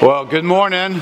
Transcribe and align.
Well, 0.00 0.26
good 0.26 0.44
morning. 0.44 1.00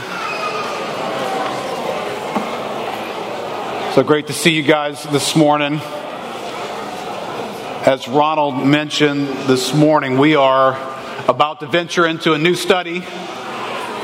So 3.92 4.02
great 4.02 4.28
to 4.28 4.32
see 4.32 4.54
you 4.54 4.62
guys 4.62 5.02
this 5.02 5.36
morning. 5.36 5.82
As 7.84 8.08
Ronald 8.08 8.66
mentioned 8.66 9.28
this 9.46 9.74
morning, 9.74 10.16
we 10.16 10.34
are 10.34 10.72
about 11.28 11.60
to 11.60 11.66
venture 11.66 12.06
into 12.06 12.32
a 12.32 12.38
new 12.38 12.54
study. 12.54 13.00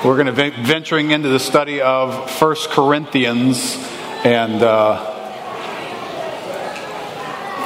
We're 0.05 0.23
going 0.23 0.27
to 0.27 0.33
be 0.35 0.51
venturing 0.51 1.11
into 1.11 1.31
the 1.31 1.41
study 1.41 1.81
of 1.81 2.31
First 2.31 2.69
Corinthians, 2.69 3.79
and 4.25 4.63
uh, 4.63 5.12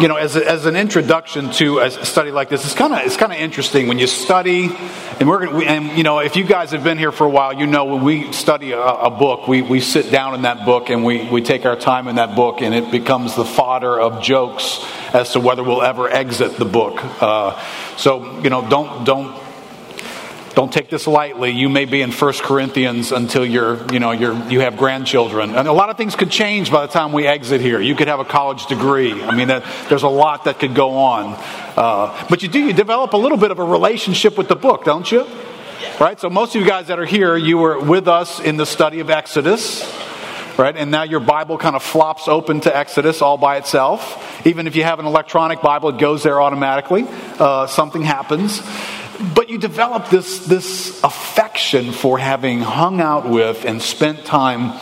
you 0.00 0.08
know, 0.08 0.16
as, 0.16 0.36
a, 0.36 0.46
as 0.46 0.66
an 0.66 0.76
introduction 0.76 1.50
to 1.52 1.78
a 1.78 1.90
study 1.90 2.30
like 2.30 2.50
this, 2.50 2.64
it's 2.64 2.74
kind 2.74 2.92
of 2.92 3.00
it's 3.00 3.16
kind 3.16 3.32
of 3.32 3.38
interesting 3.38 3.88
when 3.88 3.98
you 3.98 4.06
study, 4.06 4.68
and 5.18 5.28
we're 5.28 5.46
gonna, 5.46 5.56
we, 5.56 5.66
and 5.66 5.96
you 5.96 6.02
know, 6.02 6.18
if 6.18 6.36
you 6.36 6.44
guys 6.44 6.72
have 6.72 6.84
been 6.84 6.98
here 6.98 7.12
for 7.12 7.24
a 7.24 7.30
while, 7.30 7.54
you 7.54 7.66
know, 7.66 7.86
when 7.86 8.04
we 8.04 8.32
study 8.32 8.72
a, 8.72 8.80
a, 8.80 9.10
book, 9.10 9.48
we, 9.48 9.62
we 9.62 9.80
sit 9.80 10.10
down 10.10 10.34
in 10.34 10.42
that 10.42 10.66
book 10.66 10.90
and 10.90 11.02
we, 11.02 11.26
we 11.30 11.40
take 11.40 11.64
our 11.64 11.76
time 11.76 12.08
in 12.08 12.16
that 12.16 12.36
book, 12.36 12.60
and 12.60 12.74
it 12.74 12.90
becomes 12.90 13.36
the 13.36 13.44
fodder 13.44 13.98
of 13.98 14.22
jokes 14.22 14.84
as 15.14 15.32
to 15.32 15.40
whether 15.40 15.62
we'll 15.62 15.82
ever 15.82 16.10
exit 16.10 16.56
the 16.58 16.66
book. 16.66 16.98
Uh, 17.22 17.58
so 17.96 18.40
you 18.40 18.50
know, 18.50 18.68
don't 18.68 19.04
don't 19.04 19.45
don't 20.56 20.72
take 20.72 20.88
this 20.88 21.06
lightly. 21.06 21.50
You 21.50 21.68
may 21.68 21.84
be 21.84 22.00
in 22.00 22.10
First 22.10 22.42
Corinthians 22.42 23.12
until 23.12 23.44
you're, 23.44 23.92
you 23.92 24.00
know, 24.00 24.12
you're, 24.12 24.34
you 24.48 24.60
have 24.60 24.78
grandchildren. 24.78 25.54
And 25.54 25.68
a 25.68 25.72
lot 25.72 25.90
of 25.90 25.98
things 25.98 26.16
could 26.16 26.30
change 26.30 26.72
by 26.72 26.86
the 26.86 26.92
time 26.92 27.12
we 27.12 27.26
exit 27.26 27.60
here. 27.60 27.78
You 27.78 27.94
could 27.94 28.08
have 28.08 28.20
a 28.20 28.24
college 28.24 28.64
degree. 28.64 29.22
I 29.22 29.36
mean, 29.36 29.48
that, 29.48 29.64
there's 29.90 30.02
a 30.02 30.08
lot 30.08 30.44
that 30.44 30.58
could 30.58 30.74
go 30.74 30.96
on. 30.96 31.34
Uh, 31.76 32.26
but 32.30 32.42
you 32.42 32.48
do, 32.48 32.58
you 32.58 32.72
develop 32.72 33.12
a 33.12 33.18
little 33.18 33.36
bit 33.36 33.50
of 33.50 33.58
a 33.58 33.64
relationship 33.64 34.38
with 34.38 34.48
the 34.48 34.56
book, 34.56 34.84
don't 34.84 35.12
you? 35.12 35.26
Right? 36.00 36.18
So 36.18 36.30
most 36.30 36.56
of 36.56 36.62
you 36.62 36.66
guys 36.66 36.86
that 36.86 36.98
are 36.98 37.04
here, 37.04 37.36
you 37.36 37.58
were 37.58 37.78
with 37.78 38.08
us 38.08 38.40
in 38.40 38.56
the 38.56 38.64
study 38.64 39.00
of 39.00 39.10
Exodus. 39.10 39.84
Right? 40.56 40.74
And 40.74 40.90
now 40.90 41.02
your 41.02 41.20
Bible 41.20 41.58
kind 41.58 41.76
of 41.76 41.82
flops 41.82 42.28
open 42.28 42.60
to 42.62 42.74
Exodus 42.74 43.20
all 43.20 43.36
by 43.36 43.58
itself. 43.58 44.46
Even 44.46 44.66
if 44.66 44.74
you 44.74 44.84
have 44.84 45.00
an 45.00 45.04
electronic 45.04 45.60
Bible, 45.60 45.90
it 45.90 45.98
goes 45.98 46.22
there 46.22 46.40
automatically. 46.40 47.04
Uh, 47.38 47.66
something 47.66 48.00
happens. 48.00 48.62
But 49.46 49.52
you 49.52 49.58
develop 49.58 50.10
this, 50.10 50.40
this 50.40 51.00
affection 51.04 51.92
for 51.92 52.18
having 52.18 52.58
hung 52.58 53.00
out 53.00 53.28
with 53.28 53.64
and 53.64 53.80
spent 53.80 54.24
time 54.24 54.72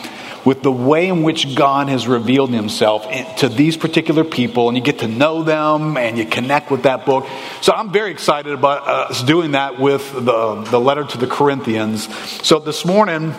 with 0.43 0.63
the 0.63 0.71
way 0.71 1.07
in 1.07 1.21
which 1.21 1.55
God 1.55 1.87
has 1.87 2.07
revealed 2.07 2.49
himself 2.49 3.05
to 3.37 3.47
these 3.47 3.77
particular 3.77 4.23
people, 4.23 4.67
and 4.67 4.75
you 4.75 4.83
get 4.83 4.99
to 4.99 5.07
know 5.07 5.43
them 5.43 5.97
and 5.97 6.17
you 6.17 6.25
connect 6.25 6.71
with 6.71 6.81
that 6.81 7.05
book. 7.05 7.27
So 7.61 7.73
I'm 7.73 7.91
very 7.91 8.09
excited 8.09 8.53
about 8.53 8.87
us 8.87 9.21
doing 9.21 9.51
that 9.51 9.79
with 9.79 10.11
the, 10.11 10.63
the 10.63 10.79
letter 10.79 11.03
to 11.03 11.17
the 11.19 11.27
Corinthians. 11.27 12.11
So 12.43 12.57
this 12.57 12.85
morning, 12.85 13.35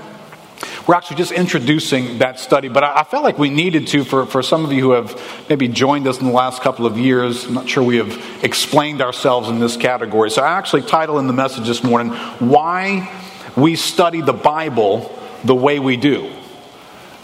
we're 0.87 0.95
actually 0.95 1.17
just 1.17 1.33
introducing 1.33 2.19
that 2.19 2.39
study, 2.39 2.69
but 2.69 2.85
I, 2.85 3.01
I, 3.01 3.05
felt 3.05 3.25
like 3.25 3.39
we 3.39 3.51
needed 3.51 3.89
to 3.89 4.05
for, 4.05 4.25
for 4.25 4.41
some 4.41 4.65
of 4.65 4.73
you 4.73 4.81
who 4.81 4.91
have 4.93 5.21
maybe 5.49 5.67
joined 5.67 6.07
us 6.07 6.21
in 6.21 6.27
the 6.27 6.33
last 6.33 6.63
couple 6.63 6.87
of 6.87 6.97
years. 6.97 7.45
I'm 7.45 7.55
not 7.55 7.69
sure 7.69 7.83
we 7.83 7.97
have 7.97 8.45
explained 8.45 9.03
ourselves 9.03 9.49
in 9.49 9.59
this 9.59 9.77
category. 9.77 10.31
So 10.31 10.43
I 10.43 10.57
actually 10.57 10.83
title 10.83 11.19
in 11.19 11.27
the 11.27 11.33
message 11.33 11.67
this 11.67 11.83
morning, 11.83 12.13
Why 12.13 13.11
We 13.57 13.75
Study 13.75 14.21
the 14.21 14.33
Bible 14.33 15.13
the 15.43 15.57
Way 15.57 15.81
We 15.81 15.97
Do. 15.97 16.31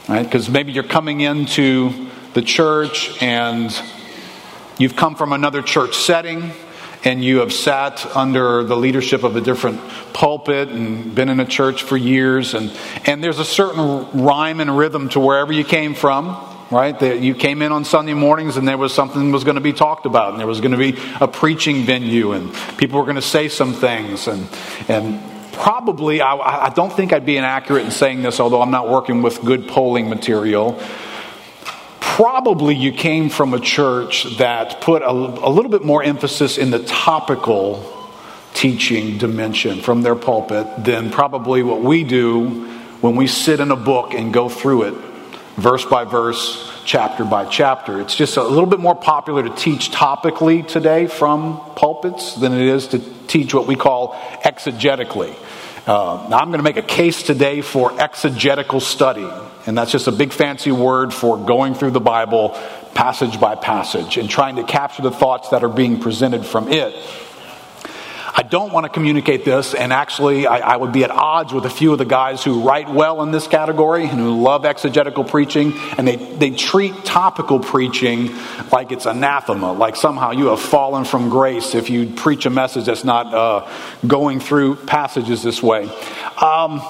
Right? 0.08 0.24
Because 0.24 0.50
maybe 0.50 0.72
you're 0.72 0.82
coming 0.82 1.20
into 1.20 2.08
the 2.34 2.42
church 2.42 3.22
and 3.22 3.70
you've 4.76 4.96
come 4.96 5.14
from 5.14 5.32
another 5.32 5.62
church 5.62 5.96
setting 5.96 6.50
and 7.04 7.24
you 7.24 7.38
have 7.38 7.52
sat 7.52 8.04
under 8.16 8.62
the 8.62 8.76
leadership 8.76 9.24
of 9.24 9.36
a 9.36 9.40
different 9.40 9.80
pulpit 10.12 10.68
and 10.68 11.14
been 11.14 11.28
in 11.28 11.40
a 11.40 11.44
church 11.44 11.82
for 11.82 11.96
years, 11.96 12.54
and, 12.54 12.72
and 13.06 13.22
there's 13.22 13.38
a 13.38 13.44
certain 13.44 14.22
rhyme 14.22 14.60
and 14.60 14.76
rhythm 14.76 15.08
to 15.10 15.20
wherever 15.20 15.52
you 15.52 15.64
came 15.64 15.94
from, 15.94 16.36
right? 16.70 16.98
That 17.00 17.20
you 17.20 17.34
came 17.34 17.60
in 17.60 17.72
on 17.72 17.84
Sunday 17.84 18.14
mornings 18.14 18.56
and 18.56 18.66
there 18.66 18.78
was 18.78 18.94
something 18.94 19.32
was 19.32 19.44
going 19.44 19.56
to 19.56 19.60
be 19.60 19.72
talked 19.72 20.06
about, 20.06 20.30
and 20.30 20.40
there 20.40 20.46
was 20.46 20.60
going 20.60 20.72
to 20.72 20.78
be 20.78 20.96
a 21.20 21.28
preaching 21.28 21.84
venue, 21.84 22.32
and 22.32 22.54
people 22.78 22.98
were 22.98 23.04
going 23.04 23.16
to 23.16 23.22
say 23.22 23.48
some 23.48 23.74
things, 23.74 24.28
and 24.28 24.48
and 24.88 25.20
probably 25.52 26.20
I, 26.20 26.66
I 26.66 26.68
don't 26.70 26.92
think 26.92 27.12
I'd 27.12 27.26
be 27.26 27.36
inaccurate 27.36 27.84
in 27.84 27.90
saying 27.90 28.22
this, 28.22 28.40
although 28.40 28.62
I'm 28.62 28.70
not 28.70 28.88
working 28.88 29.22
with 29.22 29.42
good 29.42 29.68
polling 29.68 30.08
material 30.08 30.80
probably 32.16 32.74
you 32.74 32.92
came 32.92 33.30
from 33.30 33.54
a 33.54 33.58
church 33.58 34.36
that 34.36 34.82
put 34.82 35.00
a, 35.00 35.08
a, 35.08 35.48
little 35.48 35.70
bit 35.70 35.82
more 35.82 36.02
emphasis 36.02 36.58
in 36.58 36.70
the 36.70 36.78
topical 36.84 37.82
teaching 38.52 39.16
dimension 39.16 39.80
from 39.80 40.02
their 40.02 40.14
pulpit 40.14 40.66
than 40.84 41.10
probably 41.10 41.62
what 41.62 41.80
we 41.80 42.04
do 42.04 42.66
when 43.00 43.16
we 43.16 43.26
sit 43.26 43.60
in 43.60 43.70
a 43.70 43.76
book 43.76 44.12
and 44.12 44.30
go 44.30 44.50
through 44.50 44.82
it 44.82 44.94
verse 45.56 45.86
by 45.86 46.04
verse, 46.04 46.70
chapter 46.84 47.24
by 47.24 47.46
chapter. 47.46 48.00
It's 48.00 48.14
just 48.14 48.36
a 48.36 48.42
little 48.42 48.66
bit 48.66 48.80
more 48.80 48.94
popular 48.94 49.42
to 49.42 49.54
teach 49.54 49.90
topically 49.90 50.66
today 50.66 51.06
from 51.06 51.60
pulpits 51.76 52.34
than 52.34 52.52
it 52.52 52.60
is 52.60 52.88
to 52.88 52.98
teach 53.26 53.54
what 53.54 53.66
we 53.66 53.76
call 53.76 54.14
exegetically. 54.44 55.34
Uh, 55.84 56.28
now, 56.30 56.38
I'm 56.38 56.48
going 56.48 56.60
to 56.60 56.62
make 56.62 56.76
a 56.76 56.82
case 56.82 57.24
today 57.24 57.60
for 57.60 58.00
exegetical 58.00 58.78
study, 58.78 59.28
and 59.66 59.76
that's 59.76 59.90
just 59.90 60.06
a 60.06 60.12
big 60.12 60.32
fancy 60.32 60.70
word 60.70 61.12
for 61.12 61.36
going 61.36 61.74
through 61.74 61.90
the 61.90 62.00
Bible 62.00 62.50
passage 62.94 63.40
by 63.40 63.56
passage 63.56 64.16
and 64.16 64.30
trying 64.30 64.56
to 64.56 64.62
capture 64.62 65.02
the 65.02 65.10
thoughts 65.10 65.48
that 65.48 65.64
are 65.64 65.68
being 65.68 65.98
presented 65.98 66.46
from 66.46 66.70
it 66.70 66.94
I 68.34 68.42
don't 68.42 68.72
want 68.72 68.84
to 68.84 68.90
communicate 68.90 69.44
this, 69.44 69.74
and 69.74 69.92
actually, 69.92 70.46
I, 70.46 70.72
I, 70.72 70.76
would 70.76 70.92
be 70.92 71.04
at 71.04 71.10
odds 71.10 71.52
with 71.52 71.66
a 71.66 71.70
few 71.70 71.92
of 71.92 71.98
the 71.98 72.06
guys 72.06 72.42
who 72.42 72.62
write 72.66 72.88
well 72.88 73.22
in 73.22 73.30
this 73.30 73.46
category 73.46 74.04
and 74.04 74.18
who 74.18 74.40
love 74.40 74.64
exegetical 74.64 75.22
preaching, 75.22 75.74
and 75.98 76.08
they, 76.08 76.16
they 76.16 76.50
treat 76.50 77.04
topical 77.04 77.60
preaching 77.60 78.34
like 78.72 78.90
it's 78.90 79.04
anathema, 79.04 79.72
like 79.72 79.96
somehow 79.96 80.30
you 80.30 80.46
have 80.46 80.60
fallen 80.60 81.04
from 81.04 81.28
grace 81.28 81.74
if 81.74 81.90
you 81.90 82.06
preach 82.08 82.46
a 82.46 82.50
message 82.50 82.86
that's 82.86 83.04
not 83.04 83.34
uh, 83.34 83.70
going 84.06 84.40
through 84.40 84.76
passages 84.76 85.42
this 85.42 85.62
way. 85.62 85.90
Um, 86.40 86.80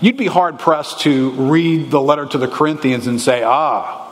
you'd 0.00 0.16
be 0.16 0.26
hard 0.26 0.58
pressed 0.58 1.00
to 1.00 1.32
read 1.32 1.90
the 1.90 2.00
letter 2.00 2.24
to 2.24 2.38
the 2.38 2.48
Corinthians 2.48 3.06
and 3.06 3.20
say, 3.20 3.42
ah, 3.42 4.06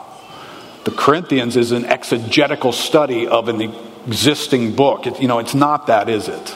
the 0.83 0.91
Corinthians 0.91 1.57
is 1.57 1.71
an 1.71 1.85
exegetical 1.85 2.71
study 2.71 3.27
of 3.27 3.49
an 3.49 3.61
existing 4.05 4.75
book. 4.75 5.07
It, 5.07 5.19
you 5.19 5.27
know, 5.27 5.39
it's 5.39 5.55
not 5.55 5.87
that, 5.87 6.07
is 6.07 6.27
it? 6.27 6.55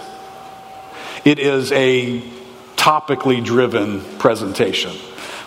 It 1.23 1.37
is 1.37 1.71
a 1.71 2.21
topically 2.75 3.45
driven 3.45 4.01
presentation 4.17 4.91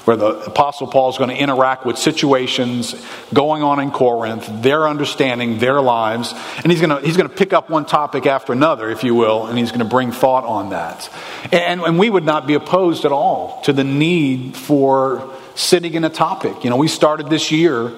where 0.05 0.17
the 0.17 0.27
Apostle 0.45 0.87
Paul 0.87 1.11
is 1.11 1.19
going 1.19 1.31
to 1.31 1.37
interact 1.37 1.85
with 1.87 1.99
situations 1.99 2.95
going 3.33 3.63
on 3.63 3.81
in 3.81 3.91
Corinth, 3.91 4.49
their 4.63 4.87
understanding, 4.87 5.59
their 5.59 5.81
lives, 5.81 6.33
and 6.59 6.71
he's 6.71 6.81
going 6.81 6.91
to, 6.91 7.05
he's 7.05 7.17
going 7.17 7.29
to 7.29 7.35
pick 7.35 7.53
up 7.53 7.71
one 7.71 7.87
topic 7.87 8.27
after 8.27 8.53
another, 8.53 8.91
if 8.91 9.03
you 9.03 9.15
will, 9.15 9.47
and 9.47 9.59
he's 9.59 9.71
going 9.71 9.81
to 9.81 9.87
bring 9.87 10.13
thought 10.13 10.45
on 10.45 10.71
that. 10.71 11.11
And, 11.51 11.81
and 11.81 11.99
we 11.99 12.11
would 12.11 12.25
not 12.25 12.47
be 12.47 12.55
opposed 12.55 13.05
at 13.05 13.13
all 13.13 13.63
to 13.63 13.73
the 13.73 13.83
need 13.83 14.57
for 14.57 15.29
sitting 15.55 15.95
in 15.95 16.05
a 16.05 16.11
topic. 16.11 16.65
You 16.65 16.71
know, 16.71 16.77
we 16.77 16.89
started 16.89 17.31
this 17.31 17.51
year 17.51 17.93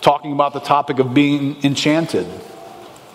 talking 0.00 0.32
about 0.32 0.52
the 0.52 0.60
topic 0.60 0.98
of 0.98 1.14
being 1.14 1.64
enchanted 1.64 2.26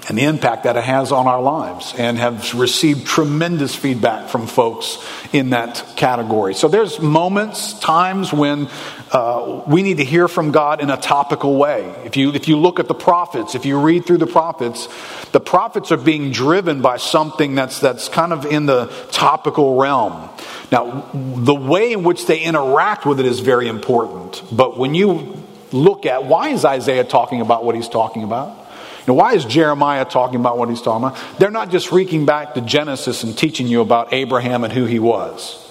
and 0.08 0.18
the 0.18 0.24
impact 0.24 0.64
that 0.64 0.78
it 0.78 0.84
has 0.84 1.12
on 1.12 1.28
our 1.28 1.42
lives 1.42 1.94
and 1.98 2.18
have 2.18 2.54
received 2.54 3.06
tremendous 3.06 3.76
feedback 3.76 4.30
from 4.30 4.48
folks 4.48 4.98
in 5.34 5.50
that 5.50 5.84
category. 5.98 6.54
So 6.54 6.70
there's 6.70 7.00
moments, 7.00 7.78
times 7.80 8.32
when 8.32 8.70
uh, 9.12 9.64
we 9.68 9.84
need 9.84 9.98
to 9.98 10.06
hear 10.06 10.30
from 10.30 10.52
God 10.52 10.82
in 10.82 10.90
a 10.90 10.96
topical 10.96 11.58
way. 11.58 11.94
If 12.06 12.16
you, 12.16 12.34
if 12.34 12.48
you 12.48 12.58
look 12.58 12.80
at 12.80 12.88
the 12.88 12.94
prophets, 12.94 13.54
if 13.54 13.66
you 13.66 13.80
read 13.80 14.06
through 14.06 14.20
the 14.20 14.28
prophets, 14.28 14.88
the 15.32 15.42
prophets 15.42 15.92
are 15.92 15.98
being 15.98 16.32
driven 16.32 16.82
by 16.82 16.98
something 16.98 17.56
that's, 17.56 17.80
that's 17.80 18.08
kind 18.08 18.32
of 18.32 18.46
in 18.46 18.66
the 18.66 18.86
topical 19.12 19.76
realm. 19.76 20.30
Now, 20.72 21.10
the 21.14 21.56
way 21.56 21.92
in 21.92 22.04
which 22.04 22.28
they 22.28 22.40
interact 22.40 23.06
with 23.06 23.20
it 23.20 23.26
is 23.26 23.42
very 23.42 23.68
important. 23.68 24.42
But 24.52 24.78
when 24.78 24.96
you 24.96 25.44
look 25.74 26.06
at 26.06 26.24
why 26.26 26.50
is 26.50 26.64
Isaiah 26.64 27.04
talking 27.04 27.42
about 27.42 27.66
what 27.66 27.76
he's 27.76 27.90
talking 27.90 28.24
about? 28.24 28.67
Now, 29.08 29.14
why 29.14 29.34
is 29.34 29.46
Jeremiah 29.46 30.04
talking 30.04 30.40
about 30.40 30.58
what 30.58 30.70
he's 30.70 30.82
talking 30.82 31.08
about? 31.08 31.40
They're 31.40 31.50
not 31.50 31.72
just 31.72 31.92
reeking 31.92 32.26
back 32.26 32.56
to 32.56 32.62
Genesis 32.62 33.24
and 33.24 33.38
teaching 33.38 33.68
you 33.68 33.82
about 33.82 34.14
Abraham 34.14 34.66
and 34.66 34.74
who 34.74 34.86
he 34.86 35.00
was. 35.00 35.64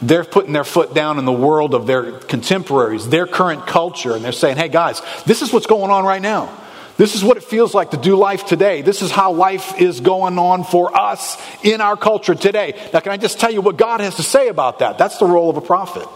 They're 0.00 0.24
putting 0.24 0.52
their 0.52 0.64
foot 0.64 0.94
down 0.94 1.18
in 1.18 1.26
the 1.26 1.32
world 1.32 1.74
of 1.74 1.86
their 1.86 2.12
contemporaries, 2.12 3.08
their 3.08 3.26
current 3.26 3.66
culture, 3.66 4.14
and 4.14 4.24
they're 4.24 4.32
saying, 4.32 4.56
hey 4.56 4.68
guys, 4.68 5.02
this 5.26 5.42
is 5.42 5.52
what's 5.52 5.66
going 5.66 5.90
on 5.90 6.04
right 6.04 6.22
now. 6.22 6.56
This 6.96 7.14
is 7.14 7.24
what 7.24 7.38
it 7.38 7.44
feels 7.44 7.74
like 7.74 7.92
to 7.92 7.96
do 7.96 8.14
life 8.16 8.46
today. 8.46 8.82
This 8.82 9.00
is 9.00 9.10
how 9.10 9.32
life 9.32 9.80
is 9.80 10.00
going 10.00 10.38
on 10.38 10.64
for 10.64 10.94
us 10.96 11.38
in 11.64 11.80
our 11.80 11.96
culture 11.96 12.34
today. 12.34 12.78
Now, 12.92 13.00
can 13.00 13.12
I 13.12 13.16
just 13.16 13.40
tell 13.40 13.50
you 13.50 13.62
what 13.62 13.78
God 13.78 14.00
has 14.00 14.16
to 14.16 14.22
say 14.22 14.48
about 14.48 14.80
that? 14.80 14.98
That's 14.98 15.18
the 15.18 15.24
role 15.24 15.48
of 15.48 15.56
a 15.56 15.62
prophet. 15.62 16.06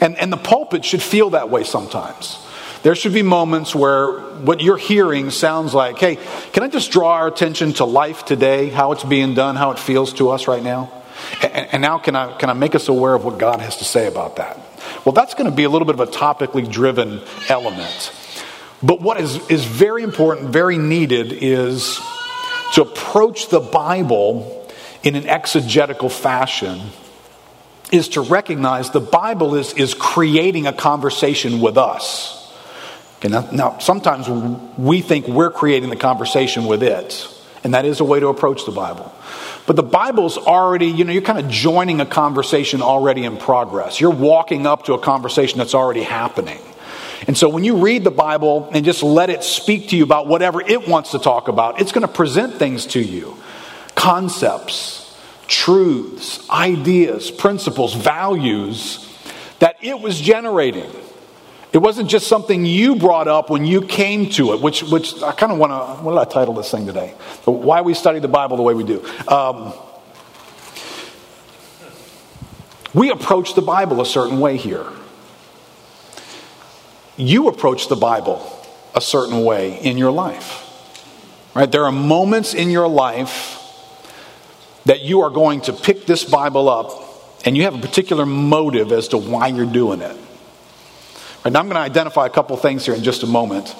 And, 0.00 0.16
and 0.16 0.32
the 0.32 0.36
pulpit 0.36 0.84
should 0.84 1.02
feel 1.02 1.30
that 1.30 1.50
way 1.50 1.64
sometimes. 1.64 2.38
There 2.82 2.94
should 2.94 3.12
be 3.12 3.22
moments 3.22 3.74
where 3.74 4.12
what 4.20 4.60
you're 4.60 4.76
hearing 4.76 5.30
sounds 5.30 5.74
like, 5.74 5.98
hey, 5.98 6.16
can 6.52 6.62
I 6.62 6.68
just 6.68 6.90
draw 6.92 7.14
our 7.14 7.26
attention 7.26 7.72
to 7.74 7.84
life 7.84 8.24
today, 8.24 8.68
how 8.68 8.92
it's 8.92 9.04
being 9.04 9.34
done, 9.34 9.56
how 9.56 9.72
it 9.72 9.78
feels 9.78 10.12
to 10.14 10.30
us 10.30 10.46
right 10.46 10.62
now? 10.62 10.92
And, 11.42 11.68
and 11.72 11.82
now, 11.82 11.98
can 11.98 12.14
I, 12.14 12.36
can 12.36 12.50
I 12.50 12.52
make 12.52 12.74
us 12.74 12.88
aware 12.88 13.14
of 13.14 13.24
what 13.24 13.38
God 13.38 13.60
has 13.60 13.78
to 13.78 13.84
say 13.84 14.06
about 14.06 14.36
that? 14.36 14.58
Well, 15.04 15.12
that's 15.12 15.34
going 15.34 15.50
to 15.50 15.54
be 15.54 15.64
a 15.64 15.68
little 15.68 15.86
bit 15.86 15.98
of 15.98 16.08
a 16.08 16.10
topically 16.10 16.70
driven 16.70 17.20
element. 17.48 18.12
But 18.82 19.00
what 19.00 19.20
is, 19.20 19.36
is 19.48 19.64
very 19.64 20.04
important, 20.04 20.50
very 20.50 20.78
needed, 20.78 21.32
is 21.32 22.00
to 22.74 22.82
approach 22.82 23.48
the 23.48 23.60
Bible 23.60 24.70
in 25.02 25.16
an 25.16 25.26
exegetical 25.26 26.08
fashion, 26.08 26.80
is 27.90 28.10
to 28.10 28.20
recognize 28.20 28.90
the 28.90 29.00
Bible 29.00 29.56
is, 29.56 29.72
is 29.74 29.94
creating 29.94 30.66
a 30.66 30.72
conversation 30.72 31.60
with 31.60 31.76
us. 31.76 32.37
Okay, 33.18 33.28
now, 33.28 33.48
now, 33.52 33.78
sometimes 33.78 34.28
we 34.78 35.00
think 35.00 35.26
we're 35.26 35.50
creating 35.50 35.90
the 35.90 35.96
conversation 35.96 36.66
with 36.66 36.84
it, 36.84 37.28
and 37.64 37.74
that 37.74 37.84
is 37.84 37.98
a 37.98 38.04
way 38.04 38.20
to 38.20 38.28
approach 38.28 38.64
the 38.64 38.72
Bible. 38.72 39.12
But 39.66 39.76
the 39.76 39.82
Bible's 39.82 40.38
already, 40.38 40.86
you 40.86 41.04
know, 41.04 41.12
you're 41.12 41.22
kind 41.22 41.38
of 41.38 41.48
joining 41.50 42.00
a 42.00 42.06
conversation 42.06 42.80
already 42.80 43.24
in 43.24 43.36
progress. 43.36 44.00
You're 44.00 44.10
walking 44.10 44.66
up 44.66 44.84
to 44.84 44.94
a 44.94 44.98
conversation 44.98 45.58
that's 45.58 45.74
already 45.74 46.02
happening. 46.02 46.60
And 47.26 47.36
so 47.36 47.48
when 47.48 47.64
you 47.64 47.78
read 47.78 48.04
the 48.04 48.12
Bible 48.12 48.70
and 48.72 48.84
just 48.84 49.02
let 49.02 49.28
it 49.30 49.42
speak 49.42 49.88
to 49.88 49.96
you 49.96 50.04
about 50.04 50.28
whatever 50.28 50.60
it 50.60 50.86
wants 50.86 51.10
to 51.10 51.18
talk 51.18 51.48
about, 51.48 51.80
it's 51.80 51.92
going 51.92 52.06
to 52.06 52.12
present 52.12 52.54
things 52.54 52.86
to 52.86 53.00
you 53.00 53.36
concepts, 53.96 55.18
truths, 55.48 56.48
ideas, 56.48 57.32
principles, 57.32 57.94
values 57.94 59.04
that 59.58 59.76
it 59.82 60.00
was 60.00 60.20
generating. 60.20 60.88
It 61.72 61.78
wasn't 61.78 62.08
just 62.08 62.28
something 62.28 62.64
you 62.64 62.96
brought 62.96 63.28
up 63.28 63.50
when 63.50 63.66
you 63.66 63.82
came 63.82 64.30
to 64.30 64.54
it, 64.54 64.60
which, 64.62 64.82
which 64.84 65.22
I 65.22 65.32
kind 65.32 65.52
of 65.52 65.58
want 65.58 65.72
to, 65.72 66.02
what 66.02 66.12
did 66.12 66.20
I 66.20 66.24
title 66.24 66.54
this 66.54 66.70
thing 66.70 66.86
today? 66.86 67.14
Why 67.44 67.82
we 67.82 67.92
study 67.92 68.20
the 68.20 68.28
Bible 68.28 68.56
the 68.56 68.62
way 68.62 68.72
we 68.72 68.84
do. 68.84 69.06
Um, 69.28 69.74
we 72.94 73.10
approach 73.10 73.54
the 73.54 73.62
Bible 73.62 74.00
a 74.00 74.06
certain 74.06 74.40
way 74.40 74.56
here. 74.56 74.86
You 77.18 77.48
approach 77.48 77.88
the 77.88 77.96
Bible 77.96 78.50
a 78.94 79.00
certain 79.00 79.44
way 79.44 79.78
in 79.78 79.98
your 79.98 80.10
life. 80.10 80.64
Right? 81.54 81.70
There 81.70 81.84
are 81.84 81.92
moments 81.92 82.54
in 82.54 82.70
your 82.70 82.88
life 82.88 83.56
that 84.86 85.02
you 85.02 85.20
are 85.20 85.30
going 85.30 85.60
to 85.62 85.74
pick 85.74 86.06
this 86.06 86.24
Bible 86.24 86.70
up 86.70 87.04
and 87.44 87.56
you 87.56 87.64
have 87.64 87.74
a 87.74 87.78
particular 87.78 88.24
motive 88.24 88.90
as 88.90 89.08
to 89.08 89.18
why 89.18 89.48
you're 89.48 89.66
doing 89.66 90.00
it. 90.00 90.16
And 91.44 91.56
I'm 91.56 91.64
going 91.66 91.76
to 91.76 91.80
identify 91.80 92.26
a 92.26 92.30
couple 92.30 92.56
things 92.56 92.84
here 92.84 92.94
in 92.94 93.02
just 93.02 93.22
a 93.22 93.26
moment. 93.26 93.74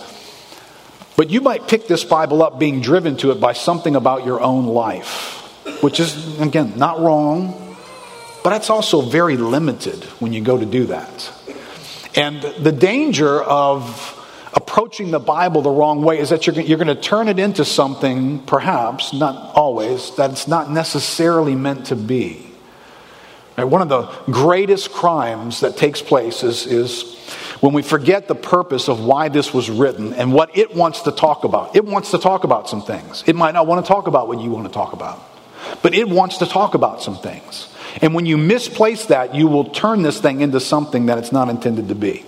But 1.16 1.30
you 1.30 1.40
might 1.40 1.66
pick 1.66 1.88
this 1.88 2.04
Bible 2.04 2.42
up 2.42 2.58
being 2.58 2.80
driven 2.80 3.16
to 3.18 3.32
it 3.32 3.40
by 3.40 3.52
something 3.52 3.96
about 3.96 4.24
your 4.24 4.40
own 4.40 4.66
life, 4.66 5.82
which 5.82 5.98
is, 5.98 6.40
again, 6.40 6.74
not 6.76 7.00
wrong, 7.00 7.76
but 8.44 8.52
it's 8.52 8.70
also 8.70 9.00
very 9.00 9.36
limited 9.36 10.04
when 10.20 10.32
you 10.32 10.40
go 10.40 10.56
to 10.56 10.64
do 10.64 10.86
that. 10.86 11.32
And 12.14 12.40
the 12.40 12.72
danger 12.72 13.42
of 13.42 14.14
approaching 14.54 15.10
the 15.10 15.18
Bible 15.18 15.60
the 15.60 15.70
wrong 15.70 16.02
way 16.02 16.18
is 16.18 16.30
that 16.30 16.46
you're, 16.46 16.58
you're 16.60 16.78
going 16.78 16.88
to 16.88 16.94
turn 16.94 17.28
it 17.28 17.38
into 17.38 17.64
something, 17.64 18.38
perhaps, 18.46 19.12
not 19.12 19.54
always, 19.54 20.14
that 20.16 20.30
it's 20.30 20.48
not 20.48 20.70
necessarily 20.70 21.54
meant 21.54 21.86
to 21.86 21.96
be. 21.96 22.44
One 23.56 23.82
of 23.82 23.88
the 23.88 24.02
greatest 24.30 24.92
crimes 24.92 25.60
that 25.60 25.76
takes 25.76 26.00
place 26.00 26.44
is, 26.44 26.64
is 26.66 27.16
when 27.60 27.72
we 27.72 27.82
forget 27.82 28.28
the 28.28 28.34
purpose 28.34 28.88
of 28.88 29.00
why 29.00 29.28
this 29.28 29.52
was 29.52 29.68
written 29.68 30.12
and 30.14 30.32
what 30.32 30.56
it 30.56 30.74
wants 30.74 31.02
to 31.02 31.12
talk 31.12 31.44
about. 31.44 31.74
It 31.74 31.84
wants 31.84 32.12
to 32.12 32.18
talk 32.18 32.44
about 32.44 32.68
some 32.68 32.82
things. 32.82 33.24
It 33.26 33.36
might 33.36 33.52
not 33.52 33.66
want 33.66 33.84
to 33.84 33.88
talk 33.88 34.06
about 34.06 34.28
what 34.28 34.40
you 34.40 34.50
want 34.50 34.66
to 34.66 34.72
talk 34.72 34.92
about, 34.92 35.20
but 35.82 35.94
it 35.94 36.08
wants 36.08 36.38
to 36.38 36.46
talk 36.46 36.74
about 36.74 37.02
some 37.02 37.16
things. 37.16 37.68
And 38.00 38.14
when 38.14 38.26
you 38.26 38.36
misplace 38.36 39.06
that, 39.06 39.34
you 39.34 39.48
will 39.48 39.70
turn 39.70 40.02
this 40.02 40.20
thing 40.20 40.40
into 40.40 40.60
something 40.60 41.06
that 41.06 41.18
it's 41.18 41.32
not 41.32 41.48
intended 41.48 41.88
to 41.88 41.94
be. 41.94 42.24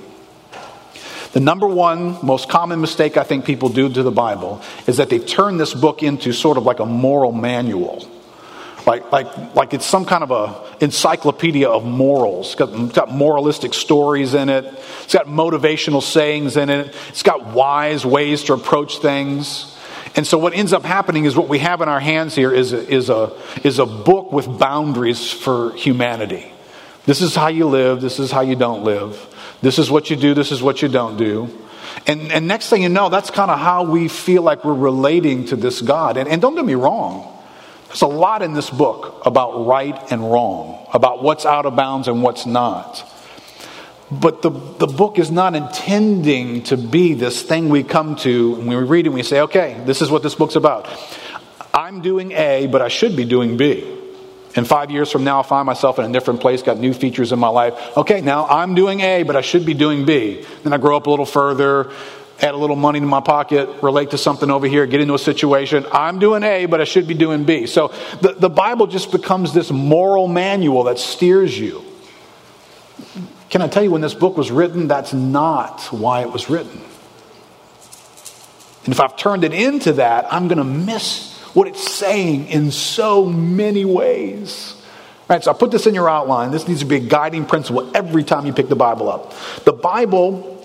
The 1.32 1.40
number 1.40 1.68
one 1.68 2.18
most 2.26 2.48
common 2.48 2.80
mistake 2.80 3.16
I 3.16 3.22
think 3.22 3.44
people 3.44 3.68
do 3.68 3.88
to 3.88 4.02
the 4.02 4.10
Bible 4.10 4.60
is 4.88 4.96
that 4.96 5.10
they 5.10 5.20
turn 5.20 5.58
this 5.58 5.72
book 5.72 6.02
into 6.02 6.32
sort 6.32 6.56
of 6.56 6.64
like 6.64 6.80
a 6.80 6.86
moral 6.86 7.30
manual. 7.30 8.08
Like, 8.86 9.12
like, 9.12 9.54
like 9.54 9.74
it's 9.74 9.86
some 9.86 10.04
kind 10.04 10.22
of 10.22 10.30
a 10.30 10.84
encyclopedia 10.84 11.68
of 11.68 11.84
morals. 11.84 12.46
It's 12.46 12.54
got, 12.54 12.70
it's 12.70 12.94
got 12.94 13.10
moralistic 13.10 13.74
stories 13.74 14.34
in 14.34 14.48
it. 14.48 14.64
It's 15.02 15.14
got 15.14 15.26
motivational 15.26 16.02
sayings 16.02 16.56
in 16.56 16.70
it. 16.70 16.94
It's 17.08 17.22
got 17.22 17.54
wise 17.54 18.06
ways 18.06 18.44
to 18.44 18.54
approach 18.54 18.98
things. 18.98 19.76
And 20.16 20.26
so 20.26 20.38
what 20.38 20.54
ends 20.54 20.72
up 20.72 20.84
happening 20.84 21.24
is 21.24 21.36
what 21.36 21.48
we 21.48 21.58
have 21.60 21.82
in 21.82 21.88
our 21.88 22.00
hands 22.00 22.34
here 22.34 22.52
is 22.52 22.72
a, 22.72 22.88
is 22.88 23.10
a, 23.10 23.32
is 23.62 23.78
a 23.78 23.86
book 23.86 24.32
with 24.32 24.58
boundaries 24.58 25.30
for 25.30 25.72
humanity. 25.74 26.52
This 27.06 27.22
is 27.22 27.34
how 27.34 27.48
you 27.48 27.66
live. 27.66 28.00
This 28.00 28.18
is 28.18 28.30
how 28.30 28.40
you 28.40 28.56
don't 28.56 28.82
live. 28.82 29.26
This 29.62 29.78
is 29.78 29.90
what 29.90 30.10
you 30.10 30.16
do. 30.16 30.34
This 30.34 30.52
is 30.52 30.62
what 30.62 30.82
you 30.82 30.88
don't 30.88 31.16
do. 31.16 31.48
And, 32.06 32.32
and 32.32 32.48
next 32.48 32.70
thing 32.70 32.82
you 32.82 32.88
know, 32.88 33.08
that's 33.08 33.30
kind 33.30 33.50
of 33.50 33.58
how 33.58 33.84
we 33.84 34.08
feel 34.08 34.42
like 34.42 34.64
we're 34.64 34.74
relating 34.74 35.46
to 35.46 35.56
this 35.56 35.80
God. 35.80 36.16
And, 36.16 36.28
and 36.28 36.40
don't 36.40 36.54
get 36.54 36.64
me 36.64 36.74
wrong. 36.74 37.36
There's 37.90 38.02
a 38.02 38.06
lot 38.06 38.42
in 38.42 38.54
this 38.54 38.70
book 38.70 39.26
about 39.26 39.66
right 39.66 40.12
and 40.12 40.30
wrong, 40.30 40.86
about 40.94 41.24
what's 41.24 41.44
out 41.44 41.66
of 41.66 41.74
bounds 41.74 42.06
and 42.06 42.22
what's 42.22 42.46
not. 42.46 43.04
But 44.12 44.42
the, 44.42 44.50
the 44.50 44.86
book 44.86 45.18
is 45.18 45.32
not 45.32 45.56
intending 45.56 46.62
to 46.64 46.76
be 46.76 47.14
this 47.14 47.42
thing 47.42 47.68
we 47.68 47.82
come 47.82 48.14
to 48.16 48.54
and 48.60 48.68
we 48.68 48.76
read 48.76 49.06
and 49.06 49.14
we 49.14 49.24
say, 49.24 49.40
okay, 49.40 49.82
this 49.86 50.02
is 50.02 50.08
what 50.10 50.22
this 50.22 50.36
book's 50.36 50.54
about. 50.54 50.88
I'm 51.74 52.00
doing 52.00 52.30
A, 52.30 52.68
but 52.68 52.80
I 52.80 52.86
should 52.86 53.16
be 53.16 53.24
doing 53.24 53.56
B. 53.56 53.98
And 54.54 54.66
five 54.66 54.92
years 54.92 55.10
from 55.10 55.24
now, 55.24 55.38
I'll 55.38 55.42
find 55.42 55.66
myself 55.66 55.98
in 55.98 56.04
a 56.04 56.12
different 56.12 56.40
place, 56.40 56.62
got 56.62 56.78
new 56.78 56.92
features 56.92 57.32
in 57.32 57.40
my 57.40 57.48
life. 57.48 57.96
Okay, 57.96 58.20
now 58.20 58.46
I'm 58.46 58.76
doing 58.76 59.00
A, 59.00 59.24
but 59.24 59.34
I 59.34 59.40
should 59.40 59.66
be 59.66 59.74
doing 59.74 60.04
B. 60.06 60.44
Then 60.62 60.72
I 60.72 60.78
grow 60.78 60.96
up 60.96 61.06
a 61.06 61.10
little 61.10 61.26
further, 61.26 61.90
add 62.40 62.54
a 62.54 62.56
little 62.56 62.76
money 62.76 63.00
to 63.00 63.06
my 63.06 63.20
pocket, 63.20 63.68
relate 63.82 64.10
to 64.10 64.18
something 64.18 64.50
over 64.50 64.66
here, 64.66 64.86
get 64.86 65.00
into 65.00 65.14
a 65.14 65.18
situation. 65.18 65.86
I'm 65.92 66.18
doing 66.18 66.42
A, 66.42 66.66
but 66.66 66.80
I 66.80 66.84
should 66.84 67.06
be 67.06 67.14
doing 67.14 67.44
B. 67.44 67.66
So 67.66 67.88
the, 68.20 68.32
the 68.32 68.48
Bible 68.48 68.86
just 68.86 69.12
becomes 69.12 69.52
this 69.52 69.70
moral 69.70 70.26
manual 70.26 70.84
that 70.84 70.98
steers 70.98 71.58
you. 71.58 71.84
Can 73.50 73.62
I 73.62 73.68
tell 73.68 73.82
you, 73.82 73.90
when 73.90 74.00
this 74.00 74.14
book 74.14 74.36
was 74.36 74.50
written, 74.50 74.88
that's 74.88 75.12
not 75.12 75.82
why 75.92 76.22
it 76.22 76.30
was 76.30 76.48
written. 76.48 76.80
And 78.84 78.94
if 78.94 79.00
I've 79.00 79.16
turned 79.16 79.44
it 79.44 79.52
into 79.52 79.94
that, 79.94 80.32
I'm 80.32 80.48
going 80.48 80.58
to 80.58 80.64
miss 80.64 81.36
what 81.52 81.66
it's 81.66 81.92
saying 81.92 82.46
in 82.46 82.70
so 82.70 83.26
many 83.26 83.84
ways. 83.84 84.76
Right, 85.28 85.42
so 85.44 85.50
I 85.50 85.54
put 85.54 85.70
this 85.70 85.86
in 85.86 85.94
your 85.94 86.08
outline. 86.08 86.50
This 86.50 86.66
needs 86.66 86.80
to 86.80 86.86
be 86.86 86.96
a 86.96 87.00
guiding 87.00 87.44
principle 87.44 87.90
every 87.94 88.24
time 88.24 88.46
you 88.46 88.52
pick 88.52 88.68
the 88.68 88.76
Bible 88.76 89.08
up. 89.08 89.32
The 89.64 89.72
Bible 89.72 90.59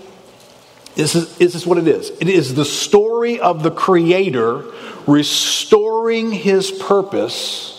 is, 0.95 1.15
is 1.39 1.53
this 1.53 1.65
what 1.65 1.77
it 1.77 1.87
is? 1.87 2.09
It 2.21 2.29
is 2.29 2.53
the 2.53 2.65
story 2.65 3.39
of 3.39 3.63
the 3.63 3.71
Creator 3.71 4.65
restoring 5.07 6.31
his 6.31 6.71
purpose 6.71 7.71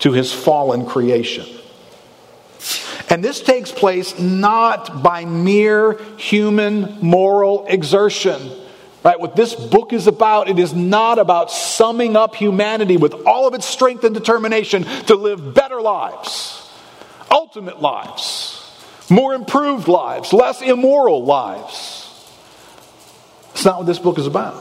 to 0.00 0.12
his 0.12 0.32
fallen 0.32 0.86
creation. 0.86 1.46
And 3.08 3.24
this 3.24 3.40
takes 3.40 3.72
place 3.72 4.18
not 4.18 5.02
by 5.02 5.24
mere 5.24 6.00
human 6.16 6.98
moral 7.00 7.66
exertion. 7.66 8.40
Right? 9.02 9.18
What 9.18 9.34
this 9.34 9.54
book 9.54 9.92
is 9.92 10.06
about, 10.06 10.48
it 10.48 10.58
is 10.58 10.74
not 10.74 11.18
about 11.18 11.50
summing 11.50 12.16
up 12.16 12.36
humanity 12.36 12.96
with 12.96 13.14
all 13.26 13.48
of 13.48 13.54
its 13.54 13.66
strength 13.66 14.04
and 14.04 14.14
determination 14.14 14.84
to 15.06 15.16
live 15.16 15.54
better 15.54 15.80
lives, 15.80 16.70
ultimate 17.30 17.80
lives, 17.80 18.56
more 19.10 19.34
improved 19.34 19.88
lives, 19.88 20.32
less 20.32 20.62
immoral 20.62 21.24
lives. 21.24 21.99
It's 23.60 23.66
not 23.66 23.76
what 23.76 23.86
this 23.86 23.98
book 23.98 24.18
is 24.18 24.26
about. 24.26 24.56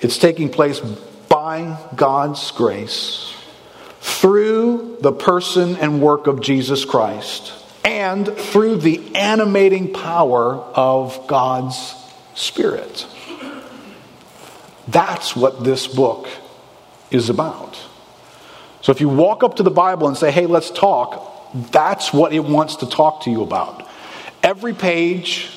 It's 0.00 0.16
taking 0.16 0.48
place 0.48 0.78
by 0.78 1.76
God's 1.96 2.52
grace 2.52 3.34
through 4.00 4.98
the 5.00 5.10
person 5.10 5.74
and 5.74 6.00
work 6.00 6.28
of 6.28 6.40
Jesus 6.40 6.84
Christ 6.84 7.52
and 7.84 8.28
through 8.28 8.76
the 8.76 9.16
animating 9.16 9.92
power 9.92 10.54
of 10.54 11.26
God's 11.26 11.96
Spirit. 12.36 13.04
That's 14.86 15.34
what 15.34 15.64
this 15.64 15.88
book 15.88 16.28
is 17.10 17.28
about. 17.28 17.76
So 18.82 18.92
if 18.92 19.00
you 19.00 19.08
walk 19.08 19.42
up 19.42 19.56
to 19.56 19.64
the 19.64 19.72
Bible 19.72 20.06
and 20.06 20.16
say, 20.16 20.30
hey, 20.30 20.46
let's 20.46 20.70
talk, 20.70 21.52
that's 21.72 22.12
what 22.12 22.32
it 22.32 22.44
wants 22.44 22.76
to 22.76 22.86
talk 22.88 23.24
to 23.24 23.32
you 23.32 23.42
about. 23.42 23.84
Every 24.44 24.74
page, 24.74 25.56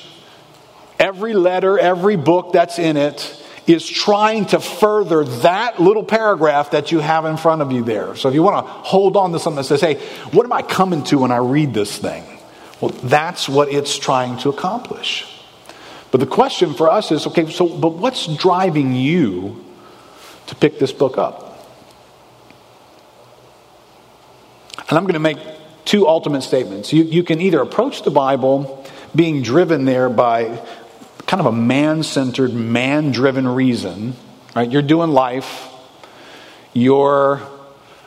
every 1.02 1.34
letter, 1.34 1.78
every 1.78 2.16
book 2.16 2.52
that's 2.52 2.78
in 2.78 2.96
it 2.96 3.38
is 3.66 3.86
trying 3.86 4.46
to 4.46 4.60
further 4.60 5.24
that 5.24 5.80
little 5.80 6.04
paragraph 6.04 6.70
that 6.70 6.92
you 6.92 7.00
have 7.00 7.24
in 7.24 7.36
front 7.36 7.60
of 7.60 7.72
you 7.72 7.82
there. 7.82 8.14
So 8.16 8.28
if 8.28 8.34
you 8.34 8.42
want 8.42 8.64
to 8.64 8.72
hold 8.72 9.16
on 9.16 9.32
to 9.32 9.38
something 9.40 9.56
that 9.56 9.64
says, 9.64 9.80
hey, 9.80 9.94
what 10.30 10.44
am 10.44 10.52
I 10.52 10.62
coming 10.62 11.02
to 11.04 11.18
when 11.18 11.32
I 11.32 11.38
read 11.38 11.74
this 11.74 11.98
thing? 11.98 12.24
Well, 12.80 12.90
that's 12.90 13.48
what 13.48 13.72
it's 13.72 13.98
trying 13.98 14.38
to 14.38 14.48
accomplish. 14.48 15.28
But 16.12 16.20
the 16.20 16.26
question 16.26 16.74
for 16.74 16.90
us 16.90 17.10
is 17.10 17.26
okay, 17.26 17.50
so, 17.50 17.68
but 17.68 17.94
what's 17.94 18.26
driving 18.36 18.94
you 18.94 19.64
to 20.46 20.54
pick 20.54 20.78
this 20.78 20.92
book 20.92 21.18
up? 21.18 21.48
And 24.88 24.98
I'm 24.98 25.04
going 25.04 25.14
to 25.14 25.20
make 25.20 25.38
two 25.84 26.06
ultimate 26.06 26.42
statements. 26.42 26.92
You, 26.92 27.04
you 27.04 27.22
can 27.22 27.40
either 27.40 27.60
approach 27.60 28.02
the 28.02 28.10
Bible 28.10 28.84
being 29.14 29.42
driven 29.42 29.84
there 29.84 30.08
by 30.08 30.60
kind 31.32 31.40
of 31.40 31.46
a 31.46 31.56
man 31.56 32.02
centered, 32.02 32.52
man 32.52 33.10
driven 33.10 33.48
reason, 33.48 34.12
right? 34.54 34.70
You're 34.70 34.82
doing 34.82 35.12
life, 35.12 35.66
you're 36.74 37.40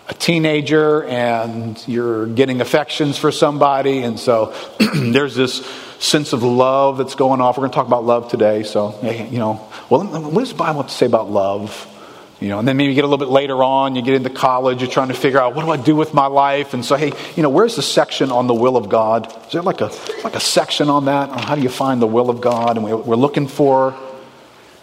a 0.07 0.13
teenager, 0.13 1.03
and 1.05 1.83
you're 1.87 2.27
getting 2.27 2.61
affections 2.61 3.17
for 3.17 3.31
somebody, 3.31 4.03
and 4.03 4.19
so 4.19 4.53
there's 4.95 5.33
this 5.33 5.65
sense 5.97 6.33
of 6.33 6.43
love 6.43 6.99
that's 6.99 7.15
going 7.15 7.41
off. 7.41 7.57
We're 7.57 7.61
going 7.61 7.71
to 7.71 7.75
talk 7.75 7.87
about 7.87 8.03
love 8.03 8.29
today, 8.29 8.61
so, 8.61 8.95
you 9.01 9.39
know, 9.39 9.71
well, 9.89 10.05
what 10.05 10.41
does 10.41 10.51
the 10.51 10.55
Bible 10.55 10.83
have 10.83 10.91
to 10.91 10.95
say 10.95 11.07
about 11.07 11.31
love? 11.31 11.94
You 12.41 12.49
know, 12.49 12.59
and 12.59 12.67
then 12.67 12.75
maybe 12.75 12.89
you 12.89 12.95
get 12.95 13.05
a 13.05 13.07
little 13.07 13.25
bit 13.25 13.31
later 13.31 13.63
on, 13.63 13.95
you 13.95 14.01
get 14.01 14.13
into 14.13 14.29
college, 14.29 14.81
you're 14.81 14.91
trying 14.91 15.07
to 15.07 15.13
figure 15.13 15.39
out 15.39 15.55
what 15.55 15.63
do 15.63 15.71
I 15.71 15.77
do 15.77 15.95
with 15.95 16.13
my 16.13 16.25
life, 16.25 16.73
and 16.73 16.83
so 16.83 16.97
hey, 16.97 17.13
you 17.35 17.43
know, 17.43 17.49
where's 17.49 17.77
the 17.77 17.81
section 17.81 18.29
on 18.29 18.47
the 18.47 18.53
will 18.53 18.75
of 18.75 18.89
God? 18.89 19.33
Is 19.47 19.53
there 19.53 19.61
like 19.61 19.79
a 19.79 19.89
like 20.23 20.35
a 20.35 20.41
section 20.41 20.89
on 20.89 21.05
that? 21.05 21.29
On 21.29 21.39
how 21.39 21.55
do 21.55 21.61
you 21.61 21.69
find 21.69 22.01
the 22.01 22.07
will 22.07 22.29
of 22.29 22.41
God? 22.41 22.75
And 22.75 22.85
we, 22.85 22.91
are 22.91 22.97
looking 22.97 23.47
for 23.47 23.97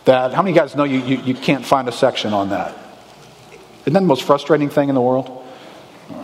that. 0.06 0.32
How 0.32 0.40
many 0.42 0.56
guys 0.56 0.74
know 0.74 0.84
you, 0.84 1.00
you, 1.00 1.18
you 1.18 1.34
can't 1.34 1.64
find 1.64 1.88
a 1.88 1.92
section 1.92 2.32
on 2.32 2.48
that? 2.50 2.74
Isn't 3.82 3.92
that 3.92 4.00
the 4.00 4.06
most 4.06 4.22
frustrating 4.22 4.70
thing 4.70 4.88
in 4.88 4.94
the 4.94 5.00
world? 5.00 5.40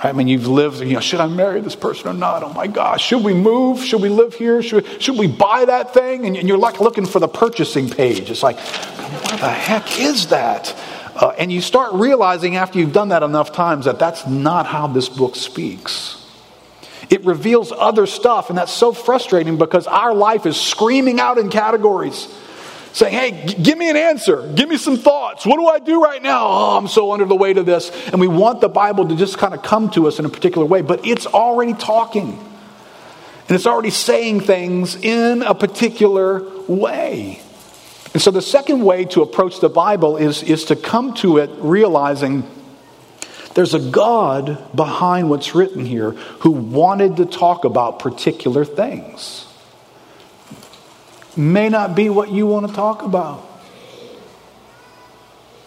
I 0.03 0.13
mean, 0.13 0.29
you've 0.29 0.47
lived, 0.47 0.81
you 0.81 0.95
know, 0.95 1.01
should 1.01 1.21
I 1.21 1.27
marry 1.27 1.61
this 1.61 1.75
person 1.75 2.09
or 2.09 2.15
not? 2.15 2.43
Oh 2.43 2.53
my 2.53 2.67
gosh, 2.67 3.05
should 3.05 3.25
we 3.25 3.35
move? 3.35 3.83
Should 3.83 4.03
we 4.03 4.09
live 4.09 4.35
here? 4.35 4.63
Should, 4.63 5.03
should 5.03 5.19
we 5.19 5.27
buy 5.27 5.65
that 5.65 5.95
thing? 5.95 6.25
And 6.25 6.49
you're 6.49 6.59
like 6.59 6.81
looking 6.81 7.07
for 7.07 7.19
the 7.21 7.29
purchasing 7.29 7.89
page. 7.89 8.31
It's 8.31 8.43
like, 8.43 8.59
what 8.59 9.41
the 9.41 9.51
heck 9.51 9.99
is 9.99 10.29
that? 10.29 10.75
Uh, 11.19 11.31
and 11.37 11.51
you 11.51 11.61
start 11.61 11.93
realizing 11.95 12.55
after 12.55 12.79
you've 12.79 12.93
done 12.93 13.09
that 13.09 13.25
enough 13.25 13.53
times 13.53 13.87
that 13.87 13.99
that's 13.99 14.25
not 14.29 14.67
how 14.67 14.87
this 14.87 15.09
book 15.09 15.35
speaks. 15.35 16.25
It 17.11 17.25
reveals 17.25 17.73
other 17.73 18.07
stuff, 18.07 18.51
and 18.51 18.59
that's 18.59 18.73
so 18.73 18.93
frustrating 18.93 19.59
because 19.59 19.89
our 19.89 20.15
life 20.15 20.47
is 20.47 20.57
screaming 20.61 21.19
out 21.19 21.37
in 21.39 21.51
categories 21.51 22.29
saying, 22.93 23.15
Hey, 23.15 23.47
g- 23.47 23.63
give 23.63 23.77
me 23.77 23.91
an 23.91 23.97
answer. 23.97 24.53
Give 24.55 24.69
me 24.69 24.77
some 24.77 24.97
thoughts. 24.97 25.45
What 25.45 25.57
do 25.57 25.67
I 25.67 25.81
do 25.81 26.01
right 26.03 26.23
now? 26.23 26.47
Oh, 26.47 26.77
I'm 26.77 26.87
so 26.87 27.11
under 27.13 27.25
the 27.25 27.37
weight 27.37 27.59
of 27.59 27.67
this. 27.67 27.91
And 28.09 28.21
we 28.21 28.29
want 28.29 28.61
the 28.61 28.69
Bible 28.69 29.09
to 29.09 29.17
just 29.17 29.39
kind 29.39 29.55
of 29.55 29.63
come 29.63 29.91
to 29.91 30.07
us 30.07 30.19
in 30.21 30.25
a 30.25 30.29
particular 30.29 30.67
way, 30.67 30.83
but 30.83 31.05
it's 31.05 31.27
already 31.27 31.75
talking. 31.75 32.39
And 33.49 33.57
it's 33.57 33.67
already 33.67 33.91
saying 33.91 34.43
things 34.43 34.95
in 34.95 35.43
a 35.43 35.55
particular 35.55 36.45
way. 36.69 37.41
And 38.15 38.23
so 38.23 38.31
the 38.31 38.43
second 38.43 38.85
way 38.85 39.05
to 39.07 39.23
approach 39.23 39.61
the 39.61 39.69
Bible 39.69 40.17
is, 40.17 40.43
is 40.43 40.65
to 40.67 40.77
come 40.77 41.15
to 41.15 41.39
it 41.39 41.51
realizing 41.59 42.49
there's 43.55 43.75
a 43.75 43.91
God 43.91 44.75
behind 44.75 45.29
what's 45.31 45.55
written 45.55 45.85
here 45.85 46.13
who 46.13 46.51
wanted 46.51 47.17
to 47.17 47.27
talk 47.27 47.65
about 47.65 47.99
particular 47.99 48.65
things. 48.65 49.47
May 51.37 51.69
not 51.69 51.95
be 51.95 52.09
what 52.09 52.31
you 52.31 52.47
want 52.47 52.69
to 52.69 52.75
talk 52.75 53.03
about. 53.03 53.45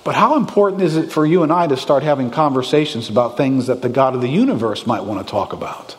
But 0.03 0.15
how 0.15 0.35
important 0.35 0.81
is 0.81 0.97
it 0.97 1.11
for 1.11 1.25
you 1.25 1.43
and 1.43 1.51
I 1.51 1.67
to 1.67 1.77
start 1.77 2.01
having 2.01 2.31
conversations 2.31 3.09
about 3.09 3.37
things 3.37 3.67
that 3.67 3.81
the 3.81 3.89
God 3.89 4.15
of 4.15 4.21
the 4.21 4.29
universe 4.29 4.87
might 4.87 5.03
want 5.03 5.25
to 5.25 5.29
talk 5.29 5.53
about? 5.53 5.95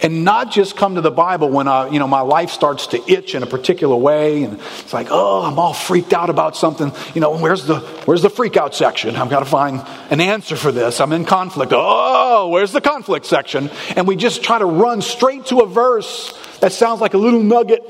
And 0.00 0.24
not 0.24 0.50
just 0.50 0.76
come 0.76 0.96
to 0.96 1.00
the 1.00 1.10
Bible 1.10 1.48
when 1.48 1.68
I, 1.68 1.88
you 1.88 1.98
know 1.98 2.06
my 2.06 2.20
life 2.20 2.50
starts 2.50 2.88
to 2.88 3.10
itch 3.10 3.34
in 3.34 3.42
a 3.42 3.46
particular 3.46 3.96
way, 3.96 4.42
and 4.44 4.58
it's 4.58 4.92
like, 4.92 5.08
oh, 5.10 5.42
I'm 5.42 5.58
all 5.58 5.74
freaked 5.74 6.12
out 6.12 6.30
about 6.30 6.56
something. 6.56 6.92
You 7.14 7.20
know, 7.20 7.38
where's 7.38 7.66
the 7.66 7.80
where's 8.04 8.22
the 8.22 8.30
freak 8.30 8.56
out 8.56 8.74
section? 8.74 9.16
I've 9.16 9.30
got 9.30 9.40
to 9.40 9.46
find 9.46 9.82
an 10.10 10.20
answer 10.20 10.56
for 10.56 10.72
this. 10.72 11.00
I'm 11.00 11.12
in 11.12 11.24
conflict. 11.24 11.72
Oh, 11.74 12.48
where's 12.48 12.72
the 12.72 12.80
conflict 12.80 13.26
section? 13.26 13.70
And 13.96 14.06
we 14.06 14.16
just 14.16 14.42
try 14.42 14.58
to 14.58 14.66
run 14.66 15.02
straight 15.02 15.46
to 15.46 15.60
a 15.60 15.66
verse 15.66 16.32
that 16.60 16.72
sounds 16.72 17.00
like 17.00 17.14
a 17.14 17.18
little 17.18 17.42
nugget, 17.42 17.82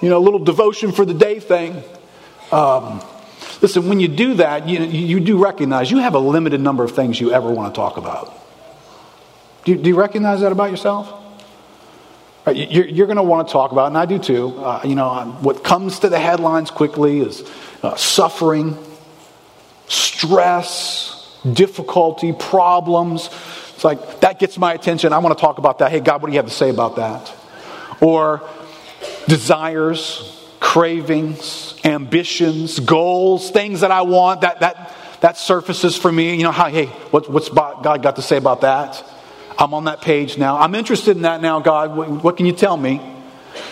you 0.00 0.08
know, 0.08 0.18
a 0.18 0.24
little 0.24 0.38
devotion 0.38 0.92
for 0.92 1.04
the 1.04 1.14
day 1.14 1.40
thing. 1.40 1.82
Um, 2.52 3.02
listen, 3.60 3.88
when 3.88 4.00
you 4.00 4.08
do 4.08 4.34
that, 4.34 4.68
you, 4.68 4.80
you 4.80 5.20
do 5.20 5.42
recognize 5.42 5.90
you 5.90 5.98
have 5.98 6.14
a 6.14 6.18
limited 6.18 6.60
number 6.60 6.84
of 6.84 6.92
things 6.92 7.20
you 7.20 7.32
ever 7.32 7.50
want 7.50 7.74
to 7.74 7.76
talk 7.76 7.96
about. 7.96 8.32
Do, 9.64 9.76
do 9.76 9.88
you 9.88 9.96
recognize 9.96 10.42
that 10.42 10.52
about 10.52 10.70
yourself? 10.70 11.23
You're, 12.46 12.86
you're 12.86 13.06
going 13.06 13.16
to 13.16 13.22
want 13.22 13.48
to 13.48 13.52
talk 13.52 13.72
about, 13.72 13.86
and 13.86 13.96
I 13.96 14.04
do 14.04 14.18
too. 14.18 14.48
Uh, 14.58 14.82
you 14.84 14.94
know, 14.94 15.36
what 15.40 15.64
comes 15.64 16.00
to 16.00 16.10
the 16.10 16.18
headlines 16.18 16.70
quickly 16.70 17.20
is 17.20 17.42
uh, 17.82 17.96
suffering, 17.96 18.76
stress, 19.88 21.40
difficulty, 21.50 22.34
problems. 22.34 23.28
It's 23.74 23.84
like 23.84 24.20
that 24.20 24.38
gets 24.38 24.58
my 24.58 24.74
attention. 24.74 25.14
I 25.14 25.18
want 25.18 25.36
to 25.36 25.40
talk 25.40 25.56
about 25.56 25.78
that. 25.78 25.90
Hey, 25.90 26.00
God, 26.00 26.20
what 26.20 26.28
do 26.28 26.34
you 26.34 26.38
have 26.38 26.48
to 26.48 26.54
say 26.54 26.68
about 26.68 26.96
that? 26.96 27.32
Or 28.02 28.46
desires, 29.26 30.46
cravings, 30.60 31.80
ambitions, 31.82 32.78
goals, 32.78 33.50
things 33.52 33.80
that 33.80 33.90
I 33.90 34.02
want. 34.02 34.42
That 34.42 34.60
that 34.60 34.94
that 35.22 35.38
surfaces 35.38 35.96
for 35.96 36.12
me. 36.12 36.36
You 36.36 36.42
know, 36.42 36.52
how, 36.52 36.68
hey, 36.68 36.86
what, 37.10 37.30
what's 37.30 37.48
God 37.48 38.02
got 38.02 38.16
to 38.16 38.22
say 38.22 38.36
about 38.36 38.60
that? 38.60 39.02
I'm 39.58 39.74
on 39.74 39.84
that 39.84 40.00
page 40.00 40.36
now. 40.36 40.58
I'm 40.58 40.74
interested 40.74 41.16
in 41.16 41.22
that 41.22 41.40
now, 41.40 41.60
God. 41.60 41.96
What, 41.96 42.24
what 42.24 42.36
can 42.36 42.46
you 42.46 42.52
tell 42.52 42.76
me? 42.76 43.00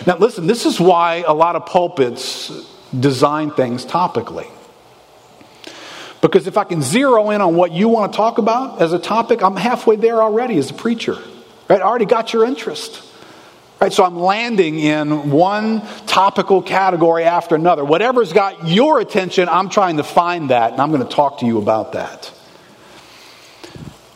Now, 0.06 0.16
listen, 0.16 0.46
this 0.46 0.64
is 0.64 0.78
why 0.78 1.24
a 1.26 1.34
lot 1.34 1.56
of 1.56 1.66
pulpits 1.66 2.50
design 2.98 3.50
things 3.50 3.84
topically. 3.84 4.48
Because 6.20 6.46
if 6.46 6.56
I 6.56 6.64
can 6.64 6.82
zero 6.82 7.30
in 7.30 7.40
on 7.40 7.56
what 7.56 7.72
you 7.72 7.88
want 7.88 8.12
to 8.12 8.16
talk 8.16 8.38
about 8.38 8.80
as 8.80 8.92
a 8.92 8.98
topic, 8.98 9.42
I'm 9.42 9.56
halfway 9.56 9.96
there 9.96 10.22
already 10.22 10.56
as 10.56 10.70
a 10.70 10.74
preacher. 10.74 11.18
Right? 11.68 11.80
I 11.80 11.82
already 11.82 12.04
got 12.04 12.32
your 12.32 12.44
interest. 12.44 13.02
Right? 13.80 13.92
So 13.92 14.04
I'm 14.04 14.16
landing 14.16 14.78
in 14.78 15.32
one 15.32 15.82
topical 16.06 16.62
category 16.62 17.24
after 17.24 17.56
another. 17.56 17.84
Whatever's 17.84 18.32
got 18.32 18.68
your 18.68 19.00
attention, 19.00 19.48
I'm 19.48 19.68
trying 19.68 19.96
to 19.96 20.04
find 20.04 20.50
that, 20.50 20.72
and 20.72 20.80
I'm 20.80 20.92
going 20.92 21.02
to 21.02 21.12
talk 21.12 21.40
to 21.40 21.46
you 21.46 21.58
about 21.58 21.94
that. 21.94 22.32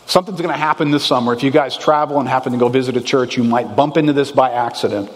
Something's 0.06 0.40
going 0.40 0.52
to 0.52 0.58
happen 0.58 0.90
this 0.90 1.04
summer. 1.04 1.32
If 1.32 1.42
you 1.42 1.50
guys 1.50 1.76
travel 1.76 2.20
and 2.20 2.28
happen 2.28 2.52
to 2.52 2.58
go 2.58 2.68
visit 2.68 2.96
a 2.96 3.00
church, 3.00 3.36
you 3.36 3.44
might 3.44 3.76
bump 3.76 3.96
into 3.96 4.12
this 4.12 4.30
by 4.30 4.52
accident. 4.52 5.10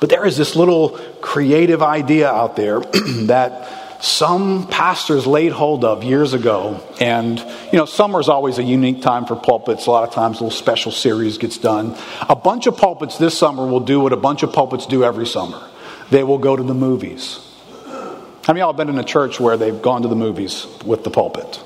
But 0.00 0.08
there 0.08 0.26
is 0.26 0.36
this 0.36 0.56
little 0.56 0.98
creative 1.20 1.82
idea 1.82 2.28
out 2.28 2.56
there 2.56 2.80
that 3.26 4.02
some 4.02 4.66
pastors 4.66 5.26
laid 5.26 5.52
hold 5.52 5.84
of 5.84 6.02
years 6.02 6.32
ago. 6.32 6.82
And, 7.00 7.38
you 7.38 7.78
know, 7.78 7.84
summer 7.84 8.18
is 8.18 8.28
always 8.28 8.58
a 8.58 8.64
unique 8.64 9.02
time 9.02 9.26
for 9.26 9.36
pulpits. 9.36 9.86
A 9.86 9.90
lot 9.90 10.08
of 10.08 10.12
times 10.12 10.40
a 10.40 10.44
little 10.44 10.58
special 10.58 10.90
series 10.90 11.38
gets 11.38 11.58
done. 11.58 11.96
A 12.28 12.34
bunch 12.34 12.66
of 12.66 12.76
pulpits 12.76 13.18
this 13.18 13.38
summer 13.38 13.64
will 13.66 13.80
do 13.80 14.00
what 14.00 14.12
a 14.12 14.16
bunch 14.16 14.42
of 14.42 14.52
pulpits 14.52 14.86
do 14.86 15.04
every 15.04 15.26
summer 15.26 15.68
they 16.12 16.22
will 16.22 16.38
go 16.38 16.54
to 16.54 16.62
the 16.62 16.74
movies. 16.74 17.40
How 17.86 18.52
many 18.52 18.60
of 18.60 18.64
y'all 18.64 18.72
have 18.72 18.76
been 18.76 18.90
in 18.90 18.98
a 18.98 19.04
church 19.04 19.40
where 19.40 19.56
they've 19.56 19.80
gone 19.80 20.02
to 20.02 20.08
the 20.08 20.16
movies 20.16 20.66
with 20.84 21.04
the 21.04 21.10
pulpit? 21.10 21.62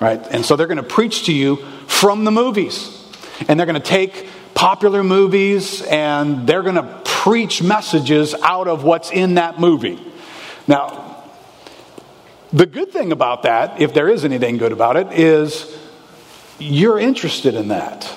Right? 0.00 0.24
And 0.30 0.44
so 0.44 0.56
they're 0.56 0.66
going 0.66 0.76
to 0.76 0.82
preach 0.82 1.26
to 1.26 1.32
you 1.32 1.56
from 1.86 2.24
the 2.24 2.30
movies. 2.30 2.92
And 3.48 3.58
they're 3.58 3.66
going 3.66 3.80
to 3.80 3.86
take 3.86 4.28
popular 4.54 5.04
movies 5.04 5.82
and 5.82 6.46
they're 6.46 6.62
going 6.62 6.76
to 6.76 7.00
preach 7.04 7.62
messages 7.62 8.34
out 8.42 8.68
of 8.68 8.84
what's 8.84 9.10
in 9.10 9.34
that 9.34 9.60
movie. 9.60 10.00
Now, 10.66 11.24
the 12.52 12.66
good 12.66 12.90
thing 12.90 13.12
about 13.12 13.42
that, 13.42 13.80
if 13.80 13.92
there 13.92 14.08
is 14.08 14.24
anything 14.24 14.56
good 14.56 14.72
about 14.72 14.96
it, 14.96 15.12
is 15.12 15.76
you're 16.58 16.98
interested 16.98 17.54
in 17.54 17.68
that. 17.68 18.10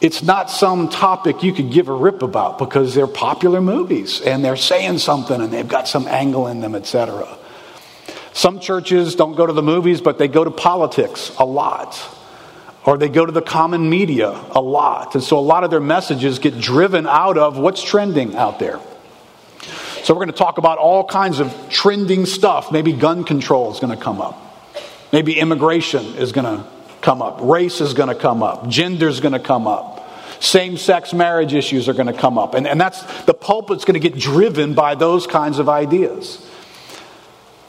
It's 0.00 0.22
not 0.22 0.50
some 0.50 0.88
topic 0.88 1.42
you 1.42 1.52
could 1.52 1.70
give 1.70 1.88
a 1.88 1.94
rip 1.94 2.22
about 2.22 2.58
because 2.58 2.94
they're 2.94 3.06
popular 3.06 3.60
movies 3.60 4.20
and 4.20 4.44
they're 4.44 4.56
saying 4.56 4.98
something 4.98 5.40
and 5.40 5.52
they've 5.52 5.66
got 5.66 5.88
some 5.88 6.06
angle 6.06 6.46
in 6.46 6.60
them, 6.60 6.74
etc. 6.74 7.26
Some 8.36 8.60
churches 8.60 9.14
don't 9.14 9.34
go 9.34 9.46
to 9.46 9.54
the 9.54 9.62
movies, 9.62 10.02
but 10.02 10.18
they 10.18 10.28
go 10.28 10.44
to 10.44 10.50
politics 10.50 11.34
a 11.38 11.46
lot. 11.46 11.98
Or 12.84 12.98
they 12.98 13.08
go 13.08 13.24
to 13.24 13.32
the 13.32 13.40
common 13.40 13.88
media 13.88 14.28
a 14.28 14.60
lot. 14.60 15.14
And 15.14 15.24
so 15.24 15.38
a 15.38 15.40
lot 15.40 15.64
of 15.64 15.70
their 15.70 15.80
messages 15.80 16.38
get 16.38 16.60
driven 16.60 17.06
out 17.06 17.38
of 17.38 17.56
what's 17.56 17.82
trending 17.82 18.36
out 18.36 18.58
there. 18.58 18.78
So 20.02 20.12
we're 20.12 20.26
going 20.26 20.32
to 20.32 20.34
talk 20.34 20.58
about 20.58 20.76
all 20.76 21.02
kinds 21.02 21.40
of 21.40 21.50
trending 21.70 22.26
stuff. 22.26 22.70
Maybe 22.70 22.92
gun 22.92 23.24
control 23.24 23.72
is 23.72 23.80
going 23.80 23.96
to 23.96 24.04
come 24.04 24.20
up. 24.20 24.38
Maybe 25.14 25.38
immigration 25.38 26.04
is 26.16 26.32
going 26.32 26.58
to 26.58 26.66
come 27.00 27.22
up. 27.22 27.38
Race 27.40 27.80
is 27.80 27.94
going 27.94 28.10
to 28.10 28.14
come 28.14 28.42
up. 28.42 28.68
Gender 28.68 29.08
is 29.08 29.20
going 29.20 29.32
to 29.32 29.40
come 29.40 29.66
up. 29.66 30.06
Same 30.42 30.76
sex 30.76 31.14
marriage 31.14 31.54
issues 31.54 31.88
are 31.88 31.94
going 31.94 32.06
to 32.06 32.12
come 32.12 32.36
up. 32.36 32.52
And, 32.52 32.66
and 32.66 32.78
that's 32.78 33.02
the 33.24 33.32
pulpit's 33.32 33.86
going 33.86 33.98
to 33.98 34.10
get 34.10 34.20
driven 34.20 34.74
by 34.74 34.94
those 34.94 35.26
kinds 35.26 35.58
of 35.58 35.70
ideas. 35.70 36.46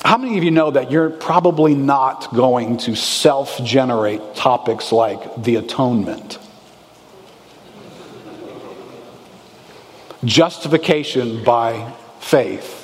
How 0.04 0.18
many 0.18 0.38
of 0.38 0.44
you 0.44 0.51
know 0.51 0.72
that 0.72 0.92
you're 0.92 1.10
probably 1.10 1.75
not 1.75 2.34
going 2.34 2.77
to 2.80 2.96
self 2.96 3.62
generate 3.63 4.36
topics 4.36 4.92
like 4.92 5.44
the 5.44 5.56
atonement? 5.56 6.39
Justification 10.24 11.44
by 11.44 11.94
faith. 12.20 12.84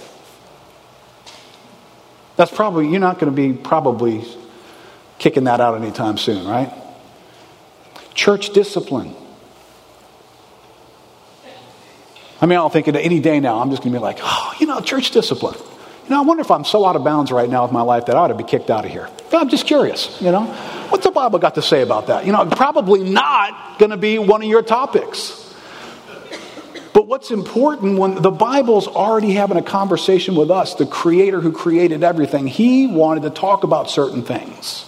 That's 2.35 2.51
probably, 2.51 2.89
you're 2.89 2.99
not 2.99 3.19
going 3.19 3.33
to 3.33 3.35
be 3.35 3.53
probably 3.53 4.23
kicking 5.19 5.43
that 5.45 5.61
out 5.61 5.79
anytime 5.79 6.17
soon, 6.17 6.47
right? 6.47 6.73
Church 8.13 8.53
discipline. 8.53 9.15
I 12.41 12.45
mean, 12.45 12.57
I 12.57 12.61
don't 12.61 12.73
think 12.73 12.87
any 12.87 13.19
day 13.19 13.39
now 13.39 13.59
I'm 13.59 13.69
just 13.69 13.83
going 13.83 13.93
to 13.93 13.99
be 13.99 14.03
like, 14.03 14.19
oh, 14.21 14.53
you 14.59 14.65
know, 14.65 14.81
church 14.81 15.11
discipline. 15.11 15.55
You 16.03 16.09
know, 16.09 16.19
I 16.19 16.21
wonder 16.21 16.41
if 16.41 16.51
I'm 16.51 16.65
so 16.65 16.85
out 16.85 16.97
of 16.97 17.03
bounds 17.03 17.31
right 17.31 17.49
now 17.49 17.63
with 17.63 17.71
my 17.71 17.81
life 17.81 18.07
that 18.07 18.17
I 18.17 18.19
ought 18.19 18.27
to 18.27 18.35
be 18.35 18.43
kicked 18.43 18.69
out 18.69 18.83
of 18.83 18.91
here. 18.91 19.09
I'm 19.31 19.49
just 19.49 19.65
curious, 19.65 20.21
you 20.21 20.31
know. 20.31 20.45
What's 20.89 21.05
the 21.05 21.11
Bible 21.11 21.39
got 21.39 21.55
to 21.55 21.61
say 21.61 21.81
about 21.81 22.07
that? 22.07 22.25
You 22.25 22.33
know, 22.33 22.45
probably 22.45 23.03
not 23.03 23.79
going 23.79 23.91
to 23.91 23.97
be 23.97 24.19
one 24.19 24.41
of 24.41 24.47
your 24.47 24.61
topics. 24.61 25.39
But 26.93 27.07
what's 27.07 27.31
important 27.31 27.97
when 27.97 28.21
the 28.21 28.29
Bible's 28.31 28.87
already 28.87 29.31
having 29.31 29.57
a 29.57 29.63
conversation 29.63 30.35
with 30.35 30.51
us, 30.51 30.75
the 30.75 30.85
creator 30.85 31.41
who 31.41 31.51
created 31.51 32.03
everything, 32.03 32.47
he 32.47 32.85
wanted 32.85 33.23
to 33.23 33.29
talk 33.31 33.63
about 33.63 33.89
certain 33.89 34.23
things. 34.23 34.85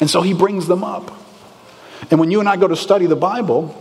And 0.00 0.08
so 0.08 0.22
he 0.22 0.32
brings 0.32 0.66
them 0.66 0.82
up. 0.82 1.12
And 2.10 2.18
when 2.18 2.30
you 2.30 2.40
and 2.40 2.48
I 2.48 2.56
go 2.56 2.68
to 2.68 2.76
study 2.76 3.06
the 3.06 3.16
Bible, 3.16 3.76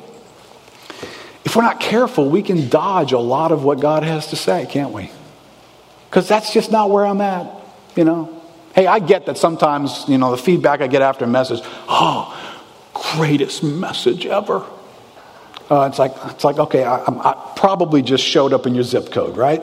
if 1.46 1.56
we're 1.56 1.62
not 1.62 1.80
careful, 1.80 2.30
we 2.30 2.42
can 2.42 2.70
dodge 2.70 3.14
a 3.14 3.20
lot 3.20 3.52
of 3.52 3.64
what 3.64 3.80
God 3.80 4.04
has 4.04 4.28
to 4.28 4.36
say, 4.36 4.66
can't 4.66 4.92
we? 4.92 5.10
Because 6.10 6.28
that's 6.28 6.52
just 6.52 6.72
not 6.72 6.90
where 6.90 7.06
I'm 7.06 7.22
at, 7.22 7.52
you 7.96 8.04
know. 8.04 8.42
Hey, 8.74 8.88
I 8.88 9.00
get 9.00 9.28
that 9.28 9.38
sometimes, 9.38 10.06
you 10.08 10.18
know, 10.18 10.32
the 10.32 10.38
feedback 10.38 10.82
I 10.82 10.88
get 10.88 11.02
after 11.02 11.26
a 11.26 11.28
message, 11.28 11.60
oh, 11.88 12.36
greatest 13.16 13.64
message 13.64 14.26
ever. 14.26 14.66
Uh, 15.70 15.88
it's 15.90 16.00
like, 16.00 16.14
it's 16.26 16.44
like 16.44 16.58
okay, 16.58 16.84
I, 16.84 16.98
I 16.98 17.54
probably 17.56 18.02
just 18.02 18.24
showed 18.24 18.54
up 18.54 18.66
in 18.66 18.74
your 18.74 18.84
zip 18.84 19.12
code, 19.12 19.38
right? 19.38 19.62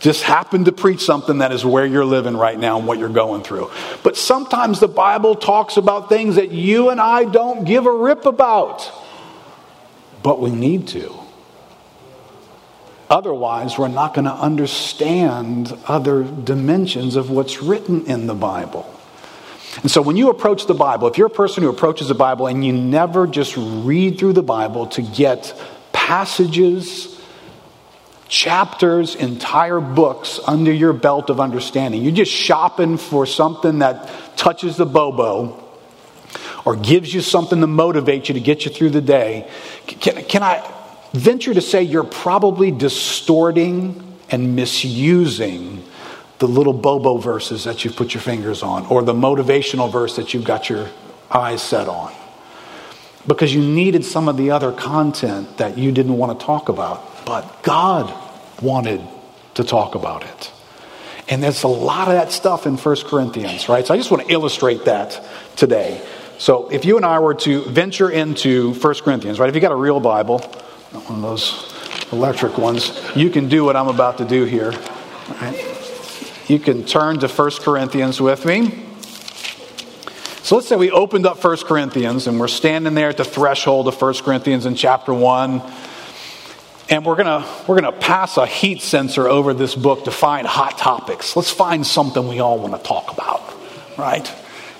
Just 0.00 0.22
happened 0.22 0.64
to 0.64 0.72
preach 0.72 1.02
something 1.02 1.38
that 1.38 1.52
is 1.52 1.64
where 1.64 1.86
you're 1.86 2.04
living 2.04 2.36
right 2.36 2.58
now 2.58 2.78
and 2.78 2.86
what 2.86 2.98
you're 2.98 3.08
going 3.08 3.44
through. 3.44 3.70
But 4.02 4.16
sometimes 4.16 4.80
the 4.80 4.88
Bible 4.88 5.36
talks 5.36 5.76
about 5.76 6.08
things 6.08 6.36
that 6.36 6.50
you 6.50 6.88
and 6.88 7.00
I 7.00 7.24
don't 7.26 7.64
give 7.64 7.86
a 7.86 7.92
rip 7.92 8.26
about, 8.26 8.90
but 10.22 10.40
we 10.40 10.50
need 10.50 10.88
to. 10.88 11.19
Otherwise, 13.10 13.76
we're 13.76 13.88
not 13.88 14.14
going 14.14 14.24
to 14.24 14.32
understand 14.32 15.76
other 15.86 16.22
dimensions 16.22 17.16
of 17.16 17.28
what's 17.28 17.60
written 17.60 18.06
in 18.06 18.28
the 18.28 18.34
Bible. 18.34 18.88
And 19.82 19.90
so, 19.90 20.00
when 20.00 20.16
you 20.16 20.30
approach 20.30 20.66
the 20.66 20.74
Bible, 20.74 21.08
if 21.08 21.18
you're 21.18 21.26
a 21.26 21.30
person 21.30 21.64
who 21.64 21.68
approaches 21.68 22.06
the 22.06 22.14
Bible 22.14 22.46
and 22.46 22.64
you 22.64 22.72
never 22.72 23.26
just 23.26 23.56
read 23.56 24.18
through 24.18 24.34
the 24.34 24.44
Bible 24.44 24.86
to 24.88 25.02
get 25.02 25.60
passages, 25.92 27.20
chapters, 28.28 29.16
entire 29.16 29.80
books 29.80 30.38
under 30.46 30.72
your 30.72 30.92
belt 30.92 31.30
of 31.30 31.40
understanding, 31.40 32.02
you're 32.02 32.12
just 32.12 32.32
shopping 32.32 32.96
for 32.96 33.26
something 33.26 33.80
that 33.80 34.08
touches 34.36 34.76
the 34.76 34.86
bobo 34.86 35.60
or 36.64 36.76
gives 36.76 37.12
you 37.12 37.20
something 37.20 37.60
to 37.60 37.66
motivate 37.66 38.28
you 38.28 38.34
to 38.34 38.40
get 38.40 38.64
you 38.64 38.70
through 38.70 38.90
the 38.90 39.00
day, 39.00 39.50
can, 39.86 40.22
can 40.24 40.42
I 40.44 40.79
venture 41.12 41.54
to 41.54 41.60
say 41.60 41.82
you're 41.82 42.04
probably 42.04 42.70
distorting 42.70 44.16
and 44.30 44.54
misusing 44.54 45.84
the 46.38 46.48
little 46.48 46.72
Bobo 46.72 47.18
verses 47.18 47.64
that 47.64 47.84
you've 47.84 47.96
put 47.96 48.14
your 48.14 48.22
fingers 48.22 48.62
on 48.62 48.86
or 48.86 49.02
the 49.02 49.12
motivational 49.12 49.92
verse 49.92 50.16
that 50.16 50.32
you've 50.32 50.44
got 50.44 50.70
your 50.70 50.88
eyes 51.30 51.62
set 51.62 51.88
on. 51.88 52.12
Because 53.26 53.54
you 53.54 53.60
needed 53.60 54.04
some 54.04 54.28
of 54.28 54.36
the 54.38 54.50
other 54.50 54.72
content 54.72 55.58
that 55.58 55.76
you 55.76 55.92
didn't 55.92 56.16
want 56.16 56.38
to 56.38 56.46
talk 56.46 56.70
about, 56.70 57.26
but 57.26 57.62
God 57.62 58.12
wanted 58.62 59.02
to 59.54 59.64
talk 59.64 59.94
about 59.94 60.24
it. 60.24 60.52
And 61.28 61.42
there's 61.42 61.62
a 61.62 61.68
lot 61.68 62.08
of 62.08 62.14
that 62.14 62.32
stuff 62.32 62.66
in 62.66 62.76
First 62.76 63.06
Corinthians, 63.06 63.68
right? 63.68 63.86
So 63.86 63.92
I 63.94 63.98
just 63.98 64.10
want 64.10 64.26
to 64.26 64.32
illustrate 64.32 64.86
that 64.86 65.22
today. 65.56 66.02
So 66.38 66.70
if 66.70 66.86
you 66.86 66.96
and 66.96 67.04
I 67.04 67.18
were 67.18 67.34
to 67.34 67.62
venture 67.64 68.10
into 68.10 68.72
First 68.74 69.04
Corinthians, 69.04 69.38
right? 69.38 69.48
If 69.48 69.54
you 69.54 69.60
got 69.60 69.72
a 69.72 69.76
real 69.76 70.00
Bible, 70.00 70.38
not 70.92 71.08
one 71.08 71.16
of 71.16 71.22
those 71.22 72.10
electric 72.12 72.58
ones. 72.58 73.00
You 73.14 73.30
can 73.30 73.48
do 73.48 73.64
what 73.64 73.76
I'm 73.76 73.88
about 73.88 74.18
to 74.18 74.24
do 74.24 74.44
here. 74.44 74.72
Right? 75.40 75.66
You 76.48 76.58
can 76.58 76.84
turn 76.84 77.20
to 77.20 77.28
1 77.28 77.50
Corinthians 77.60 78.20
with 78.20 78.44
me. 78.44 78.86
So 80.42 80.56
let's 80.56 80.66
say 80.66 80.74
we 80.74 80.90
opened 80.90 81.26
up 81.26 81.42
1 81.42 81.58
Corinthians 81.58 82.26
and 82.26 82.40
we're 82.40 82.48
standing 82.48 82.94
there 82.94 83.10
at 83.10 83.18
the 83.18 83.24
threshold 83.24 83.86
of 83.86 84.00
1 84.00 84.14
Corinthians 84.14 84.66
in 84.66 84.74
chapter 84.74 85.14
1. 85.14 85.62
And 86.88 87.06
we're 87.06 87.14
going 87.14 87.26
to 87.26 87.48
we're 87.68 87.80
gonna 87.80 87.92
pass 87.92 88.36
a 88.36 88.46
heat 88.46 88.82
sensor 88.82 89.28
over 89.28 89.54
this 89.54 89.76
book 89.76 90.06
to 90.06 90.10
find 90.10 90.44
hot 90.44 90.76
topics. 90.76 91.36
Let's 91.36 91.52
find 91.52 91.86
something 91.86 92.26
we 92.26 92.40
all 92.40 92.58
want 92.58 92.74
to 92.74 92.82
talk 92.82 93.12
about, 93.12 93.42
right? 93.96 94.28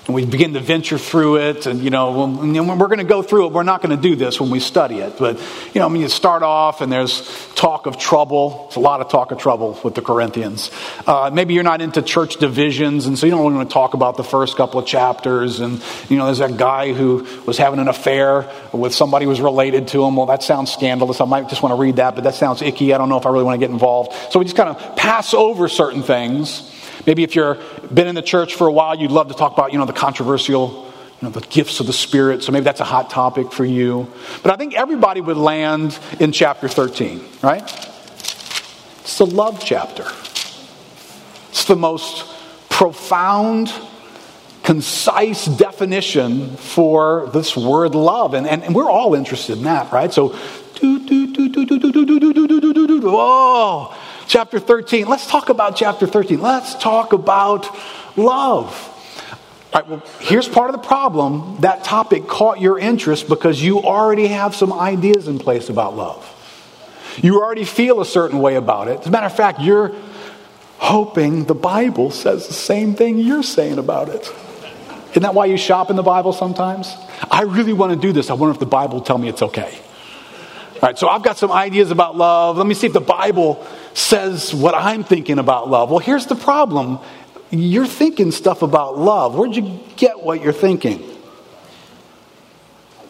And 0.07 0.15
we 0.15 0.25
begin 0.25 0.53
to 0.53 0.59
venture 0.59 0.97
through 0.97 1.37
it 1.37 1.67
and 1.67 1.83
you 1.83 1.91
know 1.91 2.27
when 2.27 2.79
we're 2.79 2.87
going 2.87 2.97
to 2.97 3.03
go 3.03 3.21
through 3.21 3.47
it. 3.47 3.53
We're 3.53 3.63
not 3.63 3.81
going 3.81 3.95
to 3.95 4.01
do 4.01 4.15
this 4.15 4.39
when 4.39 4.49
we 4.49 4.59
study 4.59 4.99
it. 4.99 5.17
But 5.17 5.37
you 5.73 5.79
know 5.79 5.85
i 5.85 5.89
mean 5.89 6.01
you 6.01 6.09
start 6.09 6.43
off 6.43 6.81
and 6.81 6.91
there's 6.91 7.21
talk 7.55 7.85
of 7.85 7.97
trouble. 7.97 8.65
It's 8.67 8.75
a 8.75 8.79
lot 8.79 9.01
of 9.01 9.09
talk 9.09 9.31
of 9.31 9.37
trouble 9.37 9.79
with 9.83 9.93
the 9.93 10.01
corinthians. 10.01 10.71
Uh, 11.05 11.29
maybe 11.31 11.53
you're 11.53 11.63
not 11.63 11.81
into 11.81 12.01
church 12.01 12.37
divisions 12.37 13.05
and 13.05 13.17
so 13.17 13.27
you 13.27 13.31
don't 13.31 13.41
really 13.41 13.55
want 13.55 13.69
to 13.69 13.73
talk 13.73 13.93
about 13.93 14.17
the 14.17 14.23
first 14.23 14.57
couple 14.57 14.79
of 14.79 14.87
chapters. 14.87 15.59
And 15.59 15.83
you 16.09 16.17
know 16.17 16.25
there's 16.25 16.39
that 16.39 16.57
guy 16.57 16.93
who 16.93 17.27
was 17.45 17.57
having 17.57 17.79
an 17.79 17.87
affair 17.87 18.49
with 18.73 18.93
somebody 18.95 19.25
who 19.25 19.29
was 19.29 19.41
related 19.41 19.89
to 19.89 20.03
him. 20.03 20.15
Well 20.15 20.25
that 20.27 20.41
sounds 20.41 20.71
scandalous. 20.71 21.21
I 21.21 21.25
might 21.25 21.47
just 21.47 21.61
want 21.61 21.73
to 21.73 21.79
read 21.79 21.97
that 21.97 22.15
but 22.15 22.23
that 22.23 22.35
sounds 22.35 22.61
icky. 22.61 22.93
I 22.93 22.97
don't 22.97 23.09
know 23.09 23.17
if 23.17 23.25
i 23.25 23.29
really 23.29 23.43
want 23.43 23.59
to 23.59 23.65
get 23.65 23.71
involved. 23.71 24.13
So 24.31 24.39
we 24.39 24.45
just 24.45 24.57
kind 24.57 24.69
of 24.69 24.95
pass 24.95 25.33
over 25.35 25.67
certain 25.67 26.01
things 26.01 26.70
Maybe 27.05 27.23
if 27.23 27.35
you've 27.35 27.59
been 27.93 28.07
in 28.07 28.15
the 28.15 28.21
church 28.21 28.55
for 28.55 28.67
a 28.67 28.71
while, 28.71 28.97
you'd 28.97 29.11
love 29.11 29.27
to 29.29 29.33
talk 29.33 29.53
about, 29.53 29.71
you 29.71 29.79
know, 29.79 29.85
the 29.85 29.93
controversial, 29.93 30.91
you 31.21 31.27
know, 31.27 31.29
the 31.29 31.41
gifts 31.41 31.79
of 31.79 31.87
the 31.87 31.93
Spirit. 31.93 32.43
So 32.43 32.51
maybe 32.51 32.63
that's 32.63 32.79
a 32.79 32.85
hot 32.85 33.09
topic 33.09 33.51
for 33.51 33.65
you. 33.65 34.11
But 34.43 34.51
I 34.51 34.55
think 34.57 34.75
everybody 34.75 35.21
would 35.21 35.37
land 35.37 35.97
in 36.19 36.31
chapter 36.31 36.67
13, 36.67 37.23
right? 37.41 37.63
It's 39.01 39.17
the 39.17 39.25
love 39.25 39.63
chapter. 39.63 40.05
It's 41.49 41.65
the 41.65 41.75
most 41.75 42.25
profound, 42.69 43.73
concise 44.63 45.45
definition 45.45 46.55
for 46.55 47.29
this 47.33 47.57
word 47.57 47.93
love. 47.93 48.33
And, 48.33 48.47
and, 48.47 48.63
and 48.63 48.73
we're 48.73 48.89
all 48.89 49.15
interested 49.15 49.57
in 49.57 49.63
that, 49.65 49.91
right? 49.91 50.13
So, 50.13 50.35
do, 50.75 51.05
do, 51.07 51.33
do, 51.33 51.49
do, 51.49 51.65
do, 51.65 51.79
do, 51.79 51.91
do, 51.91 52.05
do, 52.05 52.19
do, 52.19 52.33
do, 52.33 52.47
do, 52.47 52.73
do, 52.73 53.01
do, 53.01 53.01
oh, 53.05 53.95
chapter 54.31 54.59
13. 54.59 55.07
Let's 55.07 55.27
talk 55.27 55.49
about 55.49 55.75
chapter 55.75 56.07
13. 56.07 56.39
Let's 56.39 56.73
talk 56.75 57.11
about 57.11 57.67
love. 58.17 58.87
All 59.73 59.81
right, 59.81 59.89
well, 59.89 60.03
here's 60.21 60.47
part 60.47 60.73
of 60.73 60.81
the 60.81 60.87
problem. 60.87 61.57
That 61.59 61.83
topic 61.83 62.27
caught 62.27 62.61
your 62.61 62.79
interest 62.79 63.27
because 63.27 63.61
you 63.61 63.81
already 63.81 64.27
have 64.27 64.55
some 64.55 64.71
ideas 64.71 65.27
in 65.27 65.37
place 65.37 65.67
about 65.67 65.97
love. 65.97 66.25
You 67.21 67.41
already 67.41 67.65
feel 67.65 67.99
a 67.99 68.05
certain 68.05 68.39
way 68.39 68.55
about 68.55 68.87
it. 68.87 69.01
As 69.01 69.07
a 69.07 69.11
matter 69.11 69.25
of 69.25 69.35
fact, 69.35 69.59
you're 69.59 69.93
hoping 70.77 71.43
the 71.43 71.53
Bible 71.53 72.09
says 72.09 72.47
the 72.47 72.53
same 72.53 72.95
thing 72.95 73.17
you're 73.17 73.43
saying 73.43 73.79
about 73.79 74.07
it. 74.07 74.33
Isn't 75.09 75.23
that 75.23 75.35
why 75.35 75.47
you 75.47 75.57
shop 75.57 75.89
in 75.89 75.97
the 75.97 76.03
Bible 76.03 76.31
sometimes? 76.31 76.95
I 77.29 77.41
really 77.41 77.73
want 77.73 77.91
to 77.91 77.99
do 77.99 78.13
this. 78.13 78.29
I 78.29 78.35
wonder 78.35 78.53
if 78.53 78.59
the 78.59 78.65
Bible 78.65 78.99
will 78.99 79.05
tell 79.05 79.17
me 79.17 79.27
it's 79.27 79.41
okay. 79.41 79.77
All 80.75 80.79
right, 80.87 80.97
so 80.97 81.09
I've 81.09 81.21
got 81.21 81.37
some 81.37 81.51
ideas 81.51 81.91
about 81.91 82.15
love. 82.15 82.55
Let 82.55 82.65
me 82.65 82.75
see 82.75 82.87
if 82.87 82.93
the 82.93 83.01
Bible 83.01 83.67
says 83.93 84.53
what 84.53 84.75
I'm 84.75 85.03
thinking 85.03 85.39
about 85.39 85.69
love. 85.69 85.89
Well, 85.89 85.99
here's 85.99 86.25
the 86.25 86.35
problem 86.35 86.99
you're 87.49 87.87
thinking 87.87 88.31
stuff 88.31 88.61
about 88.61 88.97
love. 88.97 89.35
Where'd 89.35 89.55
you 89.55 89.79
get 89.97 90.21
what 90.21 90.41
you're 90.41 90.53
thinking? 90.53 90.99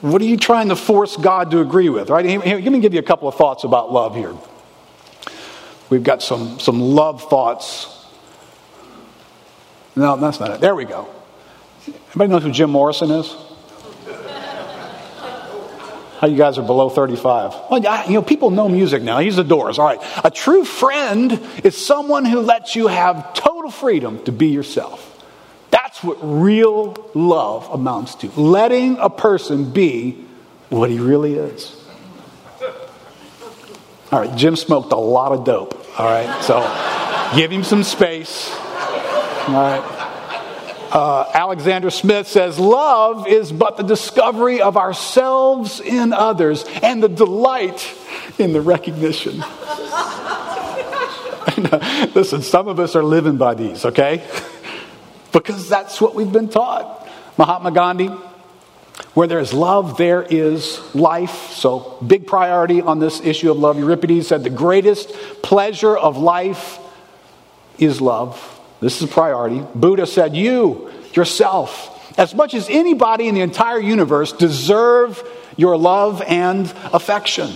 What 0.01 0.19
are 0.21 0.25
you 0.25 0.37
trying 0.37 0.69
to 0.69 0.75
force 0.75 1.15
God 1.15 1.51
to 1.51 1.61
agree 1.61 1.89
with? 1.89 2.09
Right? 2.09 2.25
Here, 2.25 2.39
let 2.39 2.71
me 2.71 2.79
give 2.79 2.93
you 2.93 2.99
a 2.99 3.03
couple 3.03 3.27
of 3.27 3.35
thoughts 3.35 3.63
about 3.63 3.93
love 3.93 4.15
here. 4.15 4.35
We've 5.91 6.03
got 6.03 6.23
some, 6.23 6.59
some 6.59 6.79
love 6.79 7.29
thoughts. 7.29 8.07
No, 9.95 10.15
that's 10.17 10.39
not 10.39 10.51
it. 10.51 10.61
There 10.61 10.73
we 10.73 10.85
go. 10.85 11.07
Anybody 11.85 12.31
know 12.31 12.39
who 12.39 12.51
Jim 12.51 12.71
Morrison 12.71 13.11
is? 13.11 13.35
How 16.21 16.27
you 16.27 16.37
guys 16.37 16.59
are 16.59 16.61
below 16.61 16.87
35? 16.87 17.55
Well, 17.71 18.05
you 18.07 18.13
know, 18.13 18.21
people 18.21 18.51
know 18.51 18.69
music 18.69 19.01
now. 19.01 19.17
He's 19.17 19.37
the 19.37 19.43
doors. 19.43 19.79
All 19.79 19.87
right. 19.87 19.99
A 20.23 20.29
true 20.29 20.63
friend 20.63 21.41
is 21.63 21.75
someone 21.75 22.25
who 22.25 22.41
lets 22.41 22.75
you 22.75 22.85
have 22.85 23.33
total 23.33 23.71
freedom 23.71 24.23
to 24.25 24.31
be 24.31 24.49
yourself. 24.49 25.07
That's 25.71 26.03
what 26.03 26.19
real 26.21 27.09
love 27.15 27.67
amounts 27.71 28.13
to. 28.15 28.29
Letting 28.39 28.97
a 28.99 29.09
person 29.09 29.71
be 29.71 30.23
what 30.69 30.91
he 30.91 30.99
really 30.99 31.33
is. 31.33 31.75
All 34.11 34.19
right, 34.19 34.35
Jim 34.35 34.55
smoked 34.55 34.91
a 34.91 34.97
lot 34.97 35.31
of 35.31 35.43
dope. 35.43 35.73
All 35.99 36.05
right, 36.05 36.43
so 36.43 36.59
give 37.35 37.49
him 37.49 37.63
some 37.63 37.81
space. 37.81 38.55
All 39.47 39.53
right. 39.53 40.00
Uh, 40.91 41.25
Alexander 41.33 41.89
Smith 41.89 42.27
says, 42.27 42.59
Love 42.59 43.25
is 43.25 43.49
but 43.49 43.77
the 43.77 43.83
discovery 43.83 44.61
of 44.61 44.75
ourselves 44.75 45.79
in 45.79 46.11
others 46.11 46.65
and 46.83 47.01
the 47.01 47.07
delight 47.07 47.95
in 48.37 48.51
the 48.51 48.59
recognition. 48.59 49.37
Listen, 52.13 52.41
some 52.41 52.67
of 52.67 52.77
us 52.77 52.97
are 52.97 53.03
living 53.03 53.37
by 53.37 53.53
these, 53.53 53.85
okay? 53.85 54.21
because 55.31 55.69
that's 55.69 56.01
what 56.01 56.13
we've 56.13 56.31
been 56.31 56.49
taught. 56.49 57.07
Mahatma 57.37 57.71
Gandhi, 57.71 58.09
Where 59.13 59.27
there 59.27 59.39
is 59.39 59.53
love, 59.53 59.97
there 59.97 60.23
is 60.23 60.81
life. 60.93 61.53
So, 61.53 61.97
big 62.05 62.27
priority 62.27 62.81
on 62.81 62.99
this 62.99 63.21
issue 63.21 63.49
of 63.49 63.57
love. 63.57 63.79
Euripides 63.79 64.27
said 64.27 64.43
the 64.43 64.49
greatest 64.49 65.09
pleasure 65.41 65.95
of 65.95 66.17
life 66.17 66.79
is 67.79 68.01
love. 68.01 68.50
This 68.81 68.97
is 68.97 69.03
a 69.03 69.13
priority. 69.13 69.63
Buddha 69.75 70.07
said, 70.07 70.35
You, 70.35 70.91
yourself, 71.13 72.17
as 72.17 72.35
much 72.35 72.53
as 72.53 72.67
anybody 72.69 73.27
in 73.27 73.35
the 73.35 73.41
entire 73.41 73.79
universe, 73.79 74.33
deserve 74.33 75.23
your 75.55 75.77
love 75.77 76.21
and 76.23 76.69
affection. 76.91 77.51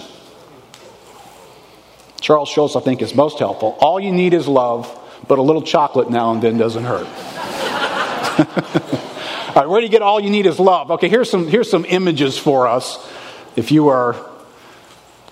Charles 2.22 2.50
Schulz, 2.50 2.76
I 2.76 2.80
think, 2.80 3.02
is 3.02 3.14
most 3.14 3.40
helpful. 3.40 3.76
All 3.80 4.00
you 4.00 4.12
need 4.12 4.34
is 4.34 4.48
love, 4.48 4.88
but 5.28 5.40
a 5.40 5.42
little 5.42 5.62
chocolate 5.62 6.10
now 6.10 6.32
and 6.32 6.42
then 6.42 6.58
doesn't 6.58 6.84
hurt. 6.84 7.06
all 8.38 9.56
right, 9.56 9.70
where 9.70 9.82
do 9.82 9.86
you 9.86 9.92
get 9.92 10.02
all 10.02 10.20
you 10.20 10.30
need 10.30 10.46
is 10.46 10.60
love? 10.60 10.92
Okay, 10.92 11.10
here's 11.10 11.30
some, 11.30 11.48
here's 11.48 11.70
some 11.70 11.86
images 11.86 12.38
for 12.38 12.68
us. 12.68 12.98
If 13.56 13.72
you 13.72 13.90
are 13.90 14.16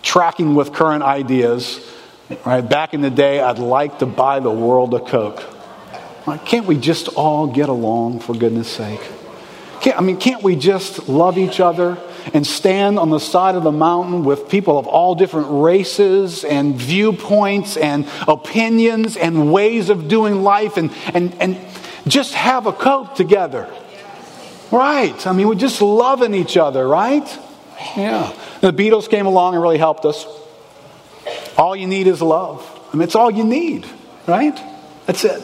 tracking 0.02 0.56
with 0.56 0.74
current 0.74 1.04
ideas, 1.04 1.86
right, 2.46 2.62
back 2.62 2.94
in 2.94 3.02
the 3.02 3.10
day, 3.10 3.40
I'd 3.40 3.60
like 3.60 4.00
to 4.00 4.06
buy 4.06 4.40
the 4.40 4.52
world 4.52 4.94
a 4.94 5.00
Coke. 5.00 5.53
Can't 6.46 6.66
we 6.66 6.78
just 6.78 7.10
all 7.10 7.48
get 7.48 7.70
along, 7.70 8.20
for 8.22 8.34
goodness 8.34 8.70
sake? 8.70 9.02
Can't, 9.82 9.98
I 9.98 10.02
mean, 10.02 10.18
can't 10.18 10.42
we 10.42 10.56
just 10.56 11.10
love 11.10 11.38
each 11.38 11.60
other 11.60 11.98
and 12.34 12.48
stand 12.48 12.98
on 12.98 13.10
the 13.10 13.20
side 13.20 13.56
of 13.56 13.64
the 13.64 13.72
mountain 13.72 14.24
with 14.24 14.48
people 14.48 14.80
of 14.80 14.88
all 14.88 15.16
different 15.16 15.48
races 15.50 16.46
and 16.46 16.76
viewpoints 16.76 17.76
and 17.76 18.08
opinions 18.26 19.18
and 19.18 19.52
ways 19.52 19.90
of 19.90 20.08
doing 20.08 20.42
life 20.42 20.78
and, 20.78 20.92
and, 21.14 21.36
and 21.42 21.60
just 22.08 22.34
have 22.34 22.66
a 22.66 22.72
Coke 22.72 23.16
together? 23.16 23.70
Right. 24.72 25.28
I 25.28 25.34
mean, 25.34 25.50
we're 25.50 25.56
just 25.56 25.82
loving 25.82 26.34
each 26.34 26.56
other, 26.56 26.88
right? 26.88 27.28
Yeah. 27.98 28.34
The 28.62 28.72
Beatles 28.72 29.10
came 29.10 29.26
along 29.26 29.56
and 29.56 29.62
really 29.62 29.78
helped 29.78 30.06
us. 30.06 30.26
All 31.58 31.76
you 31.76 31.88
need 31.88 32.08
is 32.08 32.22
love. 32.22 32.66
I 32.94 32.96
mean, 32.96 33.04
it's 33.04 33.16
all 33.16 33.30
you 33.30 33.44
need, 33.44 33.86
right? 34.26 34.58
That's 35.06 35.26
it. 35.26 35.44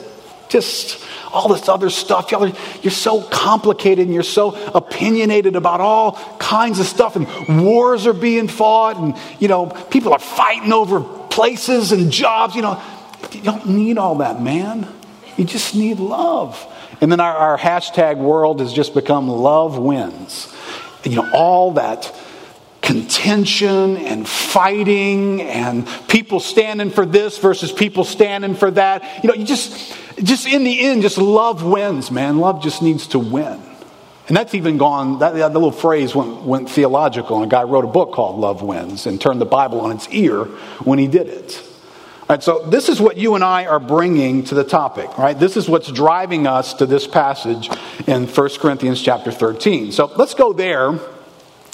Just 0.50 1.04
all 1.32 1.48
this 1.48 1.70
other 1.70 1.90
stuff. 1.90 2.32
Y'all 2.32 2.46
are, 2.46 2.54
you're 2.82 2.92
so 2.92 3.22
complicated 3.22 4.06
and 4.06 4.14
you're 4.14 4.24
so 4.24 4.56
opinionated 4.74 5.56
about 5.56 5.80
all 5.80 6.14
kinds 6.40 6.80
of 6.80 6.86
stuff, 6.86 7.16
and 7.16 7.64
wars 7.64 8.08
are 8.08 8.14
being 8.14 8.48
fought, 8.48 8.98
and 8.98 9.16
you 9.40 9.48
know, 9.48 9.68
people 9.68 10.12
are 10.12 10.20
fighting 10.20 10.74
over 10.74 11.02
places 11.02 11.92
and 11.92 12.12
jobs. 12.12 12.56
You 12.56 12.64
know, 12.64 12.82
you 13.32 13.42
don't 13.42 13.68
need 13.68 13.98
all 13.98 14.16
that, 14.16 14.42
man. 14.42 14.88
You 15.38 15.46
just 15.46 15.76
need 15.76 16.00
love. 16.00 16.66
And 17.02 17.12
then 17.12 17.20
our, 17.20 17.36
our 17.36 17.58
hashtag 17.58 18.18
world 18.18 18.60
has 18.60 18.74
just 18.74 18.94
become 18.94 19.30
love 19.30 19.78
wins. 19.78 20.54
You 21.04 21.16
know, 21.16 21.30
all 21.34 21.74
that 21.74 22.14
contention 22.89 23.97
and 23.97 24.28
fighting 24.28 25.43
and 25.43 25.88
people 26.08 26.39
standing 26.39 26.89
for 26.89 27.06
this 27.06 27.38
versus 27.38 27.71
people 27.71 28.04
standing 28.04 28.56
for 28.56 28.71
that. 28.71 29.23
You 29.23 29.28
know, 29.28 29.36
you 29.36 29.45
just, 29.45 29.95
just 30.23 30.47
in 30.47 30.63
the 30.63 30.80
end, 30.80 31.04
just 31.04 31.19
love 31.19 31.63
wins, 31.63 32.10
man. 32.10 32.39
Love 32.39 32.63
just 32.63 32.82
needs 32.82 33.06
to 33.10 33.19
win. 33.19 33.62
And 34.28 34.36
that's 34.36 34.56
even 34.56 34.80
gone, 34.80 35.19
that, 35.19 35.36
that 35.36 35.54
little 35.54 35.71
phrase 35.71 36.15
went, 36.15 36.41
went 36.41 36.67
theological, 36.67 37.36
and 37.36 37.45
a 37.45 37.47
guy 37.47 37.62
wrote 37.62 37.86
a 37.86 37.89
book 37.89 38.12
called 38.12 38.39
Love 38.39 38.63
Wins 38.63 39.06
and 39.06 39.21
turned 39.21 39.39
the 39.39 39.45
Bible 39.45 39.82
on 39.82 39.91
its 39.91 40.08
ear 40.10 40.45
when 40.84 40.97
he 40.97 41.06
did 41.06 41.28
it. 41.28 41.62
All 42.21 42.25
right, 42.30 42.41
so 42.41 42.67
this 42.69 42.89
is 42.89 42.99
what 42.99 43.17
you 43.17 43.36
and 43.36 43.43
I 43.43 43.67
are 43.67 43.80
bringing 43.80 44.45
to 44.45 44.56
the 44.56 44.63
topic, 44.63 45.15
right? 45.15 45.38
This 45.38 45.58
is 45.58 45.69
what's 45.69 45.91
driving 45.91 46.47
us 46.47 46.73
to 46.75 46.88
this 46.88 47.06
passage 47.06 47.69
in 48.08 48.25
1 48.25 48.49
Corinthians 48.58 48.99
chapter 48.99 49.32
13. 49.32 49.91
So 49.91 50.12
let's 50.15 50.34
go 50.34 50.54
there 50.54 50.99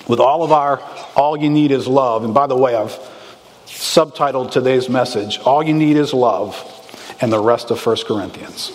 with 0.08 0.20
all 0.20 0.44
of 0.44 0.52
our 0.52 0.82
All 1.16 1.38
You 1.38 1.50
Need 1.50 1.72
Is 1.72 1.88
Love. 1.88 2.24
And 2.24 2.34
by 2.34 2.48
the 2.48 2.56
way, 2.56 2.76
I've 2.76 2.98
subtitled 3.66 4.52
today's 4.52 4.90
message 4.90 5.40
All 5.40 5.64
You 5.64 5.74
Need 5.74 5.98
Is 5.98 6.14
Love 6.14 6.72
and 7.22 7.32
the 7.32 7.40
rest 7.40 7.72
of 7.72 7.86
1 7.86 7.98
Corinthians. 8.08 8.72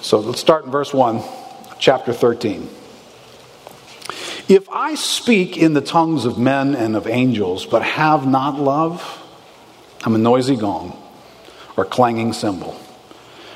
So 0.00 0.18
let's 0.18 0.40
start 0.40 0.64
in 0.64 0.70
verse 0.70 0.92
1, 0.92 1.22
chapter 1.78 2.12
13. 2.12 2.68
If 4.48 4.68
I 4.70 4.96
speak 4.96 5.56
in 5.56 5.74
the 5.74 5.80
tongues 5.80 6.24
of 6.24 6.38
men 6.38 6.74
and 6.74 6.96
of 6.96 7.06
angels, 7.06 7.64
but 7.64 7.82
have 7.82 8.26
not 8.26 8.58
love, 8.58 9.18
I'm 10.04 10.14
a 10.14 10.18
noisy 10.18 10.56
gong 10.56 10.98
or 11.76 11.84
clanging 11.84 12.32
cymbal. 12.32 12.78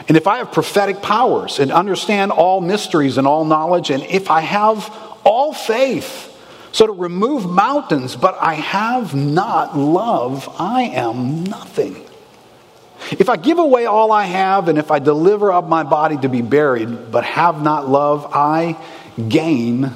And 0.09 0.17
if 0.17 0.27
I 0.27 0.39
have 0.39 0.53
prophetic 0.53 1.03
powers 1.03 1.59
and 1.59 1.73
understand 1.73 2.31
all 2.31 2.61
mysteries 2.61 3.19
and 3.19 3.27
all 3.27 3.45
knowledge, 3.45 3.91
and 3.91 4.05
if 4.05 4.31
I 4.31 4.41
have 4.41 4.89
all 5.27 5.53
faith, 5.53 6.33
so 6.73 6.87
to 6.87 6.93
remove 6.93 7.51
mountains, 7.51 8.17
but 8.17 8.37
I 8.41 8.55
have 8.55 9.15
not 9.15 9.77
love, 9.77 10.49
I 10.59 10.83
am 10.85 11.45
nothing. 11.45 12.03
If 13.13 13.29
I 13.29 13.37
give 13.37 13.59
away 13.59 13.87
all 13.87 14.13
I 14.13 14.25
have, 14.25 14.69
and 14.69 14.79
if 14.79 14.91
I 14.91 14.99
deliver 14.99 15.53
up 15.53 15.69
my 15.69 15.83
body 15.83 16.17
to 16.19 16.29
be 16.29 16.43
buried, 16.43 17.11
but 17.11 17.25
have 17.25 17.63
not 17.63 17.89
love, 17.89 18.31
I 18.33 18.79
gain 19.29 19.93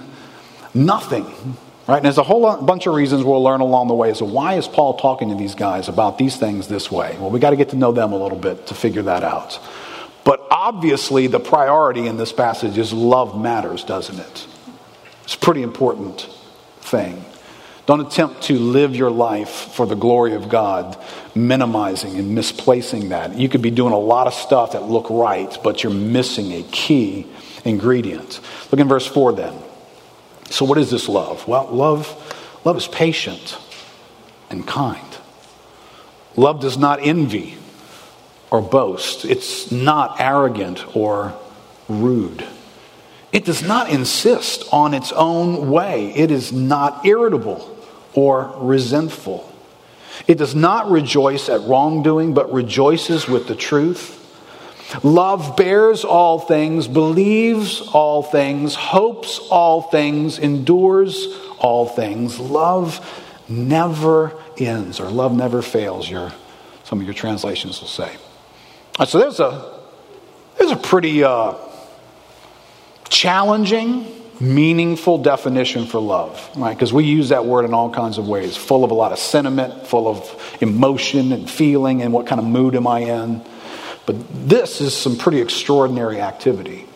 nothing. 0.74 1.24
Right? 1.86 1.96
And 1.96 2.04
there's 2.04 2.18
a 2.18 2.22
whole 2.22 2.56
bunch 2.58 2.86
of 2.86 2.94
reasons 2.94 3.24
we'll 3.24 3.42
learn 3.42 3.60
along 3.60 3.88
the 3.88 3.94
way. 3.94 4.14
So, 4.14 4.24
why 4.24 4.54
is 4.54 4.68
Paul 4.68 4.94
talking 4.94 5.30
to 5.30 5.34
these 5.34 5.56
guys 5.56 5.88
about 5.88 6.18
these 6.18 6.36
things 6.36 6.68
this 6.68 6.90
way? 6.90 7.16
Well, 7.18 7.30
we 7.30 7.40
got 7.40 7.50
to 7.50 7.56
get 7.56 7.70
to 7.70 7.76
know 7.76 7.90
them 7.90 8.12
a 8.12 8.16
little 8.16 8.38
bit 8.38 8.68
to 8.68 8.74
figure 8.74 9.02
that 9.02 9.24
out. 9.24 9.58
But 10.24 10.46
obviously, 10.50 11.26
the 11.26 11.40
priority 11.40 12.06
in 12.06 12.16
this 12.16 12.32
passage 12.32 12.78
is 12.78 12.92
love 12.92 13.40
matters, 13.40 13.82
doesn't 13.82 14.20
it? 14.20 14.46
It's 15.30 15.36
a 15.36 15.38
pretty 15.38 15.62
important 15.62 16.22
thing. 16.80 17.24
Don't 17.86 18.00
attempt 18.00 18.42
to 18.42 18.58
live 18.58 18.96
your 18.96 19.12
life 19.12 19.48
for 19.48 19.86
the 19.86 19.94
glory 19.94 20.34
of 20.34 20.48
God, 20.48 20.98
minimizing 21.36 22.16
and 22.16 22.34
misplacing 22.34 23.10
that. 23.10 23.38
You 23.38 23.48
could 23.48 23.62
be 23.62 23.70
doing 23.70 23.92
a 23.92 23.98
lot 23.98 24.26
of 24.26 24.34
stuff 24.34 24.72
that 24.72 24.88
look 24.88 25.08
right, 25.08 25.56
but 25.62 25.84
you're 25.84 25.92
missing 25.92 26.50
a 26.54 26.64
key 26.64 27.28
ingredient. 27.64 28.40
Look 28.72 28.80
in 28.80 28.88
verse 28.88 29.06
4 29.06 29.34
then. 29.34 29.54
So 30.46 30.64
what 30.64 30.78
is 30.78 30.90
this 30.90 31.08
love? 31.08 31.46
Well, 31.46 31.68
love 31.68 32.08
love 32.64 32.76
is 32.76 32.88
patient 32.88 33.56
and 34.50 34.66
kind. 34.66 35.16
Love 36.34 36.60
does 36.60 36.76
not 36.76 36.98
envy 37.04 37.56
or 38.50 38.60
boast. 38.60 39.24
It's 39.24 39.70
not 39.70 40.20
arrogant 40.20 40.96
or 40.96 41.38
rude. 41.88 42.44
It 43.32 43.44
does 43.44 43.62
not 43.62 43.90
insist 43.90 44.64
on 44.72 44.92
its 44.92 45.12
own 45.12 45.70
way. 45.70 46.12
It 46.14 46.30
is 46.30 46.52
not 46.52 47.06
irritable 47.06 47.76
or 48.12 48.52
resentful. 48.58 49.46
It 50.26 50.36
does 50.36 50.54
not 50.54 50.90
rejoice 50.90 51.48
at 51.48 51.60
wrongdoing, 51.62 52.34
but 52.34 52.52
rejoices 52.52 53.28
with 53.28 53.46
the 53.46 53.54
truth. 53.54 54.16
Love 55.04 55.56
bears 55.56 56.04
all 56.04 56.40
things, 56.40 56.88
believes 56.88 57.80
all 57.80 58.24
things, 58.24 58.74
hopes 58.74 59.38
all 59.38 59.82
things, 59.82 60.38
endures 60.38 61.28
all 61.58 61.86
things. 61.86 62.40
Love 62.40 62.98
never 63.48 64.32
ends, 64.58 64.98
or 64.98 65.08
love 65.08 65.32
never 65.32 65.62
fails, 65.62 66.10
your, 66.10 66.32
some 66.82 66.98
of 66.98 67.06
your 67.06 67.14
translations 67.14 67.80
will 67.80 67.88
say. 67.88 68.16
So 69.06 69.18
there's 69.18 69.38
a, 69.38 69.80
there's 70.58 70.72
a 70.72 70.76
pretty 70.76 71.22
uh, 71.22 71.54
challenging 73.20 74.06
meaningful 74.40 75.18
definition 75.18 75.84
for 75.84 76.00
love, 76.00 76.48
right? 76.56 76.74
Because 76.74 76.90
we 76.90 77.04
use 77.04 77.28
that 77.28 77.44
word 77.44 77.66
in 77.66 77.74
all 77.74 77.90
kinds 77.90 78.16
of 78.16 78.26
ways, 78.26 78.56
full 78.56 78.82
of 78.82 78.90
a 78.90 78.94
lot 78.94 79.12
of 79.12 79.18
sentiment, 79.18 79.86
full 79.86 80.08
of 80.08 80.56
emotion 80.62 81.30
and 81.32 81.48
feeling, 81.50 82.00
and 82.00 82.14
what 82.14 82.26
kind 82.26 82.38
of 82.38 82.46
mood 82.46 82.74
am 82.74 82.86
I 82.86 83.00
in. 83.00 83.42
But 84.06 84.16
this 84.48 84.80
is 84.80 84.96
some 84.96 85.18
pretty 85.18 85.42
extraordinary 85.42 86.18
activity. 86.18 86.86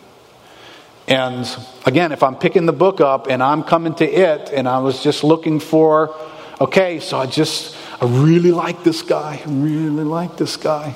And 1.07 1.47
again, 1.85 2.11
if 2.11 2.23
I'm 2.23 2.35
picking 2.35 2.65
the 2.65 2.73
book 2.73 2.99
up 3.01 3.27
and 3.27 3.43
I'm 3.43 3.61
coming 3.61 3.93
to 3.93 4.05
it 4.05 4.49
and 4.51 4.67
I 4.67 4.79
was 4.79 5.03
just 5.03 5.23
looking 5.23 5.59
for, 5.59 6.15
okay, 6.59 6.99
so 6.99 7.19
I 7.19 7.27
just, 7.27 7.77
I 8.01 8.05
really 8.07 8.51
like 8.51 8.83
this 8.83 9.03
guy, 9.03 9.43
I 9.45 9.47
really 9.47 10.03
like 10.03 10.37
this 10.37 10.57
guy. 10.57 10.95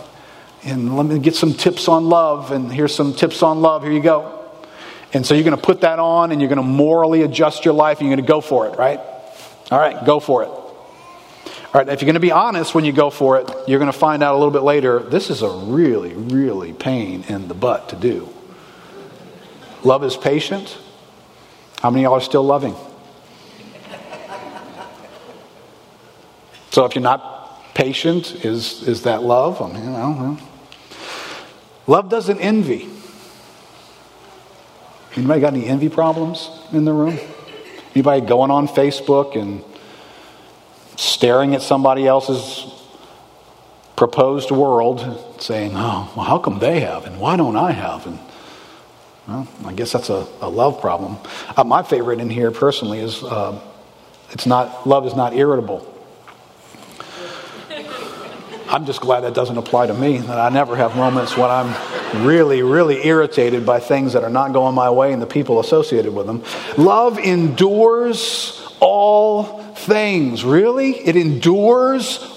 And 0.63 0.97
let 0.97 1.05
me 1.05 1.19
get 1.19 1.35
some 1.35 1.53
tips 1.53 1.87
on 1.87 2.09
love, 2.09 2.51
and 2.51 2.73
here's 2.73 2.95
some 2.95 3.13
tips 3.13 3.43
on 3.43 3.61
love, 3.61 3.83
here 3.83 3.91
you 3.91 4.01
go. 4.01 4.38
And 5.13 5.25
so 5.25 5.33
you're 5.33 5.43
going 5.43 5.57
to 5.57 5.61
put 5.61 5.81
that 5.81 5.99
on 5.99 6.31
and 6.31 6.39
you're 6.39 6.49
going 6.49 6.57
to 6.57 6.63
morally 6.63 7.23
adjust 7.23 7.65
your 7.65 7.73
life 7.73 7.99
and 7.99 8.07
you're 8.07 8.15
going 8.15 8.25
to 8.25 8.31
go 8.31 8.41
for 8.41 8.67
it, 8.67 8.77
right? 8.77 8.99
All 9.71 9.79
right, 9.79 10.05
go 10.05 10.19
for 10.19 10.43
it. 10.43 10.49
All 10.49 11.73
right, 11.73 11.89
if 11.89 12.01
you're 12.01 12.07
going 12.07 12.15
to 12.15 12.19
be 12.19 12.31
honest 12.31 12.73
when 12.73 12.85
you 12.85 12.91
go 12.91 13.09
for 13.09 13.39
it, 13.39 13.51
you're 13.67 13.79
going 13.79 13.91
to 13.91 13.97
find 13.97 14.23
out 14.23 14.33
a 14.33 14.37
little 14.37 14.51
bit 14.51 14.63
later 14.63 14.99
this 14.99 15.29
is 15.29 15.41
a 15.41 15.49
really, 15.49 16.13
really 16.13 16.73
pain 16.73 17.23
in 17.27 17.47
the 17.47 17.53
butt 17.53 17.89
to 17.89 17.95
do. 17.95 18.29
Love 19.83 20.03
is 20.03 20.17
patient. 20.17 20.77
How 21.81 21.89
many 21.89 22.03
of 22.03 22.09
y'all 22.09 22.17
are 22.17 22.21
still 22.21 22.43
loving? 22.43 22.75
So 26.71 26.85
if 26.85 26.95
you're 26.95 27.01
not 27.01 27.73
patient, 27.73 28.45
is, 28.45 28.87
is 28.87 29.03
that 29.03 29.23
love? 29.23 29.61
I 29.61 29.71
mean, 29.71 29.85
know. 29.85 30.37
Love 31.87 32.09
doesn't 32.09 32.39
envy. 32.39 32.87
Anybody 35.15 35.41
got 35.41 35.53
any 35.53 35.65
envy 35.65 35.89
problems 35.89 36.49
in 36.71 36.85
the 36.85 36.93
room? 36.93 37.19
Anybody 37.95 38.25
going 38.25 38.51
on 38.51 38.67
Facebook 38.67 39.35
and 39.35 39.63
staring 40.95 41.55
at 41.55 41.61
somebody 41.61 42.05
else's 42.05 42.65
proposed 43.95 44.51
world, 44.51 45.01
saying, 45.39 45.73
"Oh, 45.75 46.11
well, 46.15 46.25
how 46.25 46.37
come 46.37 46.59
they 46.59 46.81
have, 46.81 47.05
and 47.05 47.19
why 47.19 47.35
don't 47.35 47.55
I 47.55 47.71
have?" 47.71 48.05
And 48.05 48.19
well, 49.27 49.47
I 49.65 49.73
guess 49.73 49.91
that's 49.91 50.09
a, 50.09 50.27
a 50.41 50.49
love 50.49 50.79
problem. 50.79 51.17
Uh, 51.57 51.63
my 51.63 51.83
favorite 51.83 52.19
in 52.19 52.29
here, 52.29 52.51
personally, 52.51 52.99
is 52.99 53.23
uh, 53.23 53.59
it's 54.31 54.45
not 54.45 54.87
love 54.87 55.05
is 55.05 55.15
not 55.15 55.33
irritable. 55.33 55.85
I'm 58.69 58.85
just 58.85 59.01
glad 59.01 59.21
that 59.21 59.33
doesn't 59.33 59.57
apply 59.57 59.87
to 59.87 59.95
me. 59.95 60.19
That 60.19 60.39
I 60.39 60.49
never 60.49 60.75
have 60.75 60.95
moments 60.95 61.35
when 61.35 61.49
I'm 61.49 61.73
really, 62.15 62.63
really 62.63 63.05
irritated 63.05 63.65
by 63.65 63.79
things 63.79 64.13
that 64.13 64.23
are 64.23 64.29
not 64.29 64.53
going 64.53 64.75
my 64.75 64.89
way 64.89 65.13
and 65.13 65.21
the 65.21 65.27
people 65.27 65.59
associated 65.59 66.13
with 66.13 66.27
them. 66.27 66.43
Love 66.77 67.19
endures 67.19 68.65
all 68.79 69.63
things. 69.75 70.43
Really? 70.43 70.91
It 70.91 71.15
endures 71.15 72.35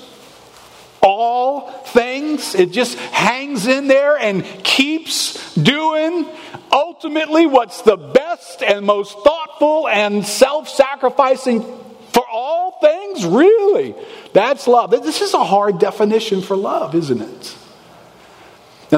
all 1.02 1.70
things. 1.70 2.54
It 2.54 2.72
just 2.72 2.98
hangs 2.98 3.66
in 3.66 3.88
there 3.88 4.16
and 4.16 4.44
keeps 4.64 5.54
doing 5.54 6.26
ultimately 6.70 7.46
what's 7.46 7.82
the 7.82 7.96
best 7.96 8.62
and 8.62 8.86
most 8.86 9.18
thoughtful 9.18 9.88
and 9.88 10.24
self 10.24 10.68
sacrificing 10.68 11.62
for 12.12 12.24
all 12.30 12.78
things. 12.80 13.24
Really? 13.24 13.94
That's 14.32 14.66
love. 14.66 14.90
This 14.90 15.20
is 15.20 15.34
a 15.34 15.44
hard 15.44 15.78
definition 15.78 16.42
for 16.42 16.56
love, 16.56 16.94
isn't 16.94 17.20
it? 17.20 17.56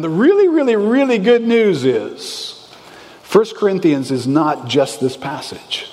The 0.05 0.11
really, 0.11 0.49
really, 0.49 0.77
really 0.77 1.17
good 1.17 1.40
news 1.40 1.87
is 1.87 2.69
1 3.33 3.47
Corinthians 3.57 4.11
is 4.11 4.27
not 4.27 4.69
just 4.69 5.01
this 5.01 5.17
passage. 5.17 5.90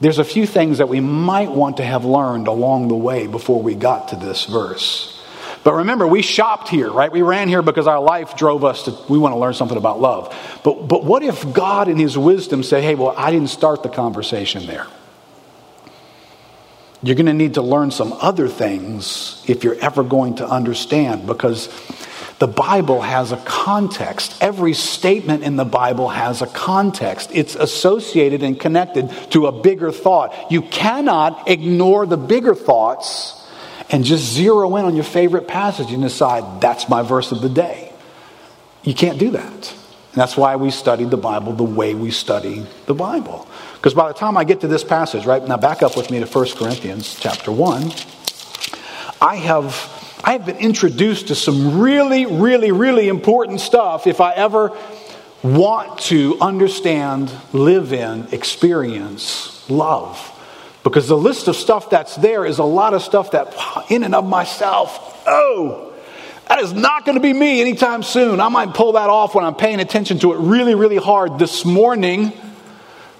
There's 0.00 0.20
a 0.20 0.24
few 0.24 0.46
things 0.46 0.78
that 0.78 0.88
we 0.88 1.00
might 1.00 1.50
want 1.50 1.78
to 1.78 1.84
have 1.84 2.04
learned 2.04 2.46
along 2.46 2.86
the 2.86 2.94
way 2.94 3.26
before 3.26 3.60
we 3.60 3.74
got 3.74 4.10
to 4.10 4.14
this 4.14 4.44
verse. 4.44 5.20
But 5.64 5.74
remember, 5.74 6.06
we 6.06 6.22
shopped 6.22 6.68
here, 6.68 6.88
right? 6.88 7.10
We 7.10 7.22
ran 7.22 7.48
here 7.48 7.62
because 7.62 7.88
our 7.88 7.98
life 7.98 8.36
drove 8.36 8.64
us 8.64 8.84
to, 8.84 8.96
we 9.08 9.18
want 9.18 9.34
to 9.34 9.40
learn 9.40 9.54
something 9.54 9.76
about 9.76 10.00
love. 10.00 10.32
But, 10.62 10.86
but 10.86 11.02
what 11.02 11.24
if 11.24 11.52
God, 11.52 11.88
in 11.88 11.96
His 11.96 12.16
wisdom, 12.16 12.62
said, 12.62 12.84
hey, 12.84 12.94
well, 12.94 13.12
I 13.16 13.32
didn't 13.32 13.50
start 13.50 13.82
the 13.82 13.88
conversation 13.88 14.66
there? 14.66 14.86
You're 17.02 17.16
going 17.16 17.26
to 17.26 17.34
need 17.34 17.54
to 17.54 17.62
learn 17.62 17.90
some 17.90 18.12
other 18.12 18.46
things 18.46 19.42
if 19.48 19.64
you're 19.64 19.80
ever 19.80 20.04
going 20.04 20.36
to 20.36 20.48
understand 20.48 21.26
because 21.26 21.68
the 22.38 22.46
Bible 22.46 23.00
has 23.00 23.32
a 23.32 23.38
context. 23.38 24.36
Every 24.42 24.74
statement 24.74 25.42
in 25.42 25.56
the 25.56 25.64
Bible 25.64 26.08
has 26.08 26.42
a 26.42 26.46
context. 26.46 27.30
It's 27.32 27.54
associated 27.54 28.42
and 28.42 28.60
connected 28.60 29.10
to 29.30 29.46
a 29.46 29.52
bigger 29.52 29.90
thought. 29.90 30.50
You 30.50 30.62
cannot 30.62 31.48
ignore 31.48 32.04
the 32.06 32.18
bigger 32.18 32.54
thoughts 32.54 33.42
and 33.90 34.04
just 34.04 34.24
zero 34.24 34.76
in 34.76 34.84
on 34.84 34.94
your 34.94 35.04
favorite 35.04 35.48
passage 35.48 35.92
and 35.92 36.02
decide 36.02 36.60
that's 36.60 36.88
my 36.88 37.02
verse 37.02 37.32
of 37.32 37.40
the 37.40 37.48
day. 37.48 37.92
You 38.82 38.94
can't 38.94 39.18
do 39.18 39.30
that. 39.30 39.74
And 40.16 40.22
that's 40.22 40.36
why 40.36 40.56
we 40.56 40.70
study 40.70 41.04
the 41.04 41.16
Bible 41.16 41.52
the 41.52 41.64
way 41.64 41.94
we 41.94 42.10
study 42.10 42.66
the 42.86 42.94
Bible. 42.94 43.46
Because 43.74 43.94
by 43.94 44.08
the 44.08 44.14
time 44.14 44.36
I 44.36 44.44
get 44.44 44.62
to 44.62 44.66
this 44.66 44.82
passage, 44.82 45.26
right 45.26 45.46
now, 45.46 45.56
back 45.56 45.82
up 45.82 45.96
with 45.96 46.10
me 46.10 46.20
to 46.20 46.26
1 46.26 46.48
Corinthians 46.56 47.18
chapter 47.20 47.52
1. 47.52 47.92
I 49.20 49.36
have, 49.36 49.74
I 50.26 50.32
have 50.32 50.44
been 50.44 50.56
introduced 50.56 51.28
to 51.28 51.36
some 51.36 51.78
really, 51.78 52.26
really, 52.26 52.72
really 52.72 53.06
important 53.06 53.60
stuff 53.60 54.08
if 54.08 54.20
I 54.20 54.32
ever 54.32 54.76
want 55.44 56.00
to 56.00 56.36
understand, 56.40 57.32
live 57.52 57.92
in, 57.92 58.26
experience 58.32 59.70
love. 59.70 60.32
Because 60.82 61.06
the 61.06 61.16
list 61.16 61.46
of 61.46 61.54
stuff 61.54 61.90
that's 61.90 62.16
there 62.16 62.44
is 62.44 62.58
a 62.58 62.64
lot 62.64 62.92
of 62.92 63.02
stuff 63.02 63.30
that, 63.30 63.54
in 63.88 64.02
and 64.02 64.16
of 64.16 64.28
myself, 64.28 65.22
oh, 65.28 65.94
that 66.48 66.58
is 66.58 66.72
not 66.72 67.04
going 67.04 67.14
to 67.14 67.22
be 67.22 67.32
me 67.32 67.60
anytime 67.60 68.02
soon. 68.02 68.40
I 68.40 68.48
might 68.48 68.74
pull 68.74 68.92
that 68.92 69.08
off 69.08 69.32
when 69.36 69.44
I'm 69.44 69.54
paying 69.54 69.78
attention 69.78 70.18
to 70.20 70.32
it 70.32 70.38
really, 70.38 70.74
really 70.74 70.96
hard 70.96 71.38
this 71.38 71.64
morning. 71.64 72.32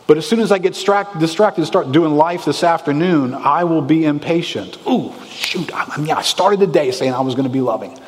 But 0.07 0.19
as 0.19 0.27
soon 0.27 0.39
as 0.39 0.53
I 0.53 0.59
get 0.59 0.75
distracted 0.75 1.59
and 1.59 1.67
start 1.67 1.91
doing 1.91 2.15
life 2.15 2.45
this 2.45 2.63
afternoon, 2.63 3.35
I 3.35 3.65
will 3.65 3.83
be 3.83 4.05
impatient. 4.05 4.79
Ooh, 4.87 5.13
shoot. 5.27 5.71
I 5.75 5.99
mean, 5.99 6.13
I 6.13 6.23
started 6.23 6.61
the 6.61 6.67
day 6.69 6.93
saying 6.93 7.13
I 7.13 7.21
was 7.21 7.35
going 7.35 7.49
to 7.49 7.53
be 7.53 7.61
loving. 7.61 7.99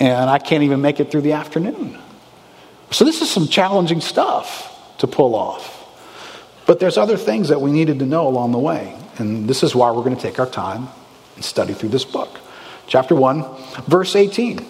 And 0.00 0.28
I 0.28 0.38
can't 0.38 0.64
even 0.64 0.82
make 0.82 1.00
it 1.00 1.10
through 1.10 1.22
the 1.22 1.32
afternoon. 1.32 1.98
So 2.90 3.06
this 3.06 3.22
is 3.22 3.30
some 3.30 3.48
challenging 3.48 4.02
stuff 4.02 4.68
to 4.98 5.06
pull 5.06 5.34
off. 5.34 5.78
But 6.66 6.78
there's 6.78 6.98
other 6.98 7.16
things 7.16 7.48
that 7.48 7.60
we 7.60 7.72
needed 7.72 7.98
to 8.00 8.06
know 8.06 8.28
along 8.28 8.52
the 8.52 8.58
way. 8.58 8.94
And 9.18 9.48
this 9.48 9.62
is 9.62 9.74
why 9.74 9.90
we're 9.90 10.04
going 10.04 10.16
to 10.16 10.22
take 10.22 10.38
our 10.38 10.48
time 10.48 10.88
and 11.36 11.44
study 11.44 11.72
through 11.72 11.90
this 11.90 12.04
book. 12.04 12.38
Chapter 12.86 13.14
1, 13.14 13.44
verse 13.86 14.14
18. 14.14 14.66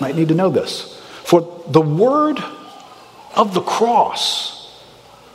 Might 0.00 0.16
need 0.16 0.28
to 0.28 0.34
know 0.34 0.48
this. 0.48 0.98
For 1.24 1.62
the 1.68 1.80
word 1.80 2.42
of 3.34 3.54
the 3.54 3.60
cross 3.60 4.58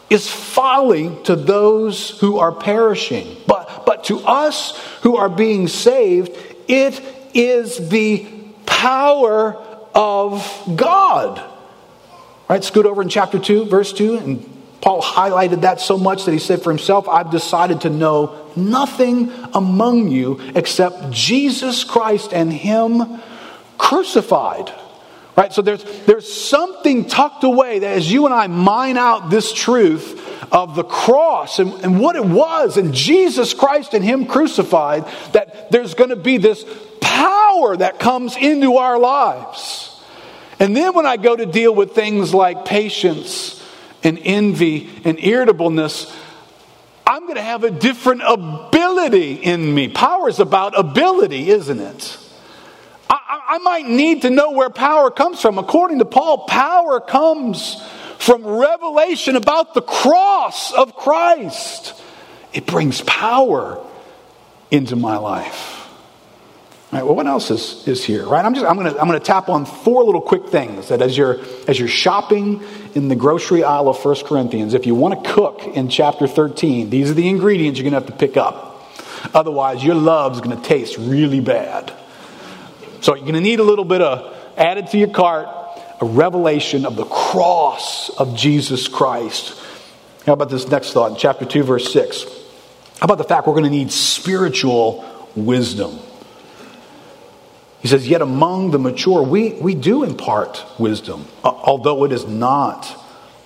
is 0.10 0.30
folly 0.30 1.16
to 1.26 1.36
those 1.36 2.18
who 2.20 2.38
are 2.40 2.52
perishing. 2.52 3.38
But, 3.46 3.86
but 3.86 4.06
to 4.06 4.20
us 4.20 4.78
who 5.02 5.18
are 5.18 5.30
being 5.30 5.68
saved, 5.68 6.38
it 6.68 7.02
is 7.34 7.90
the 7.90 8.26
power 8.66 9.56
of 9.94 10.64
God. 10.76 11.42
Right? 12.48 12.64
Scoot 12.64 12.86
over 12.86 13.02
in 13.02 13.10
chapter 13.10 13.40
2, 13.40 13.66
verse 13.66 13.92
2, 13.92 14.18
and 14.18 14.58
Paul 14.80 15.02
highlighted 15.02 15.62
that 15.62 15.82
so 15.82 15.98
much 15.98 16.26
that 16.26 16.32
he 16.32 16.40
said 16.40 16.62
for 16.62 16.70
himself, 16.70 17.10
I've 17.10 17.32
decided 17.32 17.82
to 17.82 17.90
know 17.90 18.48
nothing 18.56 19.32
among 19.54 20.08
you 20.08 20.40
except 20.56 21.12
Jesus 21.12 21.84
Christ 21.84 22.34
and 22.34 22.52
Him 22.54 23.22
crucified. 23.78 24.72
Right? 25.38 25.54
So 25.54 25.62
there's, 25.62 25.84
there's 26.08 26.32
something 26.32 27.06
tucked 27.06 27.43
away 27.43 27.80
that 27.80 27.95
as 27.95 28.12
you 28.12 28.26
and 28.26 28.34
I 28.34 28.47
mine 28.47 28.97
out 28.97 29.30
this 29.30 29.54
truth 29.54 30.23
of 30.52 30.76
the 30.76 30.84
cross 30.84 31.60
and, 31.60 31.71
and 31.84 32.00
what 32.00 32.15
it 32.15 32.26
was 32.26 32.78
and 32.78 32.91
Jesus 32.91 33.54
Christ 33.54 33.93
and 33.93 34.04
Him 34.04 34.26
crucified, 34.26 35.06
that 35.34 35.69
there's 35.69 35.93
going 35.93 36.10
to 36.10 36.15
be 36.15 36.38
this 36.38 36.65
power 37.02 37.78
that 37.78 38.00
comes 38.00 38.36
into 38.36 38.78
our 38.78 38.97
lives. 38.97 40.04
And 40.60 40.76
then 40.76 40.95
when 40.95 41.06
I 41.06 41.17
go 41.17 41.36
to 41.36 41.45
deal 41.45 41.73
with 41.73 41.93
things 41.93 42.34
like 42.34 42.65
patience 42.65 43.63
and 44.04 44.17
envy 44.23 44.89
and 45.06 45.19
irritableness, 45.19 46.15
I'm 47.06 47.23
going 47.23 47.36
to 47.36 47.43
have 47.43 47.63
a 47.63 47.69
different 47.69 48.23
ability 48.28 49.34
in 49.36 49.73
me. 49.73 49.88
Power 49.88 50.30
is 50.30 50.39
about 50.39 50.78
ability, 50.78 51.52
isn't 51.52 51.80
it? 51.80 52.17
I, 53.10 53.41
I 53.48 53.58
might 53.60 53.88
need 53.88 54.24
to 54.24 54.30
know 54.30 54.52
where 54.52 54.70
power 54.70 55.10
comes 55.12 55.41
from. 55.41 55.58
According 55.58 56.00
to 56.00 56.06
Paul, 56.06 56.46
power 56.46 57.00
comes 57.00 57.82
from 58.20 58.46
revelation 58.46 59.36
about 59.36 59.74
the 59.74 59.82
cross 59.82 60.74
of 60.74 60.96
Christ. 60.96 62.02
It 62.54 62.65
brings 62.65 63.02
power 63.02 63.84
into 64.72 64.96
my 64.96 65.17
life. 65.17 65.78
All 66.91 67.00
right, 67.00 67.06
well, 67.06 67.15
what 67.15 67.28
else 67.28 67.52
is, 67.52 67.86
is 67.86 68.04
here? 68.06 68.26
Right? 68.26 68.46
I'm 68.46 68.54
just 68.54 68.65
I'm 68.65 68.78
gonna 68.78 68.91
I'm 68.91 69.08
gonna 69.08 69.20
tap 69.20 69.50
on 69.50 69.65
four 69.65 70.06
little 70.06 70.22
quick 70.22 70.48
things 70.48 70.88
that 70.88 71.02
as 71.02 71.17
you're 71.17 71.38
as 71.67 71.78
you're 71.78 71.89
shopping 71.89 72.63
in 72.96 73.10
the 73.10 73.15
grocery 73.15 73.63
aisle 73.63 73.89
of 73.89 74.04
1 74.04 74.15
Corinthians, 74.24 74.74
if 74.74 74.86
you 74.86 74.96
want 74.96 75.22
to 75.22 75.34
cook 75.34 75.63
in 75.63 75.89
chapter 75.89 76.28
13, 76.28 76.89
these 76.89 77.12
are 77.12 77.13
the 77.13 77.28
ingredients 77.28 77.78
you're 77.78 77.84
gonna 77.84 78.00
have 78.00 78.10
to 78.10 78.17
pick 78.17 78.38
up. 78.38 78.82
Otherwise, 79.34 79.84
your 79.84 79.96
love's 79.96 80.39
gonna 80.39 80.62
taste 80.62 80.98
really 80.98 81.41
bad. 81.41 81.91
So 83.02 83.16
you're 83.16 83.22
going 83.22 83.36
to 83.36 83.42
need 83.42 83.60
a 83.60 83.64
little 83.64 83.86
bit 83.86 84.02
of 84.02 84.36
added 84.58 84.88
to 84.88 84.98
your 84.98 85.10
cart, 85.10 85.48
a 86.02 86.06
revelation 86.06 86.86
of 86.86 86.96
the 86.96 87.06
cross 87.06 88.10
of 88.10 88.36
Jesus 88.36 88.88
Christ. 88.88 89.60
How 90.26 90.34
about 90.34 90.50
this 90.50 90.68
next 90.68 90.94
thought 90.94 91.12
in 91.12 91.18
chapter 91.18 91.46
2, 91.46 91.64
verse 91.64 91.92
6? 91.94 92.24
How 93.00 93.06
about 93.06 93.18
the 93.20 93.24
fact 93.24 93.48
we're 93.48 93.54
going 93.54 93.66
to 93.66 93.70
need 93.70 93.92
spiritual 93.92 95.06
wisdom? 95.36 96.00
He 97.82 97.88
says, 97.88 98.08
Yet 98.08 98.22
among 98.22 98.72
the 98.72 98.80
mature, 98.80 99.22
we, 99.22 99.54
we 99.54 99.76
do 99.76 100.04
impart 100.04 100.66
wisdom, 100.80 101.28
uh, 101.44 101.50
although 101.50 102.04
it 102.04 102.12
is 102.12 102.26
not 102.26 102.94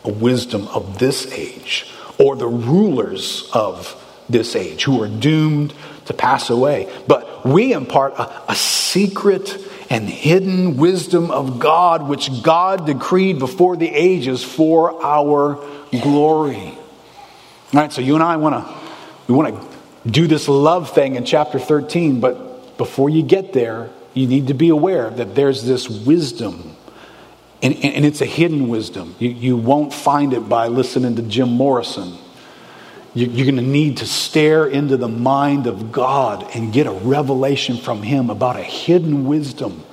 a 0.03 0.11
wisdom 0.11 0.67
of 0.69 0.99
this 0.99 1.31
age 1.31 1.91
or 2.17 2.35
the 2.35 2.47
rulers 2.47 3.49
of 3.53 3.97
this 4.29 4.55
age 4.55 4.85
who 4.85 5.01
are 5.01 5.07
doomed 5.07 5.73
to 6.05 6.13
pass 6.13 6.49
away. 6.49 6.91
But 7.07 7.45
we 7.45 7.73
impart 7.73 8.13
a, 8.13 8.51
a 8.51 8.55
secret 8.55 9.57
and 9.89 10.07
hidden 10.07 10.77
wisdom 10.77 11.31
of 11.31 11.59
God, 11.59 12.07
which 12.07 12.43
God 12.43 12.85
decreed 12.85 13.39
before 13.39 13.75
the 13.77 13.89
ages 13.89 14.43
for 14.43 15.03
our 15.03 15.55
glory. 15.91 16.77
All 17.73 17.81
right, 17.81 17.91
so 17.91 18.01
you 18.01 18.15
and 18.15 18.23
I 18.23 18.37
want 18.37 18.55
to 18.55 18.73
we 19.27 19.35
want 19.35 19.55
to 19.55 20.09
do 20.09 20.27
this 20.27 20.47
love 20.47 20.93
thing 20.93 21.15
in 21.15 21.25
chapter 21.25 21.59
13, 21.59 22.19
but 22.19 22.77
before 22.77 23.09
you 23.09 23.21
get 23.21 23.53
there, 23.53 23.89
you 24.13 24.27
need 24.27 24.47
to 24.47 24.53
be 24.53 24.69
aware 24.69 25.09
that 25.09 25.35
there's 25.35 25.63
this 25.63 25.87
wisdom 25.89 26.75
And, 27.63 27.75
and 27.85 28.05
it's 28.05 28.21
a 28.21 28.25
hidden 28.25 28.69
wisdom. 28.69 29.15
You, 29.19 29.29
you 29.29 29.57
won't 29.57 29.93
find 29.93 30.33
it 30.33 30.49
by 30.49 30.67
listening 30.67 31.15
to 31.17 31.21
Jim 31.21 31.49
Morrison. 31.49 32.17
You, 33.13 33.27
you're 33.27 33.45
going 33.45 33.63
to 33.63 33.69
need 33.69 33.97
to 33.97 34.05
stare 34.05 34.65
into 34.65 34.97
the 34.97 35.09
mind 35.09 35.67
of 35.67 35.91
God 35.91 36.55
and 36.55 36.71
get 36.71 36.87
a 36.87 36.91
revelation 36.91 37.77
from 37.77 38.03
Him 38.03 38.29
about 38.29 38.57
a 38.57 38.63
hidden 38.63 39.25
wisdom 39.25 39.83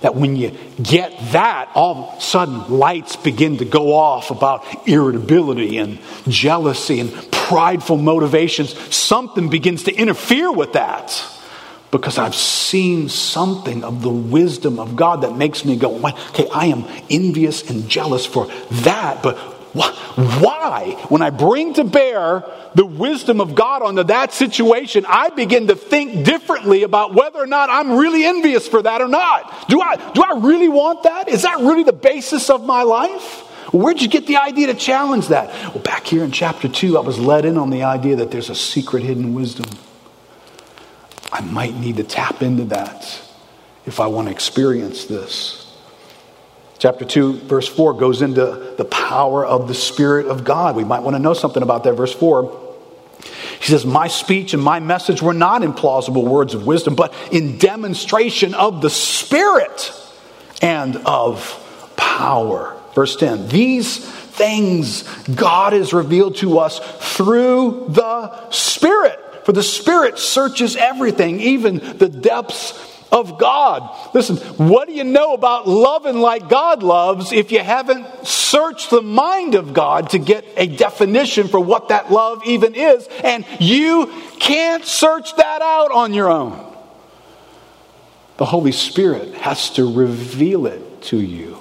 that 0.00 0.14
when 0.14 0.36
you 0.36 0.56
get 0.80 1.12
that, 1.32 1.70
all 1.74 2.10
of 2.12 2.18
a 2.18 2.20
sudden 2.20 2.70
lights 2.70 3.16
begin 3.16 3.56
to 3.58 3.64
go 3.64 3.94
off 3.94 4.30
about 4.30 4.64
irritability 4.88 5.78
and 5.78 5.98
jealousy 6.28 7.00
and 7.00 7.12
prideful 7.32 7.96
motivations. 7.96 8.78
Something 8.94 9.48
begins 9.48 9.84
to 9.84 9.94
interfere 9.94 10.52
with 10.52 10.74
that 10.74 11.20
because 11.90 12.18
I've 12.18 12.34
seen 12.34 13.08
something 13.08 13.82
of 13.82 14.02
the 14.02 14.10
wisdom 14.10 14.78
of 14.78 14.94
God 14.94 15.22
that 15.22 15.34
makes 15.34 15.64
me 15.64 15.76
go, 15.76 15.96
okay, 15.96 16.46
I 16.52 16.66
am 16.66 16.84
envious 17.10 17.68
and 17.68 17.88
jealous 17.88 18.26
for 18.26 18.46
that, 18.70 19.22
but 19.22 19.57
why? 19.82 21.04
When 21.08 21.22
I 21.22 21.30
bring 21.30 21.74
to 21.74 21.84
bear 21.84 22.44
the 22.74 22.86
wisdom 22.86 23.40
of 23.40 23.54
God 23.54 23.82
onto 23.82 24.04
that 24.04 24.32
situation, 24.32 25.04
I 25.08 25.30
begin 25.30 25.68
to 25.68 25.74
think 25.76 26.24
differently 26.24 26.82
about 26.82 27.14
whether 27.14 27.38
or 27.38 27.46
not 27.46 27.70
I'm 27.70 27.92
really 27.92 28.24
envious 28.24 28.68
for 28.68 28.82
that 28.82 29.00
or 29.00 29.08
not. 29.08 29.68
Do 29.68 29.80
I, 29.80 29.96
do 30.12 30.22
I 30.22 30.38
really 30.38 30.68
want 30.68 31.04
that? 31.04 31.28
Is 31.28 31.42
that 31.42 31.58
really 31.58 31.84
the 31.84 31.92
basis 31.92 32.50
of 32.50 32.64
my 32.64 32.82
life? 32.82 33.44
Where'd 33.72 34.00
you 34.00 34.08
get 34.08 34.26
the 34.26 34.38
idea 34.38 34.68
to 34.68 34.74
challenge 34.74 35.28
that? 35.28 35.48
Well, 35.74 35.82
back 35.82 36.06
here 36.06 36.24
in 36.24 36.32
chapter 36.32 36.68
2, 36.68 36.96
I 36.96 37.00
was 37.00 37.18
led 37.18 37.44
in 37.44 37.58
on 37.58 37.70
the 37.70 37.82
idea 37.82 38.16
that 38.16 38.30
there's 38.30 38.48
a 38.48 38.54
secret 38.54 39.02
hidden 39.02 39.34
wisdom. 39.34 39.66
I 41.30 41.42
might 41.42 41.74
need 41.74 41.98
to 41.98 42.04
tap 42.04 42.42
into 42.42 42.64
that 42.66 43.20
if 43.84 44.00
I 44.00 44.06
want 44.06 44.28
to 44.28 44.32
experience 44.32 45.04
this. 45.04 45.67
Chapter 46.78 47.04
2, 47.04 47.40
verse 47.40 47.66
4 47.66 47.94
goes 47.94 48.22
into 48.22 48.74
the 48.76 48.84
power 48.84 49.44
of 49.44 49.66
the 49.66 49.74
Spirit 49.74 50.26
of 50.26 50.44
God. 50.44 50.76
We 50.76 50.84
might 50.84 51.00
want 51.00 51.16
to 51.16 51.20
know 51.20 51.34
something 51.34 51.62
about 51.62 51.84
that. 51.84 51.94
Verse 51.94 52.14
4 52.14 52.66
he 53.60 53.66
says, 53.66 53.84
My 53.84 54.08
speech 54.08 54.54
and 54.54 54.62
my 54.62 54.80
message 54.80 55.20
were 55.20 55.34
not 55.34 55.62
in 55.62 55.72
plausible 55.72 56.24
words 56.24 56.54
of 56.54 56.66
wisdom, 56.66 56.94
but 56.94 57.12
in 57.32 57.58
demonstration 57.58 58.54
of 58.54 58.80
the 58.82 58.90
Spirit 58.90 59.92
and 60.62 60.96
of 60.98 61.92
power. 61.96 62.76
Verse 62.94 63.16
10 63.16 63.48
These 63.48 63.98
things 63.98 65.02
God 65.26 65.72
has 65.72 65.92
revealed 65.92 66.36
to 66.36 66.58
us 66.58 66.78
through 67.16 67.86
the 67.88 68.50
Spirit. 68.50 69.18
For 69.44 69.52
the 69.52 69.62
Spirit 69.62 70.18
searches 70.18 70.76
everything, 70.76 71.40
even 71.40 71.78
the 71.98 72.08
depths 72.08 72.97
of 73.10 73.38
God. 73.38 74.14
Listen, 74.14 74.36
what 74.36 74.88
do 74.88 74.94
you 74.94 75.04
know 75.04 75.34
about 75.34 75.66
loving 75.66 76.18
like 76.18 76.48
God 76.48 76.82
loves 76.82 77.32
if 77.32 77.52
you 77.52 77.60
haven't 77.60 78.06
searched 78.26 78.90
the 78.90 79.02
mind 79.02 79.54
of 79.54 79.72
God 79.72 80.10
to 80.10 80.18
get 80.18 80.44
a 80.56 80.66
definition 80.66 81.48
for 81.48 81.60
what 81.60 81.88
that 81.88 82.12
love 82.12 82.42
even 82.46 82.74
is? 82.74 83.08
And 83.24 83.46
you 83.60 84.12
can't 84.38 84.84
search 84.84 85.34
that 85.36 85.62
out 85.62 85.90
on 85.90 86.12
your 86.12 86.30
own. 86.30 86.64
The 88.36 88.44
Holy 88.44 88.72
Spirit 88.72 89.34
has 89.34 89.70
to 89.70 89.92
reveal 89.92 90.66
it 90.66 91.02
to 91.02 91.20
you. 91.20 91.60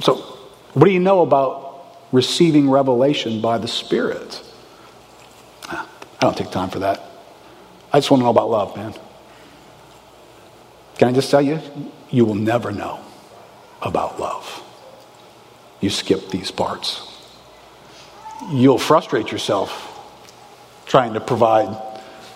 So, 0.00 0.16
what 0.72 0.86
do 0.86 0.90
you 0.90 1.00
know 1.00 1.20
about 1.20 1.86
receiving 2.12 2.70
revelation 2.70 3.40
by 3.40 3.58
the 3.58 3.68
Spirit? 3.68 4.42
I 5.68 5.86
don't 6.20 6.36
take 6.36 6.50
time 6.50 6.70
for 6.70 6.78
that. 6.80 7.02
I 7.92 7.98
just 7.98 8.10
want 8.10 8.20
to 8.20 8.24
know 8.24 8.30
about 8.30 8.50
love, 8.50 8.76
man. 8.76 8.94
Can 10.98 11.08
I 11.08 11.12
just 11.12 11.30
tell 11.30 11.42
you? 11.42 11.60
You 12.10 12.24
will 12.24 12.34
never 12.34 12.72
know 12.72 13.00
about 13.82 14.18
love. 14.18 14.62
You 15.80 15.90
skip 15.90 16.30
these 16.30 16.50
parts. 16.50 17.02
You'll 18.50 18.78
frustrate 18.78 19.30
yourself 19.30 19.92
trying 20.86 21.14
to 21.14 21.20
provide 21.20 21.76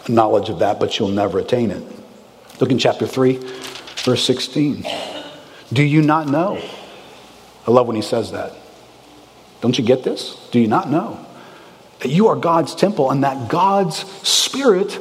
knowledge 0.09 0.49
of 0.49 0.59
that, 0.59 0.81
but 0.81 0.99
you'll 0.99 1.09
never 1.09 1.39
attain 1.39 1.71
it. 1.71 1.83
Look 2.61 2.71
in 2.71 2.79
chapter 2.79 3.07
3, 3.07 3.37
verse 4.05 4.25
16. 4.25 4.85
Do 5.73 5.83
you 5.83 6.03
not 6.03 6.29
know? 6.29 6.61
I 7.67 7.71
love 7.71 7.87
when 7.87 7.97
he 7.97 8.03
says 8.03 8.33
that. 8.33 8.53
Don't 9.61 9.79
you 9.79 9.85
get 9.85 10.03
this? 10.03 10.49
Do 10.51 10.59
you 10.59 10.67
not 10.67 10.91
know 10.91 11.25
that 12.01 12.09
you 12.09 12.29
are 12.29 12.37
God's 12.37 12.75
temple 12.75 13.11
and 13.11 13.25
that 13.25 13.49
God's 13.49 13.99
Spirit 14.27 14.99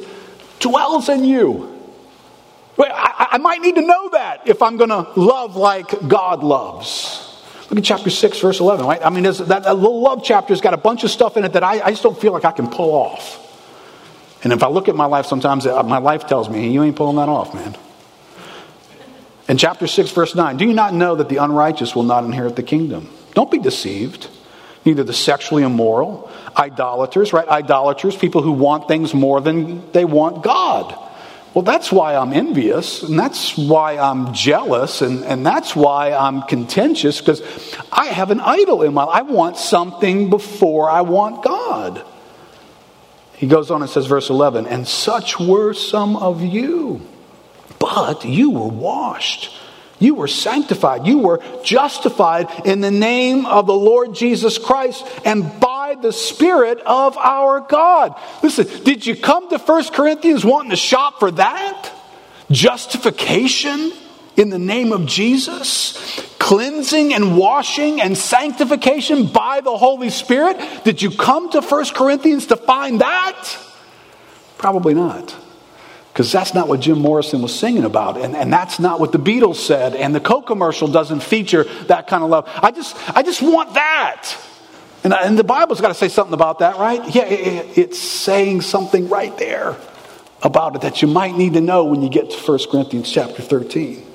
dwells 0.60 1.10
in 1.10 1.24
you? 1.24 1.79
I, 2.88 3.28
I 3.32 3.38
might 3.40 3.62
need 3.62 3.76
to 3.76 3.82
know 3.82 4.10
that 4.10 4.48
if 4.48 4.62
I'm 4.62 4.78
going 4.78 4.90
to 4.90 5.08
love 5.20 5.56
like 5.56 6.08
God 6.08 6.44
loves. 6.44 7.26
Look 7.70 7.78
at 7.78 7.84
chapter 7.84 8.10
6, 8.10 8.40
verse 8.40 8.60
11, 8.60 8.86
right? 8.86 9.00
I 9.04 9.10
mean, 9.10 9.24
that, 9.24 9.48
that, 9.48 9.76
little 9.76 10.02
love 10.02 10.24
chapter's 10.24 10.62
got 10.62 10.74
a 10.74 10.78
bunch 10.78 11.04
of 11.04 11.12
stuff 11.12 11.38
in 11.38 11.46
it 11.46 11.54
that 11.54 11.64
I, 11.64 11.82
I 11.82 11.90
just 11.92 12.02
don't 12.02 12.20
feel 12.20 12.32
like 12.32 12.46
I 12.46 12.52
can 12.52 12.70
pull 12.70 12.92
off. 12.92 13.46
And 14.44 14.54
if 14.54 14.64
I 14.64 14.70
look 14.70 14.88
at 14.88 14.96
my 14.96 15.06
life, 15.06 15.26
sometimes 15.26 15.68
uh, 15.68 15.84
my 15.84 15.98
life 15.98 16.26
tells 16.26 16.50
me, 16.50 16.72
you 16.72 16.82
ain't 16.82 16.96
pulling 16.96 17.18
that 17.18 17.30
off, 17.30 17.54
man. 17.54 17.76
In 19.50 19.58
chapter 19.58 19.86
6, 19.86 20.12
verse 20.12 20.34
9, 20.34 20.58
do 20.58 20.66
you 20.66 20.74
not 20.74 20.94
know 20.94 21.16
that 21.16 21.28
the 21.28 21.38
unrighteous 21.38 21.96
will 21.96 22.04
not 22.04 22.24
inherit 22.24 22.56
the 22.56 22.64
kingdom? 22.64 23.10
Don't 23.34 23.52
be 23.52 23.60
deceived. 23.60 24.30
Neither 24.86 25.04
the 25.04 25.14
sexually 25.14 25.64
immoral, 25.64 26.32
idolaters, 26.56 27.34
right? 27.34 27.48
Idolaters, 27.48 28.16
people 28.16 28.42
who 28.42 28.54
want 28.54 28.88
things 28.88 29.14
more 29.14 29.42
than 29.42 29.92
they 29.92 30.06
want 30.06 30.44
God 30.44 30.98
well, 31.54 31.64
that's 31.64 31.92
why 31.92 32.16
I'm 32.16 32.32
envious, 32.32 33.02
and 33.02 33.18
that's 33.18 33.58
why 33.58 33.98
I'm 33.98 34.34
jealous, 34.34 35.02
and, 35.02 35.26
and 35.26 35.44
that's 35.44 35.76
why 35.76 36.14
I'm 36.14 36.44
contentious, 36.44 37.20
because 37.20 37.42
I 37.92 38.06
have 38.06 38.30
an 38.30 38.40
idol 38.40 38.84
in 38.84 38.94
my 38.94 39.04
life. 39.06 39.16
I 39.16 39.22
want 39.24 39.58
something 39.58 40.30
before 40.30 40.90
I 40.90 41.02
want 41.02 41.44
God. 41.44 42.06
He 43.34 43.48
goes 43.48 43.72
on 43.72 43.82
and 43.82 43.90
says, 43.90 44.06
verse 44.06 44.30
11, 44.30 44.68
and 44.68 44.88
such 44.88 45.40
were 45.40 45.74
some 45.74 46.16
of 46.18 46.44
you, 46.44 47.02
but 47.80 48.26
you 48.26 48.52
were 48.52 48.68
washed. 48.68 49.52
You 49.98 50.16
were 50.16 50.28
sanctified. 50.28 51.08
You 51.08 51.20
were 51.20 51.42
justified 51.64 52.66
in 52.66 52.80
the 52.82 52.92
name 52.92 53.46
of 53.46 53.66
the 53.66 53.74
Lord 53.74 54.14
Jesus 54.14 54.58
Christ 54.58 55.06
and 55.26 55.60
by 55.60 55.69
the 55.96 56.12
Spirit 56.12 56.80
of 56.86 57.18
our 57.18 57.62
God. 57.62 58.20
Listen, 58.44 58.68
did 58.84 59.06
you 59.06 59.16
come 59.16 59.50
to 59.50 59.58
1 59.58 59.84
Corinthians 59.86 60.46
wanting 60.46 60.72
to 60.72 60.76
shop 60.76 61.20
for 61.20 61.32
that? 61.32 61.92
Justification 62.52 63.92
in 64.36 64.50
the 64.50 64.60
name 64.60 64.92
of 64.92 65.06
Jesus? 65.06 66.26
Cleansing 66.40 67.14
and 67.14 67.38
washing 67.38 68.02
and 68.02 68.18
sanctification 68.18 69.28
by 69.28 69.62
the 69.62 69.78
Holy 69.78 70.10
Spirit? 70.10 70.58
Did 70.84 71.02
you 71.02 71.12
come 71.12 71.52
to 71.52 71.62
1 71.62 71.86
Corinthians 71.94 72.48
to 72.48 72.56
find 72.56 73.02
that? 73.02 73.58
Probably 74.58 74.94
not. 74.94 75.36
Because 76.12 76.32
that's 76.32 76.54
not 76.54 76.68
what 76.68 76.82
Jim 76.82 77.00
Morrison 77.00 77.42
was 77.42 77.58
singing 77.58 77.86
about. 77.86 78.18
And, 78.18 78.36
and 78.36 78.52
that's 78.52 78.80
not 78.80 79.00
what 79.00 79.12
the 79.12 79.20
Beatles 79.20 79.56
said. 79.56 79.96
And 79.96 80.14
the 80.14 80.20
Coke 80.20 80.48
commercial 80.48 80.88
doesn't 80.88 81.22
feature 81.22 81.64
that 81.86 82.08
kind 82.08 82.24
of 82.24 82.30
love. 82.30 82.50
I 82.62 82.72
just, 82.72 82.98
I 83.16 83.24
just 83.24 83.42
want 83.42 83.76
that. 83.76 84.36
And, 85.04 85.14
and 85.14 85.40
the 85.40 85.44
Bible's 85.44 85.80
got 85.80 85.90
to 85.90 85.94
say 85.94 86.10
something 86.10 86.34
about 86.34 86.60
that, 86.60 86.78
right? 86.78 87.16
Yeah, 87.16 87.26
it, 87.26 87.78
it's 87.78 88.00
saying 88.00 88.62
something 88.62 89.08
right 89.08 89.36
there 89.38 89.78
about 90.42 90.76
it 90.76 90.82
that 90.82 91.02
you 91.02 91.08
might 91.08 91.36
need 91.36 91.54
to 91.54 91.62
know 91.62 91.86
when 91.86 92.02
you 92.02 92.10
get 92.10 92.32
to 92.32 92.38
1 92.38 92.60
Corinthians 92.72 93.12
chapter 93.12 93.42
13. 93.42 94.06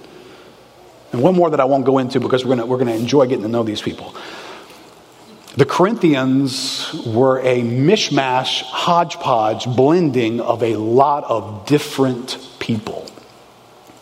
And 1.12 1.22
one 1.22 1.34
more 1.34 1.50
that 1.50 1.60
I 1.60 1.64
won't 1.64 1.84
go 1.84 1.98
into 1.98 2.20
because 2.20 2.44
we're 2.44 2.56
going 2.56 2.68
we're 2.68 2.84
to 2.84 2.94
enjoy 2.94 3.26
getting 3.26 3.44
to 3.44 3.48
know 3.48 3.62
these 3.62 3.80
people. 3.80 4.14
The 5.56 5.64
Corinthians 5.64 6.92
were 7.06 7.38
a 7.38 7.62
mishmash, 7.62 8.62
hodgepodge, 8.62 9.66
blending 9.66 10.40
of 10.40 10.62
a 10.64 10.74
lot 10.76 11.24
of 11.24 11.66
different 11.66 12.38
people. 12.58 13.06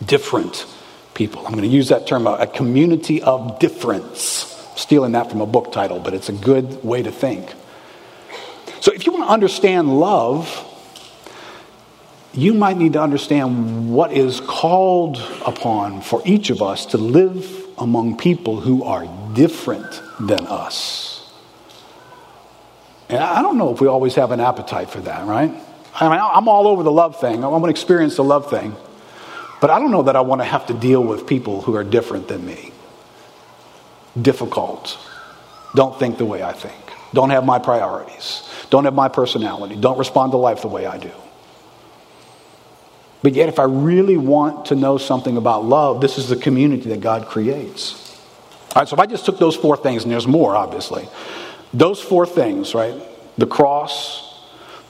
Different 0.05 0.66
people. 1.12 1.47
I'm 1.47 1.53
going 1.53 1.64
to 1.64 1.68
use 1.68 1.91
that 1.91 2.07
term, 2.07 2.26
a 2.26 2.47
community 2.47 3.20
of 3.22 3.59
difference 3.59 4.52
stealing 4.77 5.12
that 5.12 5.31
from 5.31 5.41
a 5.41 5.47
book 5.47 5.73
title, 5.73 5.99
but 5.99 6.14
it's 6.14 6.29
a 6.29 6.33
good 6.33 6.83
way 6.85 7.03
to 7.03 7.12
think. 7.12 7.53
So, 8.81 8.93
if 8.93 9.07
you 9.07 9.12
want 9.12 9.25
to 9.25 9.31
understand 9.31 9.99
love, 10.01 10.68
you 12.33 12.55
might 12.55 12.77
need 12.77 12.95
to 12.95 13.03
understand 13.03 13.93
what 13.93 14.12
is 14.12 14.41
called 14.41 15.18
upon 15.45 16.01
for 16.01 16.23
each 16.25 16.51
of 16.51 16.62
us 16.62 16.87
to 16.87 16.99
live 16.99 17.64
among 17.79 18.16
people 18.16 18.61
who 18.61 18.85
are 18.85 19.07
different 19.35 20.03
than 20.18 20.47
us. 20.47 21.31
And 23.09 23.23
I 23.23 23.43
don't 23.43 23.59
know 23.59 23.75
if 23.75 23.81
we 23.81 23.87
always 23.87 24.14
have 24.14 24.31
an 24.33 24.41
appetite 24.41 24.89
for 24.89 25.01
that, 25.01 25.27
right? 25.27 25.53
I 25.95 26.09
mean, 26.09 26.18
I'm 26.18 26.49
all 26.49 26.66
over 26.66 26.83
the 26.83 26.91
love 26.91 27.20
thing. 27.20 27.45
I 27.45 27.49
want 27.49 27.64
to 27.64 27.70
experience 27.70 28.16
the 28.16 28.25
love 28.25 28.49
thing. 28.49 28.75
But 29.61 29.70
I 29.70 29.79
don't 29.79 29.91
know 29.91 30.03
that 30.05 30.16
I 30.16 30.23
want 30.23 30.41
to 30.41 30.45
have 30.45 30.66
to 30.66 30.75
deal 30.75 31.05
with 31.05 31.27
people 31.27 31.61
who 31.61 31.77
are 31.77 31.85
different 31.85 32.29
than 32.29 32.45
me 32.45 32.72
difficult, 34.21 34.99
don't 35.75 35.99
think 35.99 36.19
the 36.19 36.25
way 36.25 36.43
I 36.43 36.53
think, 36.53 36.75
don't 37.15 37.31
have 37.31 37.45
my 37.45 37.59
priorities, 37.59 38.49
don't 38.71 38.85
have 38.85 38.95
my 38.95 39.09
personality, 39.09 39.77
don't 39.77 39.99
respond 39.99 40.33
to 40.33 40.39
life 40.39 40.63
the 40.63 40.69
way 40.69 40.87
I 40.87 40.99
do. 40.99 41.13
But 43.23 43.35
yet, 43.35 43.49
if 43.49 43.59
I 43.59 43.65
really 43.65 44.17
want 44.17 44.67
to 44.67 44.75
know 44.75 44.99
something 44.99 45.37
about 45.37 45.65
love, 45.65 46.01
this 46.01 46.19
is 46.19 46.29
the 46.29 46.37
community 46.37 46.89
that 46.91 47.01
God 47.01 47.27
creates. 47.27 47.95
All 48.75 48.83
right, 48.83 48.89
so 48.89 48.95
if 48.95 49.01
I 49.01 49.07
just 49.07 49.25
took 49.25 49.39
those 49.39 49.55
four 49.55 49.77
things, 49.77 50.03
and 50.03 50.13
there's 50.13 50.27
more, 50.27 50.57
obviously, 50.57 51.09
those 51.73 52.01
four 52.01 52.27
things, 52.27 52.75
right? 52.75 52.95
The 53.39 53.47
cross, 53.47 54.29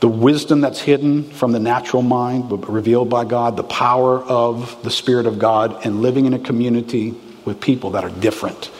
the 0.01 0.09
wisdom 0.09 0.63
that's 0.63 0.81
hidden 0.81 1.25
from 1.31 1.53
the 1.53 1.61
natural 1.61 2.03
mind, 2.03 2.49
but 2.49 2.69
revealed 2.69 3.11
by 3.11 3.25
God, 3.25 3.57
the 3.57 3.65
power 3.65 4.21
of 4.23 4.83
the 4.83 4.91
Spirit 4.91 5.27
of 5.27 5.39
God, 5.39 5.85
and 5.85 6.01
living 6.01 6.25
in 6.25 6.33
a 6.33 6.39
community 6.39 7.15
with 7.45 7.61
people 7.61 7.91
that 7.91 8.05
are 8.05 8.11
different 8.11 8.71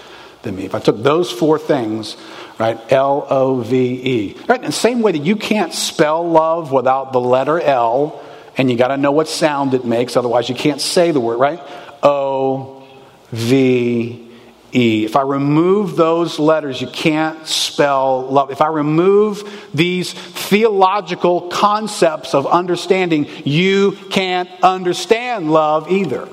than 0.43 0.57
me. 0.57 0.65
If 0.65 0.75
I 0.75 0.81
took 0.81 1.03
those 1.03 1.31
four 1.31 1.59
things, 1.59 2.17
right, 2.59 2.81
L 2.93 3.27
O 3.29 3.61
V 3.61 3.77
E, 3.77 4.37
right, 4.49 4.61
in 4.61 4.67
the 4.67 4.73
same 4.73 5.03
way 5.03 5.13
that 5.13 5.25
you 5.25 5.37
can't 5.37 5.73
spell 5.73 6.29
love 6.29 6.73
without 6.73 7.13
the 7.13 7.21
letter 7.21 7.61
L, 7.61 8.23
and 8.57 8.71
you 8.71 8.77
got 8.77 8.89
to 8.89 8.97
know 8.97 9.13
what 9.13 9.29
sound 9.29 9.75
it 9.75 9.85
makes, 9.85 10.17
otherwise 10.17 10.49
you 10.49 10.55
can't 10.55 10.81
say 10.81 11.11
the 11.11 11.21
word, 11.21 11.39
right? 11.39 11.61
O 12.03 12.87
V 13.31 14.29
E. 14.75 15.05
If 15.05 15.17
I 15.17 15.21
remove 15.23 15.97
those 15.97 16.39
letters, 16.39 16.81
you 16.81 16.87
can't 16.87 17.47
spell 17.47 18.23
love. 18.23 18.51
If 18.51 18.63
I 18.63 18.69
remove 18.69 19.69
these 19.75 20.13
theological 20.15 21.43
concepts 21.49 22.35
of 22.35 22.47
understanding, 22.47 23.27
you 23.45 23.93
can't 24.11 24.49
understand 24.63 25.53
love 25.53 25.91
either. 25.93 26.27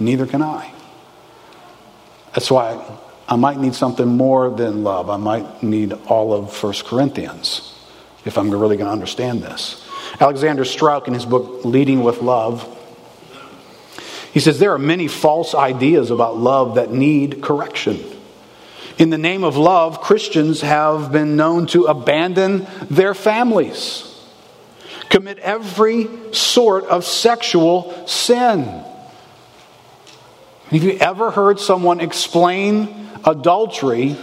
Neither 0.00 0.26
can 0.26 0.42
I. 0.42 0.72
That's 2.34 2.50
why 2.50 2.82
I 3.28 3.36
might 3.36 3.58
need 3.58 3.74
something 3.74 4.06
more 4.06 4.50
than 4.50 4.84
love. 4.84 5.10
I 5.10 5.16
might 5.16 5.62
need 5.62 5.92
all 6.06 6.32
of 6.32 6.62
1 6.62 6.72
Corinthians 6.84 7.74
if 8.24 8.38
I'm 8.38 8.50
really 8.50 8.76
going 8.76 8.86
to 8.86 8.92
understand 8.92 9.42
this. 9.42 9.84
Alexander 10.20 10.64
Strauch, 10.64 11.08
in 11.08 11.14
his 11.14 11.26
book 11.26 11.64
Leading 11.64 12.02
with 12.02 12.22
Love, 12.22 12.72
he 14.32 14.40
says 14.40 14.58
there 14.58 14.72
are 14.72 14.78
many 14.78 15.08
false 15.08 15.54
ideas 15.54 16.10
about 16.10 16.36
love 16.36 16.74
that 16.74 16.92
need 16.92 17.42
correction. 17.42 17.98
In 18.98 19.10
the 19.10 19.18
name 19.18 19.44
of 19.44 19.56
love, 19.56 20.00
Christians 20.00 20.60
have 20.60 21.10
been 21.10 21.36
known 21.36 21.66
to 21.68 21.84
abandon 21.84 22.66
their 22.90 23.14
families, 23.14 24.04
commit 25.10 25.38
every 25.38 26.08
sort 26.32 26.84
of 26.84 27.04
sexual 27.04 28.06
sin. 28.06 28.84
Have 30.70 30.82
you 30.82 30.98
ever 30.98 31.30
heard 31.30 31.60
someone 31.60 32.00
explain 32.00 33.08
adultery 33.24 34.16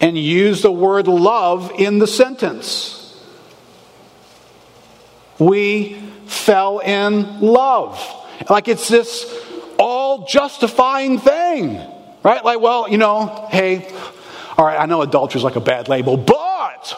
and 0.00 0.16
use 0.16 0.62
the 0.62 0.70
word 0.70 1.08
love 1.08 1.72
in 1.76 1.98
the 1.98 2.06
sentence? 2.06 3.20
We 5.40 5.94
fell 6.26 6.78
in 6.78 7.40
love. 7.40 8.00
Like 8.48 8.68
it's 8.68 8.86
this 8.86 9.26
all 9.76 10.24
justifying 10.26 11.18
thing, 11.18 11.80
right? 12.22 12.44
Like, 12.44 12.60
well, 12.60 12.88
you 12.88 12.98
know, 12.98 13.48
hey, 13.50 13.92
all 14.56 14.64
right, 14.64 14.78
I 14.78 14.86
know 14.86 15.02
adultery 15.02 15.40
is 15.40 15.44
like 15.44 15.56
a 15.56 15.60
bad 15.60 15.88
label, 15.88 16.16
but 16.16 16.96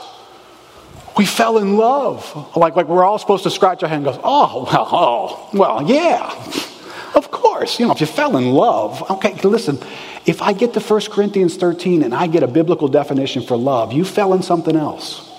we 1.16 1.24
fell 1.24 1.57
in 1.57 1.78
love. 1.78 2.55
Like, 2.55 2.76
like 2.76 2.89
we're 2.89 3.05
all 3.05 3.18
supposed 3.18 3.45
to 3.45 3.51
scratch 3.51 3.82
our 3.82 3.89
head 3.89 3.97
and 3.97 4.05
go, 4.05 4.20
oh, 4.22 4.68
well, 4.70 4.89
oh, 4.93 5.51
well, 5.55 5.89
yeah, 5.89 6.70
of 7.15 7.31
course. 7.31 7.79
You 7.79 7.87
know, 7.87 7.93
if 7.93 8.01
you 8.01 8.07
fell 8.07 8.37
in 8.37 8.51
love, 8.51 9.11
okay, 9.12 9.35
listen, 9.43 9.79
if 10.27 10.43
I 10.43 10.53
get 10.53 10.73
to 10.75 10.81
1 10.81 11.01
Corinthians 11.11 11.57
13 11.57 12.03
and 12.03 12.15
I 12.15 12.27
get 12.27 12.43
a 12.43 12.47
biblical 12.49 12.89
definition 12.89 13.43
for 13.43 13.57
love, 13.57 13.93
you 13.93 14.05
fell 14.05 14.35
in 14.35 14.43
something 14.43 14.77
else. 14.77 15.31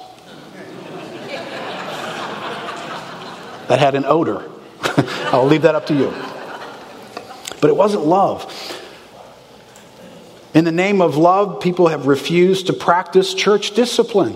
that 3.68 3.80
had 3.80 3.96
an 3.96 4.06
odor. 4.06 4.50
I'll 5.32 5.48
leave 5.48 5.64
that 5.64 5.76
up 5.76 5.88
to 5.88 5.94
you. 5.96 6.14
But 7.62 7.70
it 7.70 7.76
wasn't 7.76 8.06
love. 8.06 8.52
In 10.54 10.64
the 10.64 10.72
name 10.72 11.02
of 11.02 11.18
love, 11.18 11.62
people 11.62 11.88
have 11.88 12.08
refused 12.08 12.68
to 12.68 12.74
practice 12.74 13.34
church 13.34 13.72
discipline. 13.72 14.36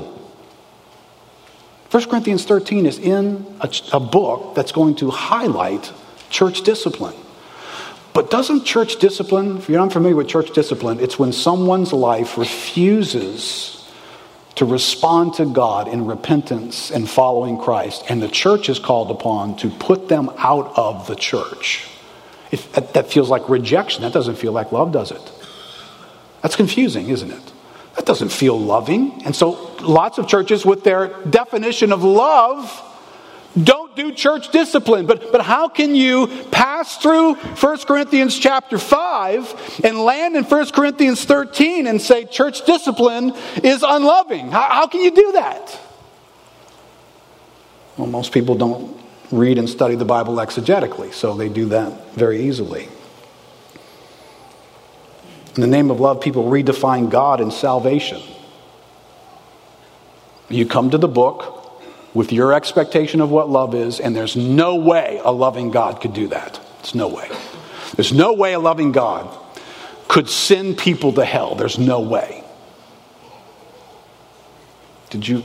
1 1.92 2.10
Corinthians 2.10 2.46
13 2.46 2.86
is 2.86 3.00
in 3.00 3.46
a, 3.62 3.70
a, 3.94 4.00
book 4.00 4.54
that's 4.54 4.72
going 4.72 4.96
to 4.96 5.10
highlight 5.10 5.92
church 6.30 6.62
discipline. 6.62 7.16
But 8.20 8.30
doesn't 8.30 8.66
church 8.66 8.98
discipline, 8.98 9.60
if 9.60 9.70
you're 9.70 9.80
not 9.80 9.94
familiar 9.94 10.14
with 10.14 10.28
church 10.28 10.52
discipline, 10.52 11.00
it's 11.00 11.18
when 11.18 11.32
someone's 11.32 11.94
life 11.94 12.38
refuses 12.38 13.90
to 14.56 14.66
respond 14.66 15.36
to 15.36 15.46
God 15.46 15.88
in 15.88 16.06
repentance 16.06 16.92
and 16.92 17.10
following 17.10 17.58
Christ, 17.58 18.04
and 18.10 18.22
the 18.22 18.28
church 18.28 18.68
is 18.68 18.78
called 18.78 19.10
upon 19.10 19.56
to 19.60 19.70
put 19.70 20.10
them 20.10 20.30
out 20.38 20.78
of 20.78 21.08
the 21.08 21.16
church. 21.16 21.88
If 22.52 22.70
that, 22.74 22.94
that 22.94 23.10
feels 23.10 23.30
like 23.30 23.48
rejection. 23.48 24.02
That 24.02 24.12
doesn't 24.12 24.36
feel 24.36 24.52
like 24.52 24.74
love, 24.74 24.92
does 24.92 25.12
it? 25.12 25.32
That's 26.42 26.58
confusing, 26.58 27.08
isn't 27.08 27.32
it? 27.32 27.54
That 27.96 28.06
doesn't 28.06 28.34
feel 28.34 28.60
loving. 28.60 29.24
And 29.24 29.34
so 29.34 29.52
lots 29.80 30.18
of 30.18 30.28
churches, 30.28 30.66
with 30.66 30.84
their 30.84 31.08
definition 31.24 31.94
of 31.94 32.04
love, 32.04 32.89
don't 33.62 33.96
do 33.96 34.12
church 34.12 34.52
discipline. 34.52 35.06
But, 35.06 35.32
but 35.32 35.42
how 35.42 35.68
can 35.68 35.96
you 35.96 36.28
pass 36.52 36.98
through 36.98 37.36
1 37.36 37.78
Corinthians 37.80 38.38
chapter 38.38 38.78
5 38.78 39.82
and 39.84 40.00
land 40.00 40.36
in 40.36 40.44
1 40.44 40.72
Corinthians 40.72 41.26
13 41.26 41.88
and 41.88 42.02
say 42.02 42.26
church 42.26 42.66
discipline 42.66 43.34
is 43.64 43.84
unloving? 43.84 44.52
How, 44.52 44.70
how 44.70 44.88
can 44.88 45.02
you 45.02 45.12
do 45.12 45.32
that? 45.34 45.80
Well, 47.98 48.08
most 48.08 48.32
people 48.32 48.56
don't 48.56 48.98
read 49.32 49.58
and 49.58 49.70
study 49.70 49.96
the 49.96 50.06
Bible 50.06 50.36
exegetically, 50.36 51.14
so 51.14 51.36
they 51.36 51.50
do 51.50 51.66
that 51.68 52.14
very 52.14 52.44
easily. 52.44 52.88
In 55.56 55.62
the 55.62 55.68
name 55.68 55.92
of 55.92 56.00
love, 56.00 56.22
people 56.22 56.46
redefine 56.46 57.10
God 57.10 57.42
and 57.42 57.52
salvation. 57.52 58.22
You 60.48 60.66
come 60.66 60.92
to 60.92 60.98
the 60.98 61.08
book, 61.08 61.59
with 62.14 62.32
your 62.32 62.54
expectation 62.54 63.22
of 63.22 63.30
what 63.30 63.50
love 63.50 63.76
is, 63.76 64.00
and 64.00 64.16
there's 64.16 64.36
no 64.36 64.76
way 64.76 65.22
a 65.24 65.32
loving 65.32 65.72
God 65.72 66.02
could 66.02 66.14
do 66.14 66.28
that. 66.28 66.60
There's 66.78 66.96
no 66.96 67.08
way. 67.08 67.30
There's 67.96 68.14
no 68.14 68.34
way 68.34 68.54
a 68.54 68.60
loving 68.60 68.92
God 68.92 69.36
could 70.08 70.30
send 70.30 70.78
people 70.78 71.14
to 71.14 71.24
hell. 71.24 71.56
There's 71.56 71.78
no 71.78 72.00
way. 72.00 72.44
Did 75.10 75.28
you, 75.28 75.44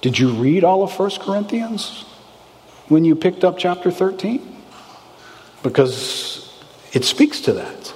did 0.00 0.18
you 0.18 0.30
read 0.30 0.64
all 0.64 0.82
of 0.82 0.98
1 0.98 1.10
Corinthians 1.20 2.04
when 2.88 3.04
you 3.04 3.14
picked 3.14 3.44
up 3.44 3.58
chapter 3.58 3.90
13? 3.90 4.62
Because 5.62 6.62
it 6.92 7.04
speaks 7.04 7.40
to 7.42 7.54
that. 7.54 7.94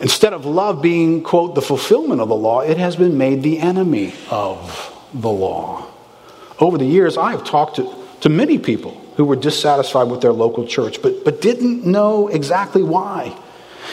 Instead 0.00 0.32
of 0.32 0.46
love 0.46 0.80
being, 0.80 1.22
quote, 1.22 1.54
the 1.54 1.62
fulfillment 1.62 2.22
of 2.22 2.28
the 2.28 2.34
law, 2.34 2.60
it 2.60 2.78
has 2.78 2.96
been 2.96 3.18
made 3.18 3.42
the 3.42 3.58
enemy 3.58 4.14
of 4.30 4.96
the 5.12 5.30
law. 5.30 5.86
Over 6.60 6.76
the 6.76 6.84
years, 6.84 7.16
I 7.16 7.30
have 7.30 7.44
talked 7.44 7.76
to, 7.76 7.94
to 8.20 8.28
many 8.28 8.58
people 8.58 8.92
who 9.16 9.24
were 9.24 9.36
dissatisfied 9.36 10.08
with 10.08 10.20
their 10.20 10.32
local 10.32 10.66
church, 10.66 11.02
but, 11.02 11.24
but 11.24 11.40
didn't 11.40 11.86
know 11.86 12.28
exactly 12.28 12.82
why. 12.82 13.36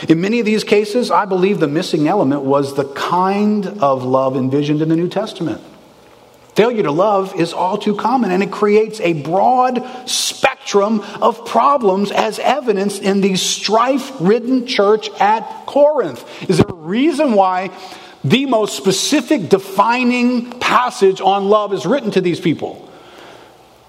In 0.07 0.21
many 0.21 0.39
of 0.39 0.45
these 0.45 0.63
cases, 0.63 1.09
I 1.09 1.25
believe 1.25 1.59
the 1.59 1.67
missing 1.67 2.07
element 2.07 2.43
was 2.43 2.75
the 2.75 2.85
kind 2.85 3.65
of 3.65 4.03
love 4.03 4.35
envisioned 4.35 4.81
in 4.81 4.89
the 4.89 4.95
New 4.95 5.09
Testament. 5.09 5.61
Failure 6.55 6.83
to 6.83 6.91
love 6.91 7.35
is 7.35 7.53
all 7.53 7.77
too 7.77 7.95
common, 7.95 8.31
and 8.31 8.43
it 8.43 8.51
creates 8.51 8.99
a 8.99 9.13
broad 9.13 9.85
spectrum 10.09 11.01
of 11.21 11.45
problems 11.45 12.11
as 12.11 12.39
evidenced 12.39 13.01
in 13.01 13.21
the 13.21 13.35
strife 13.35 14.11
ridden 14.19 14.65
church 14.67 15.09
at 15.19 15.65
Corinth. 15.65 16.25
Is 16.49 16.57
there 16.57 16.67
a 16.67 16.73
reason 16.73 17.33
why 17.33 17.69
the 18.29 18.45
most 18.45 18.75
specific 18.75 19.49
defining 19.49 20.59
passage 20.59 21.21
on 21.21 21.49
love 21.49 21.73
is 21.73 21.85
written 21.85 22.11
to 22.11 22.21
these 22.21 22.39
people. 22.39 22.83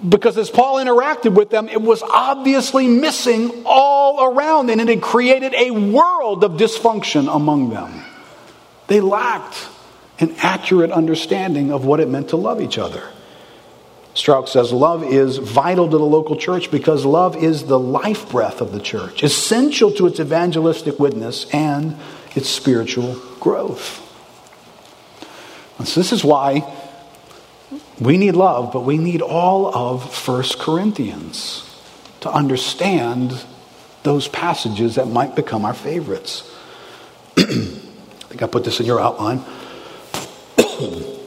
Because 0.06 0.38
as 0.38 0.48
Paul 0.48 0.76
interacted 0.76 1.34
with 1.34 1.50
them, 1.50 1.68
it 1.68 1.82
was 1.82 2.02
obviously 2.02 2.86
missing 2.86 3.64
all 3.66 4.32
around, 4.32 4.70
and 4.70 4.80
it 4.80 4.86
had 4.86 5.02
created 5.02 5.54
a 5.54 5.72
world 5.72 6.44
of 6.44 6.52
dysfunction 6.52 7.34
among 7.34 7.70
them. 7.70 8.04
They 8.86 9.00
lacked 9.00 9.66
an 10.20 10.36
accurate 10.38 10.92
understanding 10.92 11.72
of 11.72 11.84
what 11.84 11.98
it 11.98 12.08
meant 12.08 12.28
to 12.28 12.36
love 12.36 12.60
each 12.60 12.78
other. 12.78 13.02
Strauch 14.14 14.48
says 14.48 14.72
love 14.72 15.04
is 15.04 15.38
vital 15.38 15.88
to 15.88 15.98
the 15.98 16.04
local 16.04 16.36
church 16.36 16.70
because 16.70 17.04
love 17.04 17.36
is 17.36 17.64
the 17.64 17.78
life 17.78 18.30
breath 18.30 18.60
of 18.60 18.72
the 18.72 18.80
church, 18.80 19.22
essential 19.22 19.90
to 19.92 20.06
its 20.06 20.20
evangelistic 20.20 20.98
witness 20.98 21.46
and 21.52 21.96
its 22.34 22.48
spiritual 22.48 23.14
growth. 23.40 24.07
So 25.84 26.00
this 26.00 26.12
is 26.12 26.24
why 26.24 26.70
we 28.00 28.16
need 28.16 28.32
love, 28.32 28.72
but 28.72 28.80
we 28.80 28.98
need 28.98 29.22
all 29.22 29.74
of 29.74 30.12
First 30.12 30.58
Corinthians 30.58 31.64
to 32.20 32.30
understand 32.30 33.40
those 34.02 34.28
passages 34.28 34.96
that 34.96 35.06
might 35.06 35.36
become 35.36 35.64
our 35.64 35.74
favorites. 35.74 36.50
I 37.36 37.42
think 37.42 38.42
I 38.42 38.46
put 38.46 38.64
this 38.64 38.80
in 38.80 38.86
your 38.86 39.00
outline. 39.00 39.44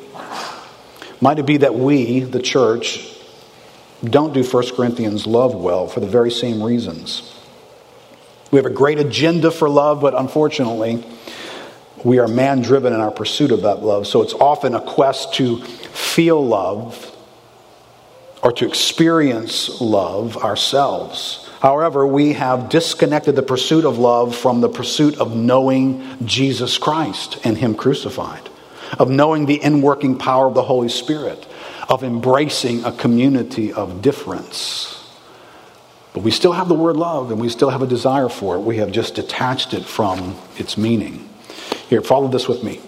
might 1.21 1.39
it 1.39 1.45
be 1.45 1.57
that 1.57 1.75
we, 1.75 2.21
the 2.21 2.41
church, 2.41 3.07
don't 4.03 4.33
do 4.33 4.43
1 4.43 4.75
Corinthians 4.75 5.27
love 5.27 5.53
well 5.55 5.87
for 5.87 5.99
the 5.99 6.07
very 6.07 6.31
same 6.31 6.61
reasons? 6.61 7.37
We 8.51 8.57
have 8.57 8.65
a 8.65 8.71
great 8.71 8.99
agenda 8.99 9.51
for 9.51 9.69
love, 9.69 10.01
but 10.01 10.13
unfortunately, 10.13 11.03
we 12.03 12.19
are 12.19 12.27
man 12.27 12.61
driven 12.61 12.93
in 12.93 12.99
our 12.99 13.11
pursuit 13.11 13.51
of 13.51 13.63
that 13.63 13.83
love. 13.83 14.07
So 14.07 14.21
it's 14.21 14.33
often 14.33 14.73
a 14.73 14.81
quest 14.81 15.33
to 15.35 15.61
feel 15.63 16.45
love 16.45 17.07
or 18.43 18.51
to 18.53 18.67
experience 18.67 19.81
love 19.81 20.37
ourselves. 20.37 21.47
However, 21.61 22.07
we 22.07 22.33
have 22.33 22.69
disconnected 22.69 23.35
the 23.35 23.43
pursuit 23.43 23.85
of 23.85 23.99
love 23.99 24.35
from 24.35 24.61
the 24.61 24.69
pursuit 24.69 25.19
of 25.19 25.35
knowing 25.35 26.17
Jesus 26.25 26.79
Christ 26.79 27.37
and 27.43 27.55
Him 27.55 27.75
crucified, 27.75 28.49
of 28.97 29.11
knowing 29.11 29.45
the 29.45 29.59
inworking 29.59 30.17
power 30.17 30.47
of 30.47 30.55
the 30.55 30.63
Holy 30.63 30.89
Spirit, 30.89 31.47
of 31.87 32.03
embracing 32.03 32.83
a 32.83 32.91
community 32.91 33.71
of 33.71 34.01
difference. 34.01 34.97
But 36.13 36.23
we 36.23 36.31
still 36.31 36.53
have 36.53 36.67
the 36.67 36.73
word 36.73 36.97
love 36.97 37.31
and 37.31 37.39
we 37.39 37.47
still 37.47 37.69
have 37.69 37.83
a 37.83 37.87
desire 37.87 38.27
for 38.27 38.55
it. 38.55 38.61
We 38.61 38.77
have 38.77 38.91
just 38.91 39.15
detached 39.15 39.73
it 39.75 39.85
from 39.85 40.35
its 40.57 40.77
meaning. 40.77 41.30
Here, 41.91 42.01
follow 42.01 42.29
this 42.29 42.47
with 42.47 42.63
me. 42.63 42.79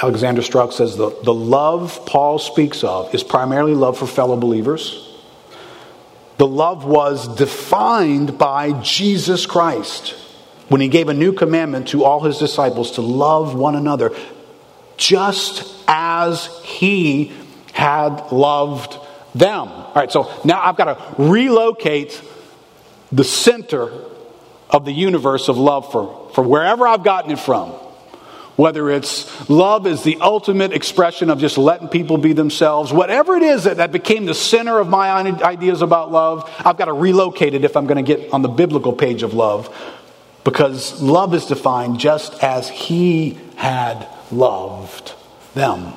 Alexander 0.00 0.40
Strauch 0.40 0.72
says 0.72 0.96
the, 0.96 1.10
the 1.24 1.34
love 1.34 2.06
Paul 2.06 2.38
speaks 2.38 2.82
of 2.82 3.14
is 3.14 3.22
primarily 3.22 3.74
love 3.74 3.98
for 3.98 4.06
fellow 4.06 4.34
believers. 4.34 5.14
The 6.38 6.46
love 6.46 6.86
was 6.86 7.28
defined 7.36 8.38
by 8.38 8.80
Jesus 8.80 9.44
Christ 9.44 10.12
when 10.68 10.80
he 10.80 10.88
gave 10.88 11.10
a 11.10 11.14
new 11.14 11.34
commandment 11.34 11.88
to 11.88 12.02
all 12.02 12.20
his 12.20 12.38
disciples 12.38 12.92
to 12.92 13.02
love 13.02 13.54
one 13.54 13.76
another 13.76 14.16
just 14.96 15.70
as 15.86 16.46
he 16.64 17.30
had 17.74 18.32
loved 18.32 18.96
them. 19.34 19.68
All 19.68 19.92
right, 19.94 20.10
so 20.10 20.30
now 20.46 20.62
I've 20.62 20.78
got 20.78 20.94
to 20.94 21.22
relocate 21.22 22.22
the 23.12 23.22
center 23.22 23.92
of 24.70 24.84
the 24.84 24.92
universe 24.92 25.48
of 25.48 25.58
love 25.58 25.90
for, 25.92 26.30
for 26.34 26.42
wherever 26.42 26.86
I've 26.86 27.04
gotten 27.04 27.30
it 27.30 27.38
from. 27.38 27.72
Whether 28.56 28.88
it's 28.88 29.50
love 29.50 29.86
is 29.86 30.02
the 30.02 30.16
ultimate 30.20 30.72
expression 30.72 31.28
of 31.28 31.38
just 31.38 31.58
letting 31.58 31.88
people 31.88 32.16
be 32.16 32.32
themselves, 32.32 32.90
whatever 32.90 33.36
it 33.36 33.42
is 33.42 33.64
that, 33.64 33.76
that 33.76 33.92
became 33.92 34.24
the 34.24 34.34
center 34.34 34.78
of 34.78 34.88
my 34.88 35.10
ideas 35.10 35.82
about 35.82 36.10
love, 36.10 36.50
I've 36.64 36.78
got 36.78 36.86
to 36.86 36.94
relocate 36.94 37.52
it 37.52 37.64
if 37.64 37.76
I'm 37.76 37.86
going 37.86 38.02
to 38.02 38.16
get 38.16 38.32
on 38.32 38.40
the 38.40 38.48
biblical 38.48 38.94
page 38.94 39.22
of 39.22 39.34
love. 39.34 39.74
Because 40.42 41.02
love 41.02 41.34
is 41.34 41.44
defined 41.46 41.98
just 41.98 42.42
as 42.42 42.70
He 42.70 43.38
had 43.56 44.08
loved 44.30 45.12
them. 45.54 45.92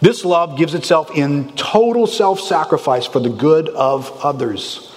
This 0.00 0.24
love 0.24 0.56
gives 0.56 0.74
itself 0.74 1.10
in 1.16 1.52
total 1.56 2.06
self 2.06 2.38
sacrifice 2.38 3.06
for 3.06 3.18
the 3.18 3.30
good 3.30 3.68
of 3.68 4.12
others. 4.22 4.94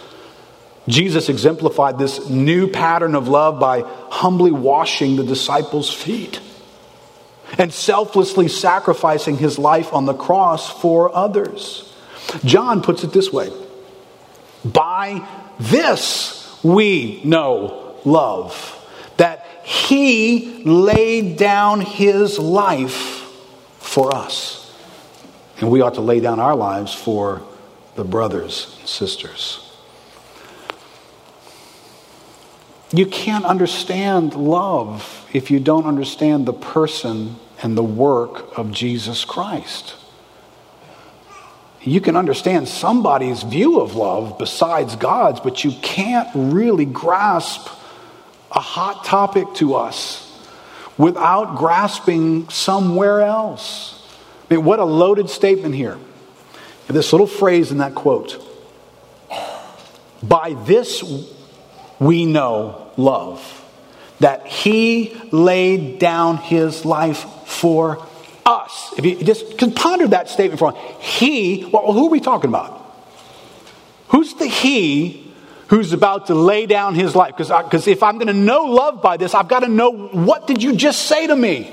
Jesus 0.91 1.29
exemplified 1.29 1.97
this 1.97 2.29
new 2.29 2.67
pattern 2.67 3.15
of 3.15 3.27
love 3.27 3.59
by 3.59 3.81
humbly 4.09 4.51
washing 4.51 5.15
the 5.15 5.23
disciples' 5.23 5.91
feet 5.91 6.41
and 7.57 7.73
selflessly 7.73 8.47
sacrificing 8.47 9.37
his 9.37 9.57
life 9.57 9.93
on 9.93 10.05
the 10.05 10.13
cross 10.13 10.69
for 10.81 11.15
others. 11.15 11.93
John 12.43 12.81
puts 12.81 13.03
it 13.03 13.13
this 13.13 13.31
way 13.31 13.51
By 14.65 15.27
this 15.59 16.59
we 16.63 17.21
know 17.23 17.95
love, 18.03 18.77
that 19.17 19.45
he 19.63 20.63
laid 20.65 21.37
down 21.37 21.81
his 21.81 22.37
life 22.37 23.21
for 23.79 24.13
us. 24.13 24.57
And 25.59 25.69
we 25.69 25.81
ought 25.81 25.93
to 25.95 26.01
lay 26.01 26.19
down 26.19 26.39
our 26.39 26.55
lives 26.55 26.93
for 26.93 27.43
the 27.95 28.03
brothers 28.03 28.75
and 28.79 28.89
sisters. 28.89 29.70
You 32.93 33.05
can't 33.05 33.45
understand 33.45 34.35
love 34.35 35.29
if 35.31 35.49
you 35.49 35.59
don't 35.59 35.85
understand 35.85 36.45
the 36.45 36.53
person 36.53 37.37
and 37.63 37.77
the 37.77 37.83
work 37.83 38.57
of 38.57 38.71
Jesus 38.71 39.23
Christ. 39.23 39.95
You 41.83 42.01
can 42.01 42.15
understand 42.15 42.67
somebody's 42.67 43.43
view 43.43 43.79
of 43.79 43.95
love 43.95 44.37
besides 44.37 44.95
God's, 44.97 45.39
but 45.39 45.63
you 45.63 45.71
can't 45.81 46.29
really 46.35 46.85
grasp 46.85 47.67
a 48.51 48.59
hot 48.59 49.05
topic 49.05 49.47
to 49.55 49.75
us 49.75 50.27
without 50.97 51.57
grasping 51.57 52.49
somewhere 52.49 53.21
else. 53.21 54.05
I 54.49 54.55
mean, 54.55 54.65
what 54.65 54.79
a 54.79 54.85
loaded 54.85 55.29
statement 55.29 55.73
here. 55.73 55.97
This 56.87 57.13
little 57.13 57.27
phrase 57.27 57.71
in 57.71 57.77
that 57.77 57.95
quote 57.95 58.45
By 60.21 60.55
this 60.65 61.01
we 61.99 62.25
know 62.25 62.80
love, 62.97 63.63
that 64.19 64.47
he 64.47 65.19
laid 65.31 65.99
down 65.99 66.37
his 66.37 66.85
life 66.85 67.25
for 67.45 68.05
us. 68.45 68.93
If 68.97 69.05
you 69.05 69.23
just 69.23 69.57
ponder 69.75 70.07
that 70.09 70.29
statement 70.29 70.59
for 70.59 70.71
a 70.71 71.01
he, 71.01 71.65
well, 71.65 71.91
who 71.93 72.07
are 72.07 72.09
we 72.09 72.19
talking 72.19 72.49
about? 72.49 72.79
Who's 74.09 74.33
the 74.35 74.47
he 74.47 75.31
who's 75.67 75.93
about 75.93 76.27
to 76.27 76.35
lay 76.35 76.65
down 76.65 76.95
his 76.95 77.15
life? 77.15 77.37
Because 77.37 77.87
if 77.87 78.03
I'm 78.03 78.15
going 78.15 78.27
to 78.27 78.33
know 78.33 78.65
love 78.65 79.01
by 79.01 79.17
this, 79.17 79.33
I've 79.33 79.47
got 79.47 79.61
to 79.61 79.69
know 79.69 79.91
what 79.91 80.47
did 80.47 80.61
you 80.61 80.75
just 80.75 81.03
say 81.03 81.27
to 81.27 81.35
me? 81.35 81.71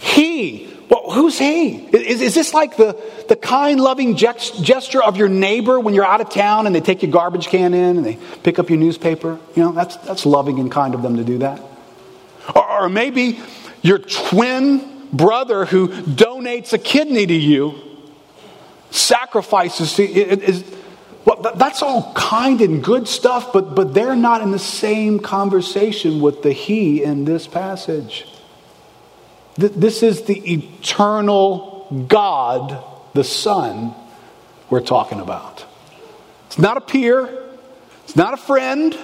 He. 0.00 0.73
Well, 0.88 1.10
who's 1.10 1.38
he? 1.38 1.76
Is, 1.86 2.20
is 2.20 2.34
this 2.34 2.52
like 2.52 2.76
the, 2.76 3.00
the 3.28 3.36
kind, 3.36 3.80
loving 3.80 4.16
gesture 4.16 5.02
of 5.02 5.16
your 5.16 5.28
neighbor 5.28 5.80
when 5.80 5.94
you're 5.94 6.04
out 6.04 6.20
of 6.20 6.28
town 6.30 6.66
and 6.66 6.74
they 6.74 6.80
take 6.80 7.02
your 7.02 7.10
garbage 7.10 7.48
can 7.48 7.74
in 7.74 7.96
and 7.96 8.06
they 8.06 8.18
pick 8.42 8.58
up 8.58 8.68
your 8.68 8.78
newspaper? 8.78 9.38
You 9.54 9.62
know, 9.62 9.72
that's, 9.72 9.96
that's 9.98 10.26
loving 10.26 10.58
and 10.58 10.70
kind 10.70 10.94
of 10.94 11.02
them 11.02 11.16
to 11.16 11.24
do 11.24 11.38
that. 11.38 11.60
Or, 12.54 12.82
or 12.82 12.88
maybe 12.88 13.40
your 13.82 13.98
twin 13.98 15.08
brother 15.12 15.64
who 15.64 15.88
donates 15.88 16.72
a 16.72 16.78
kidney 16.78 17.26
to 17.26 17.34
you, 17.34 17.74
sacrifices 18.90 19.94
to 19.96 20.04
is 20.04 20.64
well, 21.24 21.40
that's 21.56 21.82
all 21.82 22.12
kind 22.14 22.60
and 22.60 22.84
good 22.84 23.08
stuff, 23.08 23.52
but, 23.52 23.74
but 23.74 23.94
they're 23.94 24.16
not 24.16 24.42
in 24.42 24.50
the 24.50 24.58
same 24.58 25.18
conversation 25.18 26.20
with 26.20 26.42
the 26.42 26.52
he 26.52 27.02
in 27.02 27.24
this 27.24 27.46
passage. 27.46 28.26
This 29.56 30.02
is 30.02 30.22
the 30.22 30.52
eternal 30.52 32.06
God, 32.08 32.82
the 33.14 33.24
Son, 33.24 33.94
we're 34.68 34.80
talking 34.80 35.20
about. 35.20 35.64
It's 36.46 36.58
not 36.58 36.76
a 36.76 36.80
peer, 36.80 37.28
it's 38.04 38.16
not 38.16 38.34
a 38.34 38.36
friend. 38.36 38.96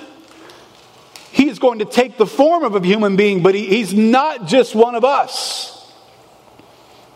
He 1.33 1.49
is 1.49 1.61
going 1.61 1.79
to 1.79 1.85
take 1.85 2.19
the 2.19 2.27
form 2.27 2.65
of 2.65 2.75
a 2.75 2.85
human 2.85 3.15
being, 3.15 3.43
but 3.43 3.55
he, 3.55 3.67
he's 3.67 3.95
not 3.95 4.49
just 4.49 4.75
one 4.75 4.97
of 4.97 5.05
us. 5.05 5.77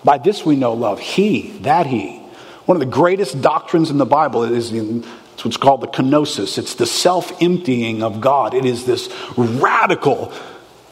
By 0.04 0.18
this 0.18 0.44
we 0.44 0.54
know 0.54 0.74
love. 0.74 1.00
He, 1.00 1.50
that 1.62 1.86
He. 1.86 2.18
One 2.66 2.76
of 2.76 2.80
the 2.80 2.86
greatest 2.86 3.42
doctrines 3.42 3.90
in 3.90 3.98
the 3.98 4.06
Bible 4.06 4.44
is 4.44 4.70
in, 4.72 5.04
it's 5.32 5.44
what's 5.44 5.56
called 5.56 5.80
the 5.80 5.88
kenosis. 5.88 6.58
It's 6.58 6.74
the 6.74 6.86
self 6.86 7.42
emptying 7.42 8.02
of 8.02 8.20
God. 8.20 8.54
It 8.54 8.64
is 8.64 8.86
this 8.86 9.12
radical 9.36 10.32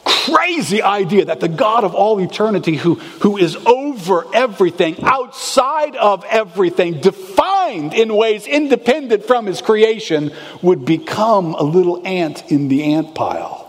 crazy 0.05 0.81
idea 0.81 1.25
that 1.25 1.39
the 1.39 1.47
God 1.47 1.83
of 1.83 1.93
all 1.93 2.19
eternity, 2.19 2.75
who, 2.75 2.95
who 2.95 3.37
is 3.37 3.55
over 3.55 4.25
everything, 4.33 5.03
outside 5.03 5.95
of 5.95 6.23
everything, 6.25 6.99
defined 6.99 7.93
in 7.93 8.15
ways 8.15 8.47
independent 8.47 9.25
from 9.25 9.45
his 9.45 9.61
creation, 9.61 10.31
would 10.61 10.85
become 10.85 11.53
a 11.53 11.63
little 11.63 12.05
ant 12.05 12.51
in 12.51 12.67
the 12.67 12.93
ant 12.93 13.15
pile. 13.15 13.59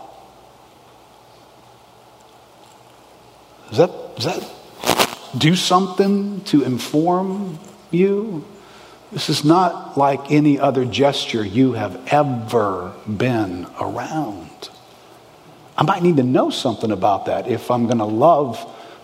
Does 3.69 3.77
that, 3.77 4.15
does 4.15 4.25
that 4.25 5.39
do 5.39 5.55
something 5.55 6.41
to 6.45 6.63
inform 6.63 7.59
you? 7.91 8.45
This 9.11 9.29
is 9.29 9.43
not 9.43 9.97
like 9.97 10.31
any 10.31 10.59
other 10.59 10.85
gesture 10.85 11.45
you 11.45 11.73
have 11.73 12.07
ever 12.07 12.93
been 13.07 13.67
around. 13.79 14.44
I 15.77 15.83
might 15.83 16.03
need 16.03 16.17
to 16.17 16.23
know 16.23 16.49
something 16.49 16.91
about 16.91 17.25
that 17.25 17.47
if 17.47 17.69
I'm 17.69 17.85
going 17.85 17.97
to 17.97 18.05
love 18.05 18.63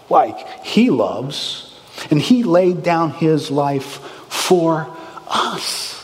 like 0.10 0.66
he 0.66 0.90
loves. 0.90 1.68
And 2.10 2.22
he 2.22 2.44
laid 2.44 2.84
down 2.84 3.12
his 3.12 3.52
life 3.52 4.00
for 4.30 4.88
us. 5.28 5.98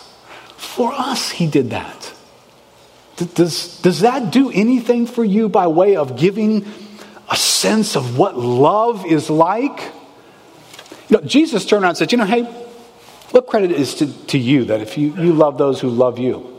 For 0.58 0.94
us, 0.94 1.32
he 1.32 1.48
did 1.48 1.72
that. 1.72 2.14
Does, 3.34 3.82
does 3.82 4.02
that 4.02 4.32
do 4.32 4.52
anything 4.52 5.08
for 5.08 5.24
you 5.24 5.50
by 5.50 5.68
way 5.68 5.96
of 5.96 6.20
giving 6.20 6.66
a 7.30 7.36
sense 7.36 7.96
of 7.96 8.18
what 8.18 8.38
love 8.38 9.06
is 9.06 9.30
like? 9.30 9.92
You 11.10 11.18
know, 11.18 11.22
Jesus 11.22 11.66
turned 11.66 11.84
around 11.84 11.92
and 11.92 11.98
said, 11.98 12.12
You 12.12 12.20
know, 12.20 12.26
hey, 12.26 12.44
what 13.32 13.48
credit 13.48 13.72
is 13.72 13.96
to, 13.96 14.28
to 14.28 14.38
you 14.38 14.66
that 14.66 14.82
if 14.82 14.98
you, 14.98 15.16
you 15.16 15.34
love 15.34 15.58
those 15.58 15.82
who 15.82 15.90
love 15.90 16.20
you? 16.20 16.57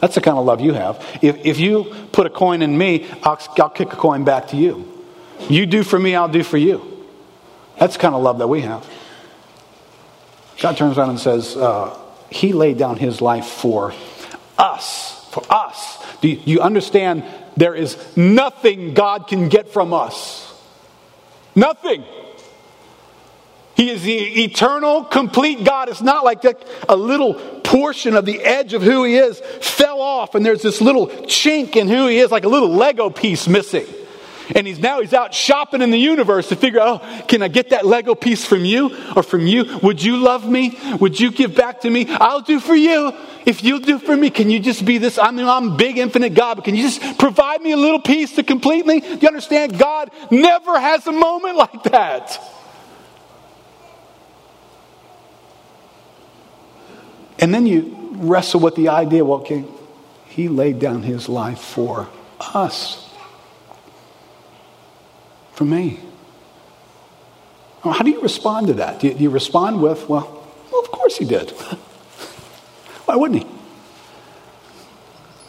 That's 0.00 0.14
the 0.14 0.20
kind 0.20 0.36
of 0.36 0.44
love 0.44 0.60
you 0.60 0.74
have. 0.74 1.04
If, 1.22 1.44
if 1.44 1.58
you 1.58 1.94
put 2.12 2.26
a 2.26 2.30
coin 2.30 2.62
in 2.62 2.76
me, 2.76 3.06
I'll, 3.22 3.40
I'll 3.58 3.70
kick 3.70 3.92
a 3.92 3.96
coin 3.96 4.24
back 4.24 4.48
to 4.48 4.56
you. 4.56 4.92
You 5.48 5.66
do 5.66 5.82
for 5.82 5.98
me, 5.98 6.14
I'll 6.14 6.28
do 6.28 6.42
for 6.42 6.58
you. 6.58 7.06
That's 7.78 7.94
the 7.94 8.00
kind 8.00 8.14
of 8.14 8.22
love 8.22 8.38
that 8.38 8.48
we 8.48 8.62
have. 8.62 8.88
God 10.60 10.76
turns 10.76 10.96
around 10.96 11.10
and 11.10 11.20
says, 11.20 11.56
uh, 11.56 11.98
He 12.30 12.52
laid 12.52 12.78
down 12.78 12.96
His 12.96 13.20
life 13.20 13.46
for 13.46 13.92
us. 14.58 15.28
For 15.30 15.42
us. 15.50 16.02
Do 16.20 16.28
you, 16.28 16.40
you 16.44 16.60
understand 16.60 17.24
there 17.56 17.74
is 17.74 17.96
nothing 18.16 18.94
God 18.94 19.28
can 19.28 19.48
get 19.48 19.68
from 19.68 19.92
us. 19.92 20.54
Nothing. 21.54 22.04
He 23.76 23.90
is 23.90 24.02
the 24.02 24.44
eternal, 24.44 25.04
complete 25.04 25.62
God. 25.62 25.90
It's 25.90 26.00
not 26.00 26.24
like 26.24 26.44
a 26.88 26.96
little 26.96 27.34
portion 27.60 28.16
of 28.16 28.24
the 28.24 28.42
edge 28.42 28.72
of 28.72 28.82
who 28.82 29.04
He 29.04 29.16
is 29.16 29.40
fell 29.60 30.00
off 30.00 30.34
and 30.34 30.44
there's 30.44 30.62
this 30.62 30.80
little 30.80 31.08
chink 31.08 31.76
in 31.76 31.88
who 31.88 32.06
He 32.06 32.18
is, 32.18 32.30
like 32.30 32.44
a 32.44 32.48
little 32.48 32.70
Lego 32.70 33.10
piece 33.10 33.46
missing. 33.46 33.86
And 34.54 34.66
he's 34.66 34.78
now 34.78 35.00
he's 35.00 35.12
out 35.12 35.34
shopping 35.34 35.82
in 35.82 35.90
the 35.90 35.98
universe 35.98 36.48
to 36.50 36.56
figure 36.56 36.80
out, 36.80 37.02
oh, 37.02 37.24
can 37.26 37.42
I 37.42 37.48
get 37.48 37.70
that 37.70 37.84
Lego 37.84 38.14
piece 38.14 38.44
from 38.44 38.64
you 38.64 38.96
or 39.16 39.22
from 39.22 39.46
you? 39.46 39.78
Would 39.82 40.02
you 40.02 40.18
love 40.18 40.48
me? 40.48 40.78
Would 41.00 41.18
you 41.18 41.32
give 41.32 41.54
back 41.54 41.80
to 41.80 41.90
me? 41.90 42.06
I'll 42.08 42.42
do 42.42 42.60
for 42.60 42.74
you. 42.74 43.12
If 43.44 43.64
you'll 43.64 43.80
do 43.80 43.98
for 43.98 44.16
me, 44.16 44.30
can 44.30 44.48
you 44.48 44.60
just 44.60 44.84
be 44.84 44.98
this? 44.98 45.18
I 45.18 45.30
mean, 45.32 45.46
I'm 45.46 45.76
big, 45.76 45.98
infinite 45.98 46.34
God, 46.34 46.56
but 46.56 46.64
can 46.64 46.76
you 46.76 46.82
just 46.82 47.18
provide 47.18 47.60
me 47.60 47.72
a 47.72 47.76
little 47.76 48.00
piece 48.00 48.36
to 48.36 48.44
complete 48.44 48.86
me? 48.86 49.00
Do 49.00 49.18
you 49.20 49.28
understand? 49.28 49.78
God 49.78 50.10
never 50.30 50.78
has 50.78 51.06
a 51.06 51.12
moment 51.12 51.56
like 51.56 51.82
that. 51.84 52.38
And 57.38 57.52
then 57.52 57.66
you 57.66 57.96
wrestle 58.12 58.60
with 58.60 58.76
the 58.76 58.88
idea 58.88 59.24
well, 59.24 59.40
okay, 59.40 59.64
he 60.26 60.48
laid 60.48 60.78
down 60.78 61.02
his 61.02 61.28
life 61.28 61.60
for 61.60 62.08
us 62.40 63.06
for 65.52 65.64
me. 65.64 65.98
How 67.82 68.02
do 68.02 68.10
you 68.10 68.20
respond 68.20 68.66
to 68.66 68.74
that? 68.74 69.00
Do 69.00 69.08
you, 69.08 69.14
do 69.14 69.22
you 69.22 69.30
respond 69.30 69.80
with, 69.80 70.08
well, 70.08 70.44
well, 70.70 70.82
of 70.82 70.90
course 70.90 71.16
he 71.16 71.24
did. 71.24 71.50
Why 73.06 73.16
wouldn't 73.16 73.42
he? 73.42 73.48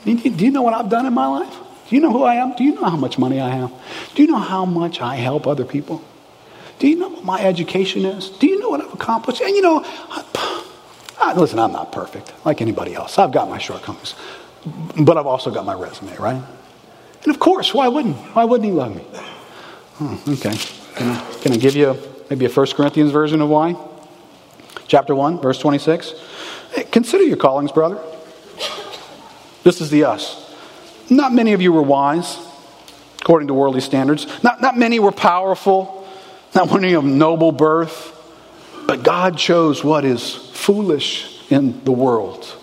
Do 0.06 0.30
you, 0.30 0.36
do 0.36 0.46
you 0.46 0.52
know 0.52 0.62
what 0.62 0.74
I've 0.74 0.90
done 0.90 1.06
in 1.06 1.14
my 1.14 1.28
life? 1.28 1.54
Do 1.90 1.96
you 1.96 2.02
know 2.02 2.12
who 2.12 2.24
I 2.24 2.36
am? 2.36 2.56
Do 2.56 2.64
you 2.64 2.76
know 2.76 2.84
how 2.84 2.96
much 2.96 3.18
money 3.18 3.42
I 3.42 3.50
have? 3.50 3.74
Do 4.14 4.22
you 4.22 4.28
know 4.30 4.40
how 4.40 4.66
much 4.66 5.02
I 5.02 5.16
help 5.16 5.48
other 5.48 5.66
people? 5.66 6.04
Do 6.80 6.88
you 6.88 6.96
know 6.96 7.10
what 7.10 7.24
my 7.24 7.42
education 7.42 8.06
is? 8.06 8.30
Do 8.30 8.48
you 8.48 8.60
know 8.60 8.70
what 8.70 8.82
I've 8.82 8.94
accomplished? 8.94 9.42
And 9.42 9.56
you 9.56 9.62
know, 9.62 9.84
I, 9.84 10.24
I, 11.20 11.34
listen, 11.34 11.60
I'm 11.60 11.72
not 11.72 11.92
perfect 11.92 12.34
like 12.46 12.62
anybody 12.62 12.94
else. 12.94 13.18
I've 13.18 13.32
got 13.32 13.50
my 13.50 13.58
shortcomings, 13.58 14.16
but 15.00 15.18
I've 15.18 15.26
also 15.26 15.52
got 15.52 15.66
my 15.66 15.74
resume, 15.74 16.16
right? 16.18 16.42
And 17.24 17.34
of 17.34 17.40
course, 17.40 17.74
why 17.74 17.88
wouldn't? 17.88 18.16
Why 18.36 18.46
wouldn't 18.46 18.66
he 18.66 18.72
love 18.72 18.96
me? 18.96 19.04
Oh, 20.00 20.24
okay. 20.28 20.56
Can 20.96 21.10
I, 21.10 21.32
can 21.42 21.52
I 21.54 21.58
give 21.58 21.76
you 21.76 21.98
maybe 22.30 22.46
a 22.46 22.50
1 22.50 22.68
Corinthians 22.68 23.12
version 23.12 23.42
of 23.42 23.50
why? 23.50 23.76
Chapter 24.88 25.16
1, 25.16 25.42
verse 25.42 25.60
26. 25.60 26.14
Hey, 26.74 26.84
consider 26.84 27.24
your 27.24 27.38
callings, 27.38 27.72
brother. 27.72 28.00
This 29.64 29.82
is 29.82 29.90
the 29.90 30.06
us. 30.06 30.56
Not 31.10 31.34
many 31.34 31.54
of 31.54 31.62
you 31.62 31.74
were 31.74 31.82
wise, 31.82 32.38
according 33.20 33.48
to 33.50 33.54
worldly 33.54 33.82
standards. 33.82 34.28
Not, 34.44 34.62
not 34.62 34.78
many 34.78 35.00
were 35.00 35.12
powerful. 35.12 36.08
Not 36.56 36.72
many 36.72 36.94
of 36.94 37.04
noble 37.04 37.52
birth. 37.52 38.17
But 38.88 39.04
God 39.04 39.38
chose 39.38 39.84
what 39.84 40.06
is 40.06 40.34
foolish 40.34 41.52
in 41.52 41.84
the 41.84 41.92
world 41.92 42.54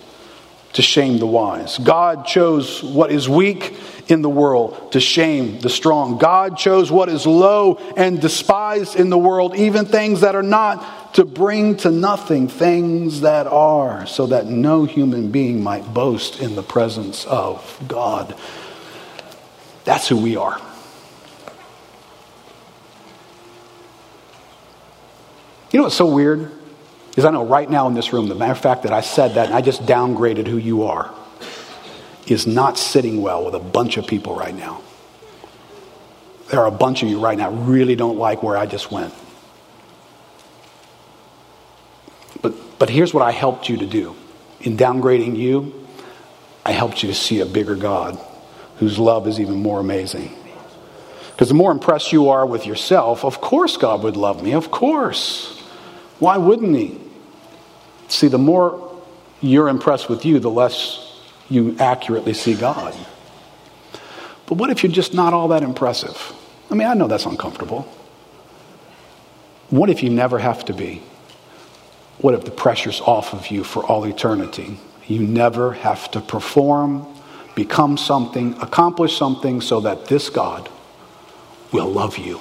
to 0.73 0.81
shame 0.81 1.19
the 1.19 1.25
wise. 1.25 1.77
God 1.77 2.25
chose 2.25 2.83
what 2.83 3.11
is 3.11 3.29
weak 3.29 3.77
in 4.07 4.21
the 4.21 4.29
world 4.29 4.91
to 4.91 4.99
shame 4.99 5.59
the 5.59 5.69
strong. 5.69 6.17
God 6.17 6.57
chose 6.57 6.91
what 6.91 7.09
is 7.09 7.25
low 7.25 7.75
and 7.95 8.19
despised 8.19 8.99
in 8.99 9.09
the 9.09 9.17
world, 9.17 9.55
even 9.55 9.85
things 9.85 10.21
that 10.21 10.35
are 10.35 10.43
not, 10.43 11.13
to 11.13 11.23
bring 11.23 11.77
to 11.77 11.91
nothing 11.91 12.49
things 12.49 13.21
that 13.21 13.47
are, 13.47 14.05
so 14.05 14.27
that 14.27 14.47
no 14.47 14.83
human 14.83 15.31
being 15.31 15.63
might 15.63 15.93
boast 15.93 16.41
in 16.41 16.55
the 16.55 16.63
presence 16.63 17.23
of 17.25 17.81
God. 17.87 18.35
That's 19.85 20.09
who 20.09 20.17
we 20.17 20.35
are. 20.35 20.59
You 25.75 25.79
know 25.79 25.87
what's 25.87 25.97
so 25.97 26.05
weird? 26.05 26.49
Is 27.17 27.25
I 27.25 27.31
know 27.31 27.45
right 27.45 27.69
now 27.69 27.89
in 27.89 27.95
this 27.95 28.13
room, 28.13 28.29
the 28.29 28.35
matter 28.35 28.53
of 28.53 28.59
fact 28.59 28.83
that 28.83 28.93
I 28.93 29.01
said 29.01 29.33
that 29.33 29.47
and 29.47 29.53
I 29.53 29.59
just 29.59 29.81
downgraded 29.81 30.47
who 30.47 30.55
you 30.55 30.83
are 30.83 31.13
is 32.27 32.47
not 32.47 32.77
sitting 32.77 33.21
well 33.21 33.43
with 33.43 33.55
a 33.55 33.59
bunch 33.59 33.97
of 33.97 34.07
people 34.07 34.37
right 34.37 34.55
now. 34.55 34.81
There 36.49 36.61
are 36.61 36.67
a 36.67 36.71
bunch 36.71 37.03
of 37.03 37.09
you 37.09 37.19
right 37.19 37.37
now 37.37 37.51
really 37.51 37.97
don't 37.97 38.17
like 38.17 38.41
where 38.41 38.55
I 38.55 38.67
just 38.67 38.89
went. 38.89 39.13
But, 42.41 42.79
but 42.79 42.89
here's 42.89 43.13
what 43.13 43.23
I 43.23 43.31
helped 43.31 43.67
you 43.67 43.75
to 43.75 43.85
do. 43.85 44.15
In 44.61 44.77
downgrading 44.77 45.35
you, 45.35 45.87
I 46.65 46.71
helped 46.71 47.03
you 47.03 47.09
to 47.09 47.15
see 47.15 47.41
a 47.41 47.45
bigger 47.45 47.75
God 47.75 48.17
whose 48.77 48.97
love 48.97 49.27
is 49.27 49.41
even 49.41 49.55
more 49.55 49.81
amazing. 49.81 50.33
Because 51.33 51.49
the 51.49 51.53
more 51.53 51.73
impressed 51.73 52.13
you 52.13 52.29
are 52.29 52.45
with 52.45 52.65
yourself, 52.65 53.25
of 53.25 53.41
course 53.41 53.75
God 53.75 54.03
would 54.03 54.15
love 54.15 54.41
me. 54.41 54.53
Of 54.53 54.71
course. 54.71 55.54
Why 56.19 56.37
wouldn't 56.37 56.75
He? 56.75 56.99
See, 58.07 58.27
the 58.27 58.37
more 58.37 59.03
you're 59.41 59.67
impressed 59.67 60.09
with 60.09 60.25
you, 60.25 60.39
the 60.39 60.49
less 60.49 61.21
you 61.49 61.75
accurately 61.79 62.33
see 62.33 62.55
God. 62.55 62.95
But 64.47 64.55
what 64.55 64.69
if 64.69 64.83
you're 64.83 64.91
just 64.91 65.13
not 65.13 65.33
all 65.33 65.47
that 65.49 65.63
impressive? 65.63 66.33
I 66.69 66.75
mean, 66.75 66.87
I 66.87 66.93
know 66.93 67.07
that's 67.07 67.25
uncomfortable. 67.25 67.81
What 69.69 69.89
if 69.89 70.03
you 70.03 70.09
never 70.09 70.39
have 70.39 70.65
to 70.65 70.73
be? 70.73 71.01
What 72.19 72.33
if 72.33 72.45
the 72.45 72.51
pressure's 72.51 73.01
off 73.01 73.33
of 73.33 73.47
you 73.47 73.63
for 73.63 73.83
all 73.83 74.05
eternity? 74.05 74.79
You 75.07 75.19
never 75.19 75.73
have 75.73 76.09
to 76.11 76.21
perform, 76.21 77.05
become 77.55 77.97
something, 77.97 78.55
accomplish 78.61 79.17
something 79.17 79.61
so 79.61 79.81
that 79.81 80.07
this 80.07 80.29
God 80.29 80.69
will 81.71 81.91
love 81.91 82.17
you. 82.17 82.39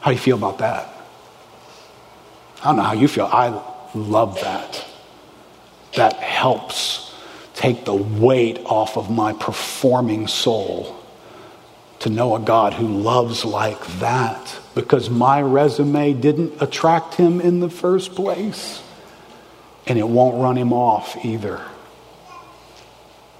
How 0.00 0.10
do 0.10 0.16
you 0.16 0.22
feel 0.22 0.36
about 0.36 0.58
that? 0.58 0.88
I 2.62 2.66
don't 2.66 2.76
know 2.76 2.82
how 2.82 2.92
you 2.92 3.08
feel. 3.08 3.26
I 3.26 3.60
love 3.94 4.40
that. 4.40 4.84
That 5.96 6.14
helps 6.14 7.12
take 7.54 7.84
the 7.84 7.94
weight 7.94 8.60
off 8.64 8.96
of 8.96 9.10
my 9.10 9.32
performing 9.32 10.28
soul 10.28 10.96
to 11.98 12.10
know 12.10 12.36
a 12.36 12.40
God 12.40 12.72
who 12.72 12.86
loves 12.86 13.44
like 13.44 13.84
that 13.98 14.60
because 14.74 15.10
my 15.10 15.42
resume 15.42 16.14
didn't 16.14 16.60
attract 16.62 17.14
him 17.14 17.40
in 17.40 17.60
the 17.60 17.70
first 17.70 18.14
place. 18.14 18.82
And 19.86 19.98
it 19.98 20.08
won't 20.08 20.40
run 20.40 20.56
him 20.56 20.72
off 20.72 21.24
either. 21.24 21.60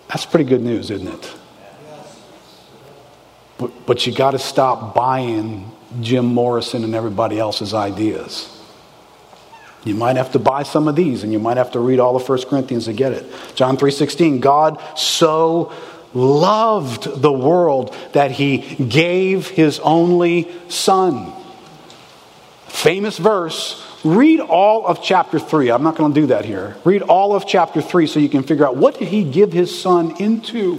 That's 0.09 0.27
pretty 0.27 0.45
good 0.45 0.63
news, 0.63 0.91
isn't 0.91 1.09
it? 1.09 1.35
But, 3.59 3.87
but 3.87 4.07
you 4.07 4.13
got 4.13 4.33
to 4.33 4.39
stop 4.41 4.95
buying 4.95 5.71
Jim 6.01 6.27
Morrison 6.27 6.83
and 6.83 6.95
everybody 6.97 7.39
else's 7.39 7.75
ideas. 7.75 8.62
You 9.85 9.95
might 9.95 10.17
have 10.17 10.33
to 10.33 10.39
buy 10.39 10.63
some 10.63 10.87
of 10.87 10.95
these 10.95 11.25
and 11.25 11.33
you 11.33 11.39
might 11.39 11.57
have 11.57 11.73
to 11.73 11.81
read 11.81 11.99
all 11.99 12.15
of 12.15 12.29
1 12.29 12.43
Corinthians 12.49 12.85
to 12.85 12.93
get 12.93 13.13
it. 13.13 13.27
John 13.55 13.77
3:16 13.77 14.41
God 14.41 14.81
so 14.97 15.73
loved 16.15 17.21
the 17.21 17.33
world 17.33 17.95
that 18.13 18.31
he 18.33 18.59
gave 18.59 19.49
his 19.49 19.81
only 19.81 20.49
son. 20.69 21.33
Famous 22.67 23.19
verse. 23.19 23.83
Read 24.05 24.41
all 24.41 24.87
of 24.87 25.03
chapter 25.03 25.39
3. 25.39 25.71
I'm 25.71 25.85
not 25.85 25.97
going 25.97 26.13
to 26.13 26.21
do 26.21 26.27
that 26.29 26.45
here. 26.45 26.77
Read 26.85 27.03
all 27.03 27.37
of 27.37 27.47
chapter 27.47 27.81
3 27.81 28.07
so 28.07 28.19
you 28.19 28.29
can 28.29 28.43
figure 28.43 28.67
out 28.67 28.77
what 28.77 28.99
did 28.99 29.09
he 29.09 29.23
give 29.25 29.53
his 29.53 29.81
son 29.81 30.17
into? 30.19 30.77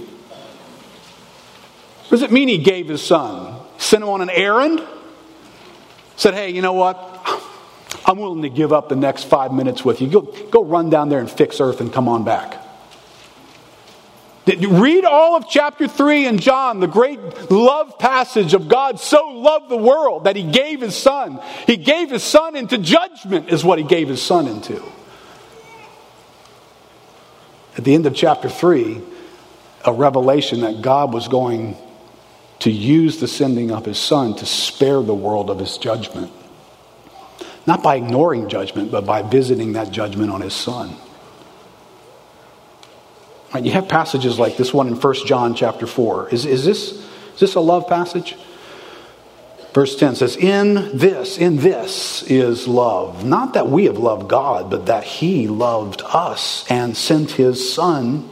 What 2.08 2.10
does 2.10 2.22
it 2.22 2.32
mean 2.32 2.48
he 2.48 2.58
gave 2.58 2.88
his 2.88 3.02
son? 3.02 3.56
Sent 3.78 4.02
him 4.02 4.10
on 4.10 4.20
an 4.20 4.30
errand? 4.30 4.82
Said, 6.16 6.34
"Hey, 6.34 6.50
you 6.50 6.62
know 6.62 6.74
what? 6.74 7.13
I'm 8.06 8.18
willing 8.18 8.42
to 8.42 8.50
give 8.50 8.72
up 8.72 8.88
the 8.88 8.96
next 8.96 9.24
five 9.24 9.52
minutes 9.52 9.84
with 9.84 10.00
you. 10.00 10.08
Go, 10.08 10.20
go 10.20 10.64
run 10.64 10.90
down 10.90 11.08
there 11.08 11.20
and 11.20 11.30
fix 11.30 11.60
earth 11.60 11.80
and 11.80 11.92
come 11.92 12.08
on 12.08 12.24
back. 12.24 12.60
Read 14.46 15.06
all 15.06 15.36
of 15.36 15.48
chapter 15.48 15.88
3 15.88 16.26
in 16.26 16.38
John, 16.38 16.80
the 16.80 16.86
great 16.86 17.50
love 17.50 17.98
passage 17.98 18.52
of 18.52 18.68
God 18.68 19.00
so 19.00 19.28
loved 19.28 19.70
the 19.70 19.76
world 19.76 20.24
that 20.24 20.36
he 20.36 20.42
gave 20.42 20.82
his 20.82 20.94
son. 20.94 21.40
He 21.66 21.78
gave 21.78 22.10
his 22.10 22.22
son 22.22 22.54
into 22.54 22.76
judgment, 22.76 23.48
is 23.48 23.64
what 23.64 23.78
he 23.78 23.84
gave 23.84 24.08
his 24.08 24.22
son 24.22 24.46
into. 24.46 24.82
At 27.78 27.84
the 27.84 27.94
end 27.94 28.04
of 28.04 28.14
chapter 28.14 28.50
3, 28.50 29.00
a 29.86 29.92
revelation 29.92 30.60
that 30.60 30.82
God 30.82 31.12
was 31.14 31.26
going 31.26 31.76
to 32.60 32.70
use 32.70 33.20
the 33.20 33.28
sending 33.28 33.70
of 33.70 33.86
his 33.86 33.98
son 33.98 34.34
to 34.36 34.46
spare 34.46 35.02
the 35.02 35.14
world 35.14 35.48
of 35.48 35.58
his 35.58 35.78
judgment. 35.78 36.30
Not 37.66 37.82
by 37.82 37.96
ignoring 37.96 38.48
judgment, 38.48 38.90
but 38.90 39.06
by 39.06 39.22
visiting 39.22 39.72
that 39.72 39.90
judgment 39.90 40.30
on 40.30 40.40
his 40.40 40.52
son. 40.52 40.96
Right, 43.54 43.64
you 43.64 43.70
have 43.72 43.88
passages 43.88 44.38
like 44.38 44.56
this 44.56 44.74
one 44.74 44.88
in 44.88 44.94
1 44.94 45.14
John 45.26 45.54
chapter 45.54 45.86
4. 45.86 46.30
Is, 46.30 46.44
is, 46.44 46.64
this, 46.64 46.92
is 47.34 47.40
this 47.40 47.54
a 47.54 47.60
love 47.60 47.88
passage? 47.88 48.36
Verse 49.72 49.96
10 49.96 50.16
says, 50.16 50.36
In 50.36 50.96
this, 50.96 51.38
in 51.38 51.56
this 51.56 52.22
is 52.24 52.68
love. 52.68 53.24
Not 53.24 53.54
that 53.54 53.68
we 53.68 53.84
have 53.86 53.98
loved 53.98 54.28
God, 54.28 54.70
but 54.70 54.86
that 54.86 55.04
He 55.04 55.46
loved 55.46 56.02
us 56.04 56.64
and 56.70 56.96
sent 56.96 57.32
His 57.32 57.72
Son 57.72 58.28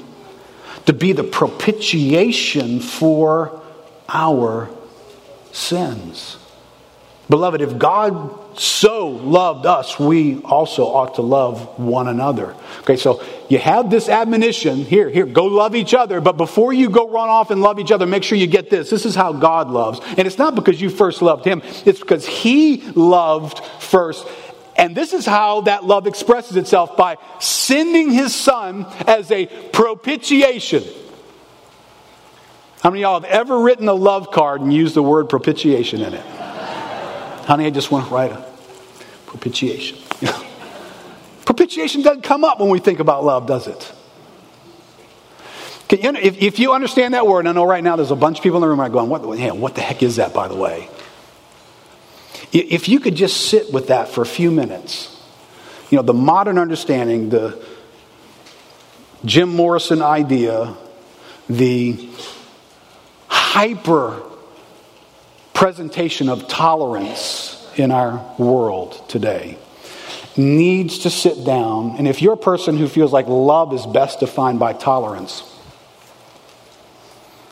to 0.87 0.93
be 0.93 1.13
the 1.13 1.25
propitiation 1.25 2.81
for 2.81 3.61
our 4.09 4.71
sins. 5.53 6.37
Beloved, 7.29 7.61
if 7.61 7.79
God 7.79 8.39
so 8.55 9.09
loved 9.09 9.67
us, 9.67 9.99
we 9.99 10.43
also 10.43 10.85
ought 10.85 11.15
to 11.15 11.23
love 11.23 11.79
one 11.79 12.09
another. 12.09 12.55
Okay, 12.81 12.97
so 12.97 13.23
you 13.49 13.59
have 13.59 13.91
this 13.91 14.09
admonition 14.09 14.85
here, 14.85 15.09
here, 15.09 15.27
go 15.27 15.47
love 15.47 15.75
each 15.75 15.95
other, 15.95 16.21
but 16.21 16.37
before 16.37 16.73
you 16.73 16.91
go 16.91 17.09
run 17.09 17.29
off 17.29 17.51
and 17.51 17.63
love 17.63 17.79
each 17.79 17.93
other, 17.93 18.07
make 18.07 18.25
sure 18.25 18.37
you 18.37 18.47
get 18.47 18.71
this. 18.71 18.91
This 18.91 19.07
is 19.07 19.15
how 19.15 19.33
God 19.33 19.71
loves. 19.71 20.01
And 20.17 20.27
it's 20.27 20.39
not 20.39 20.55
because 20.55 20.81
you 20.81 20.91
first 20.91 21.23
loved 21.23 21.45
Him, 21.45 21.63
it's 21.85 22.01
because 22.01 22.27
He 22.27 22.83
loved 22.93 23.65
first. 23.81 24.27
And 24.77 24.97
this 24.97 25.13
is 25.13 25.27
how 25.27 25.63
that 25.63 25.85
love 25.85 26.07
expresses 26.07 26.57
itself 26.57 26.97
by 26.97 27.19
sending 27.41 28.11
His 28.11 28.35
Son 28.35 28.87
as 29.07 29.31
a 29.31 29.47
propitiation. 29.47 30.83
How 32.83 32.91
many 32.91 33.05
of 33.05 33.13
y'all 33.13 33.21
have 33.21 33.31
ever 33.31 33.61
written 33.61 33.87
a 33.89 33.95
love 33.95 34.33
card 34.33 34.61
and 34.61 34.73
used 34.73 34.95
the 34.95 35.03
word 35.03 35.29
propitiation 35.29 36.01
in 36.01 36.15
it? 36.15 36.42
Honey, 37.45 37.67
I 37.67 37.71
just 37.71 37.91
want 37.91 38.07
to 38.09 38.15
write 38.15 38.33
a 38.33 38.45
propitiation. 39.27 39.99
propitiation 41.45 42.03
doesn't 42.03 42.23
come 42.23 42.45
up 42.45 42.61
when 42.61 42.69
we 42.69 42.79
think 42.79 43.01
about 43.01 43.25
love, 43.25 43.47
does 43.47 43.67
it? 43.67 43.93
You, 45.91 46.11
if, 46.15 46.41
if, 46.41 46.59
you 46.59 46.73
understand 46.73 47.13
that 47.13 47.27
word, 47.27 47.47
I 47.47 47.53
know 47.53 47.65
right 47.65 47.85
now 47.85 47.97
there's 47.97 48.11
a 48.11 48.17
bunch 48.17 48.39
of 48.39 48.43
people 48.43 48.57
in 48.57 48.63
the 48.63 48.69
room 48.69 48.81
are 48.81 48.89
going, 48.89 49.11
what, 49.11 49.39
yeah, 49.39 49.53
what 49.53 49.75
the 49.75 49.83
heck 49.83 50.03
is 50.03 50.17
that, 50.17 50.33
by 50.33 50.49
the 50.49 50.55
way? 50.55 50.89
If 52.51 52.89
you 52.89 52.99
could 52.99 53.15
just 53.15 53.49
sit 53.49 53.73
with 53.73 53.89
that 53.89 54.09
for 54.09 54.23
a 54.23 54.27
few 54.27 54.51
minutes, 54.51 55.15
you 55.91 55.97
know, 55.97 56.03
the 56.03 56.15
modern 56.15 56.57
understanding, 56.57 57.29
the 57.29 57.63
Jim 59.27 59.51
Morrison 59.51 60.01
idea, 60.01 60.75
the 61.49 62.09
hyper 63.29 64.23
presentation 65.63 66.29
of 66.29 66.49
tolerance 66.49 67.73
in 67.77 67.93
our 67.93 68.35
world 68.37 69.09
today 69.09 69.57
needs 70.37 70.99
to 70.99 71.09
sit 71.09 71.45
down. 71.45 71.95
And 71.99 72.09
if 72.09 72.21
you're 72.21 72.33
a 72.33 72.37
person 72.37 72.77
who 72.77 72.89
feels 72.89 73.13
like 73.13 73.29
love 73.29 73.73
is 73.73 73.87
best 73.87 74.19
defined 74.19 74.59
by 74.59 74.73
tolerance, 74.73 75.45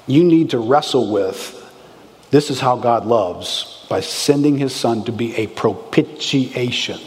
you 0.08 0.24
need 0.24 0.50
to 0.50 0.58
wrestle 0.58 1.12
with 1.12 1.56
this 2.32 2.50
is 2.50 2.58
how 2.58 2.74
God 2.74 3.06
loves 3.06 3.86
by 3.88 4.00
sending 4.00 4.58
his 4.58 4.74
son 4.74 5.04
to 5.04 5.12
be 5.12 5.36
a 5.36 5.46
propitiation. 5.46 6.98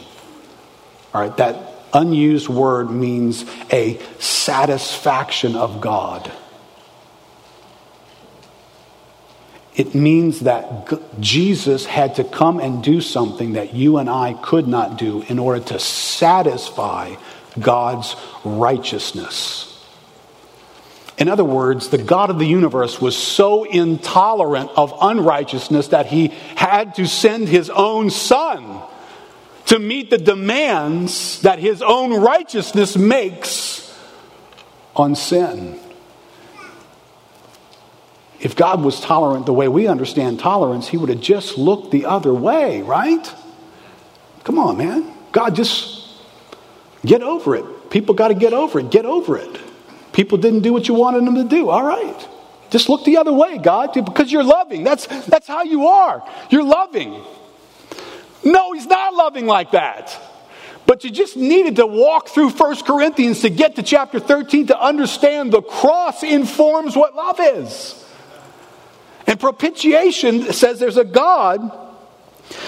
All 1.13 1.19
right, 1.19 1.35
that 1.35 1.57
unused 1.91 2.47
word 2.47 2.89
means 2.89 3.43
a 3.73 3.99
satisfaction 4.19 5.57
of 5.57 5.81
God. 5.81 6.31
It 9.75 9.95
means 9.95 10.41
that 10.41 11.19
Jesus 11.19 11.85
had 11.85 12.15
to 12.15 12.23
come 12.23 12.59
and 12.59 12.83
do 12.83 13.01
something 13.01 13.53
that 13.53 13.73
you 13.73 13.97
and 13.97 14.09
I 14.09 14.33
could 14.33 14.67
not 14.67 14.97
do 14.97 15.23
in 15.23 15.39
order 15.39 15.63
to 15.65 15.79
satisfy 15.79 17.15
God's 17.59 18.15
righteousness. 18.43 19.69
In 21.17 21.27
other 21.27 21.43
words, 21.43 21.89
the 21.89 21.97
God 21.97 22.29
of 22.29 22.39
the 22.39 22.45
universe 22.45 22.99
was 23.01 23.15
so 23.15 23.63
intolerant 23.63 24.69
of 24.75 24.93
unrighteousness 24.99 25.89
that 25.89 26.07
he 26.07 26.27
had 26.55 26.95
to 26.95 27.07
send 27.07 27.47
his 27.47 27.69
own 27.69 28.09
son 28.09 28.81
to 29.67 29.79
meet 29.79 30.09
the 30.09 30.17
demands 30.17 31.41
that 31.41 31.59
his 31.59 31.81
own 31.81 32.13
righteousness 32.13 32.95
makes 32.97 33.97
on 34.95 35.15
sin 35.15 35.79
if 38.43 38.57
God 38.57 38.83
was 38.83 38.99
tolerant 38.99 39.45
the 39.45 39.53
way 39.53 39.69
we 39.69 39.87
understand 39.87 40.37
tolerance, 40.37 40.89
he 40.89 40.97
would 40.97 41.07
have 41.07 41.21
just 41.21 41.57
looked 41.57 41.91
the 41.91 42.05
other 42.05 42.33
way, 42.33 42.81
right? 42.81 43.33
Come 44.43 44.59
on, 44.59 44.77
man. 44.77 45.13
God, 45.31 45.55
just 45.55 46.05
get 47.05 47.23
over 47.23 47.55
it. 47.55 47.89
People 47.89 48.15
got 48.15 48.27
to 48.27 48.33
get 48.33 48.51
over 48.51 48.81
it. 48.81 48.91
Get 48.91 49.05
over 49.05 49.37
it. 49.37 49.61
People 50.11 50.37
didn't 50.37 50.59
do 50.59 50.73
what 50.73 50.89
you 50.89 50.93
wanted 50.93 51.25
them 51.25 51.35
to 51.35 51.45
do. 51.45 51.69
All 51.69 51.85
right. 51.85 52.27
Just 52.69 52.89
look 52.89 53.05
the 53.05 53.15
other 53.15 53.31
way, 53.31 53.59
God, 53.59 53.93
because 53.93 54.29
you're 54.29 54.43
loving. 54.43 54.83
That's, 54.83 55.07
that's 55.25 55.47
how 55.47 55.63
you 55.63 55.87
are. 55.87 56.21
You're 56.49 56.65
loving. 56.65 57.23
No, 58.43 58.73
he's 58.73 58.87
not 58.87 59.13
loving 59.13 59.45
like 59.45 59.71
that. 59.71 60.19
But 60.85 61.05
you 61.05 61.11
just 61.11 61.37
needed 61.37 61.77
to 61.77 61.87
walk 61.87 62.27
through 62.27 62.49
1 62.49 62.83
Corinthians 62.83 63.39
to 63.41 63.49
get 63.49 63.77
to 63.77 63.83
chapter 63.83 64.19
13 64.19 64.67
to 64.67 64.77
understand 64.77 65.53
the 65.53 65.61
cross 65.61 66.23
informs 66.23 66.97
what 66.97 67.15
love 67.15 67.39
is. 67.39 68.02
And 69.27 69.39
propitiation 69.39 70.51
says 70.53 70.79
there's 70.79 70.97
a 70.97 71.05
God 71.05 71.61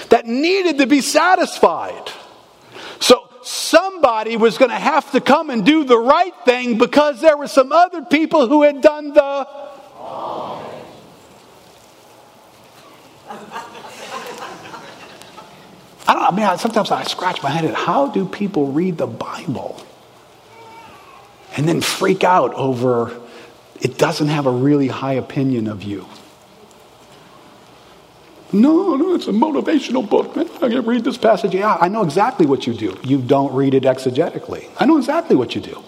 that 0.08 0.26
needed 0.26 0.78
to 0.78 0.86
be 0.86 1.00
satisfied. 1.00 2.10
So 3.00 3.28
somebody 3.42 4.36
was 4.36 4.58
going 4.58 4.70
to 4.70 4.76
have 4.76 5.10
to 5.12 5.20
come 5.20 5.50
and 5.50 5.64
do 5.64 5.84
the 5.84 5.98
right 5.98 6.34
thing 6.44 6.78
because 6.78 7.20
there 7.20 7.36
were 7.36 7.48
some 7.48 7.72
other 7.72 8.02
people 8.02 8.48
who 8.48 8.62
had 8.62 8.80
done 8.80 9.12
the 9.12 9.46
I 16.08 16.12
don't 16.12 16.22
know. 16.22 16.44
I 16.44 16.50
mean, 16.50 16.58
sometimes 16.58 16.90
I 16.92 17.02
scratch 17.02 17.42
my 17.42 17.50
head 17.50 17.64
at 17.64 17.74
how 17.74 18.08
do 18.08 18.26
people 18.26 18.68
read 18.68 18.96
the 18.96 19.08
Bible 19.08 19.80
and 21.56 21.68
then 21.68 21.80
freak 21.80 22.22
out 22.22 22.54
over 22.54 23.20
it 23.80 23.98
doesn't 23.98 24.28
have 24.28 24.46
a 24.46 24.50
really 24.50 24.88
high 24.88 25.14
opinion 25.14 25.66
of 25.66 25.82
you. 25.82 26.06
No, 28.52 28.94
no, 28.94 29.14
it's 29.14 29.26
a 29.26 29.32
motivational 29.32 30.08
book. 30.08 30.36
Man, 30.36 30.48
I 30.56 30.68
can 30.68 30.86
read 30.86 31.04
this 31.04 31.16
passage. 31.16 31.54
Yeah, 31.54 31.76
I 31.80 31.88
know 31.88 32.02
exactly 32.02 32.46
what 32.46 32.66
you 32.66 32.74
do. 32.74 32.98
You 33.02 33.18
don't 33.18 33.52
read 33.52 33.74
it 33.74 33.82
exegetically. 33.82 34.68
I 34.78 34.86
know 34.86 34.98
exactly 34.98 35.34
what 35.34 35.54
you 35.54 35.60
do. 35.60 35.82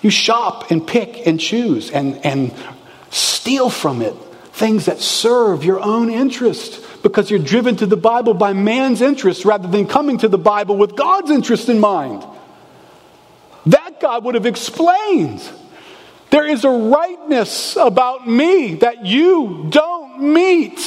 You 0.00 0.10
shop 0.10 0.70
and 0.70 0.86
pick 0.86 1.26
and 1.26 1.38
choose 1.38 1.90
and, 1.90 2.24
and 2.24 2.54
steal 3.10 3.70
from 3.70 4.02
it 4.02 4.14
things 4.52 4.86
that 4.86 5.00
serve 5.00 5.64
your 5.64 5.80
own 5.80 6.10
interest 6.10 6.84
because 7.02 7.30
you're 7.30 7.40
driven 7.40 7.76
to 7.76 7.86
the 7.86 7.96
Bible 7.96 8.34
by 8.34 8.52
man's 8.52 9.00
interest 9.00 9.44
rather 9.44 9.68
than 9.68 9.86
coming 9.86 10.18
to 10.18 10.28
the 10.28 10.38
Bible 10.38 10.76
with 10.76 10.94
God's 10.94 11.30
interest 11.30 11.68
in 11.68 11.80
mind. 11.80 12.24
That 13.66 14.00
God 14.00 14.24
would 14.24 14.34
have 14.34 14.46
explained. 14.46 15.42
There 16.30 16.46
is 16.46 16.64
a 16.64 16.70
rightness 16.70 17.76
about 17.76 18.28
me 18.28 18.74
that 18.76 19.04
you 19.06 19.66
don't 19.70 20.20
meet. 20.32 20.80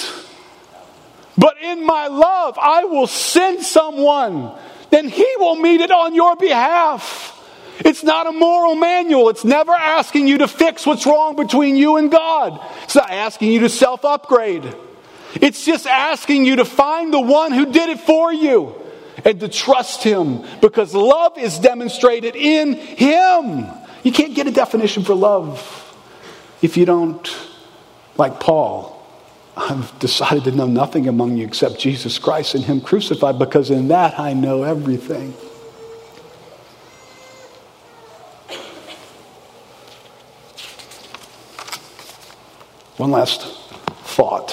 But 1.38 1.62
in 1.62 1.86
my 1.86 2.08
love, 2.08 2.58
I 2.62 2.86
will 2.86 3.08
send 3.08 3.64
someone. 3.64 4.52
Then 4.90 5.10
he 5.10 5.28
will 5.38 5.56
meet 5.56 5.82
it 5.82 5.92
on 5.92 6.16
your 6.16 6.36
behalf. 6.36 7.34
It's 7.80 8.04
not 8.04 8.28
a 8.28 8.32
moral 8.32 8.76
manual. 8.76 9.30
It's 9.30 9.44
never 9.44 9.74
asking 9.74 10.28
you 10.28 10.38
to 10.40 10.48
fix 10.48 10.86
what's 10.86 11.06
wrong 11.06 11.36
between 11.36 11.76
you 11.76 11.98
and 11.98 12.10
God. 12.10 12.60
It's 12.84 12.96
not 12.96 13.12
asking 13.12 13.52
you 13.52 13.60
to 13.62 13.70
self 13.70 14.06
upgrade. 14.06 14.74
It's 15.42 15.66
just 15.66 15.86
asking 15.86 16.46
you 16.46 16.58
to 16.58 16.66
find 16.66 17.14
the 17.14 17.20
one 17.20 17.52
who 17.52 17.72
did 17.72 17.90
it 17.90 18.00
for 18.00 18.32
you 18.32 18.74
and 19.26 19.40
to 19.42 19.50
trust 19.50 20.04
him 20.04 20.46
because 20.62 20.94
love 20.94 21.38
is 21.38 21.60
demonstrated 21.60 22.36
in 22.36 22.76
him. 22.76 23.68
You 24.04 24.12
can't 24.12 24.34
get 24.34 24.48
a 24.48 24.52
definition 24.52 25.04
for 25.04 25.14
love 25.14 25.82
if 26.62 26.78
you 26.78 26.86
don't, 26.86 27.38
like 28.18 28.40
Paul, 28.40 28.95
I've 29.58 29.98
decided 30.00 30.44
to 30.46 30.52
know 30.52 30.68
nothing 30.68 31.08
among 31.08 31.38
you 31.38 31.46
except 31.46 31.80
Jesus 31.80 32.20
Christ 32.20 32.56
and 32.56 32.66
Him 32.66 32.82
crucified 32.82 33.40
because 33.40 33.70
in 33.70 33.88
that 33.88 34.20
I 34.20 34.34
know 34.34 34.64
everything. 34.64 35.34
One 42.98 43.12
last 43.12 43.46
thought. 44.04 44.52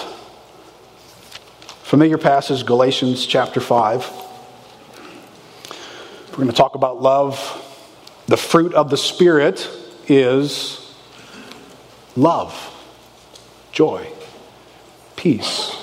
Familiar 1.82 2.18
passage, 2.18 2.64
Galatians 2.64 3.26
chapter 3.26 3.60
5. 3.60 4.10
We're 6.30 6.36
going 6.36 6.48
to 6.48 6.54
talk 6.54 6.74
about 6.74 7.02
love. 7.02 7.36
The 8.26 8.36
fruit 8.36 8.72
of 8.74 8.88
the 8.88 8.96
Spirit 8.96 9.68
is 10.08 10.94
love, 12.16 12.54
joy, 13.72 14.06
peace. 15.22 15.76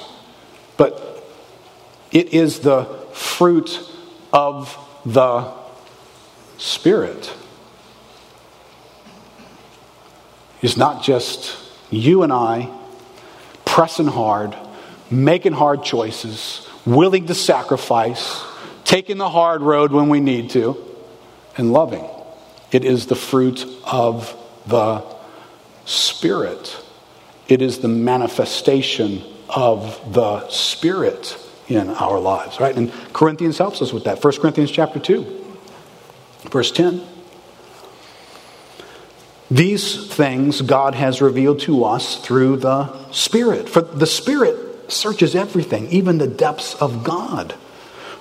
But 0.75 1.23
it 2.11 2.33
is 2.33 2.59
the 2.59 2.83
fruit 3.13 3.79
of 4.33 4.77
the 5.05 5.53
Spirit. 6.57 7.33
It's 10.61 10.75
not 10.75 11.03
just 11.03 11.57
you 11.89 12.23
and 12.23 12.33
I 12.33 12.69
pressing 13.63 14.07
hard, 14.07 14.57
making 15.09 15.53
hard 15.53 15.83
choices, 15.83 16.67
willing 16.85 17.27
to 17.27 17.33
sacrifice, 17.33 18.43
taking 18.83 19.17
the 19.17 19.29
hard 19.29 19.61
road 19.61 19.93
when 19.93 20.09
we 20.09 20.19
need 20.19 20.49
to, 20.49 20.75
and 21.57 21.71
loving. 21.71 22.05
It 22.73 22.83
is 22.83 23.07
the 23.07 23.15
fruit 23.15 23.65
of 23.85 24.35
the 24.67 25.01
Spirit. 25.85 26.78
It 27.49 27.63
is 27.63 27.79
the 27.79 27.87
manifestation 27.87 29.23
of 29.49 30.13
the 30.13 30.47
Spirit 30.49 31.35
in 31.67 31.89
our 31.89 32.19
lives, 32.19 32.59
right? 32.59 32.75
And 32.75 32.93
Corinthians 33.11 33.57
helps 33.57 33.81
us 33.81 33.91
with 33.91 34.03
that. 34.03 34.23
1 34.23 34.37
Corinthians 34.37 34.69
chapter 34.69 34.99
2, 34.99 35.55
verse 36.51 36.71
10. 36.71 37.01
These 39.51 40.07
things 40.13 40.61
God 40.61 40.93
has 40.93 41.23
revealed 41.23 41.59
to 41.61 41.83
us 41.83 42.17
through 42.23 42.57
the 42.57 43.11
Spirit. 43.11 43.67
For 43.67 43.81
the 43.81 44.05
Spirit 44.05 44.91
searches 44.91 45.35
everything, 45.35 45.87
even 45.89 46.19
the 46.19 46.27
depths 46.27 46.75
of 46.75 47.03
God. 47.03 47.55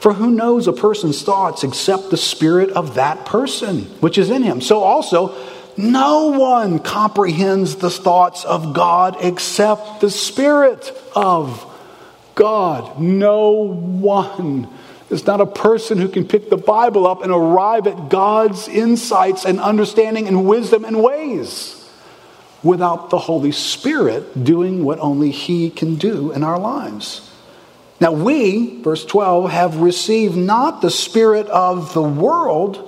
For 0.00 0.14
who 0.14 0.30
knows 0.30 0.68
a 0.68 0.72
person's 0.72 1.22
thoughts 1.22 1.64
except 1.64 2.10
the 2.10 2.16
spirit 2.16 2.70
of 2.70 2.94
that 2.94 3.26
person, 3.26 3.82
which 4.00 4.16
is 4.16 4.30
in 4.30 4.44
him? 4.44 4.60
So 4.60 4.80
also, 4.84 5.34
no 5.78 6.26
one 6.26 6.80
comprehends 6.80 7.76
the 7.76 7.88
thoughts 7.88 8.44
of 8.44 8.74
God 8.74 9.16
except 9.20 10.00
the 10.00 10.10
Spirit 10.10 10.92
of 11.14 11.64
God. 12.34 13.00
No 13.00 13.50
one. 13.50 14.68
There's 15.08 15.24
not 15.24 15.40
a 15.40 15.46
person 15.46 15.98
who 15.98 16.08
can 16.08 16.26
pick 16.26 16.50
the 16.50 16.56
Bible 16.56 17.06
up 17.06 17.22
and 17.22 17.30
arrive 17.30 17.86
at 17.86 18.08
God's 18.08 18.66
insights 18.66 19.44
and 19.44 19.60
understanding 19.60 20.26
and 20.26 20.46
wisdom 20.46 20.84
and 20.84 21.00
ways 21.00 21.88
without 22.64 23.10
the 23.10 23.18
Holy 23.18 23.52
Spirit 23.52 24.42
doing 24.42 24.84
what 24.84 24.98
only 24.98 25.30
He 25.30 25.70
can 25.70 25.94
do 25.94 26.32
in 26.32 26.42
our 26.42 26.58
lives. 26.58 27.30
Now, 28.00 28.10
we, 28.10 28.82
verse 28.82 29.04
12, 29.04 29.50
have 29.52 29.76
received 29.76 30.36
not 30.36 30.82
the 30.82 30.90
Spirit 30.90 31.46
of 31.46 31.94
the 31.94 32.02
world 32.02 32.87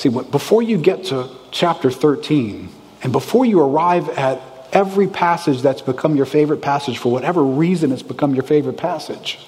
See, 0.00 0.08
before 0.08 0.62
you 0.62 0.78
get 0.78 1.04
to 1.04 1.28
chapter 1.50 1.90
13, 1.90 2.70
and 3.02 3.12
before 3.12 3.44
you 3.44 3.60
arrive 3.60 4.08
at 4.08 4.40
every 4.72 5.06
passage 5.06 5.60
that's 5.60 5.82
become 5.82 6.16
your 6.16 6.24
favorite 6.24 6.62
passage, 6.62 6.96
for 6.96 7.12
whatever 7.12 7.42
reason 7.44 7.92
it's 7.92 8.02
become 8.02 8.34
your 8.34 8.42
favorite 8.42 8.78
passage, 8.78 9.38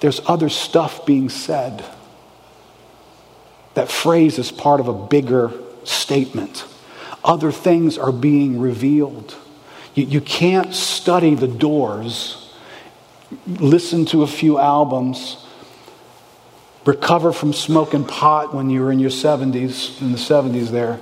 there's 0.00 0.22
other 0.24 0.48
stuff 0.48 1.04
being 1.04 1.28
said. 1.28 1.84
That 3.74 3.90
phrase 3.90 4.38
is 4.38 4.50
part 4.50 4.80
of 4.80 4.88
a 4.88 4.94
bigger 4.94 5.52
statement. 5.84 6.64
Other 7.22 7.52
things 7.52 7.98
are 7.98 8.12
being 8.12 8.58
revealed. 8.58 9.36
You, 9.94 10.06
you 10.06 10.20
can't 10.22 10.74
study 10.74 11.34
the 11.34 11.46
doors, 11.46 12.54
listen 13.46 14.06
to 14.06 14.22
a 14.22 14.26
few 14.26 14.58
albums, 14.58 15.45
recover 16.86 17.32
from 17.32 17.52
smoking 17.52 18.04
pot 18.04 18.54
when 18.54 18.70
you 18.70 18.80
were 18.80 18.92
in 18.92 19.00
your 19.00 19.10
70s, 19.10 20.00
in 20.00 20.12
the 20.12 20.18
70s 20.18 20.68
there, 20.68 21.00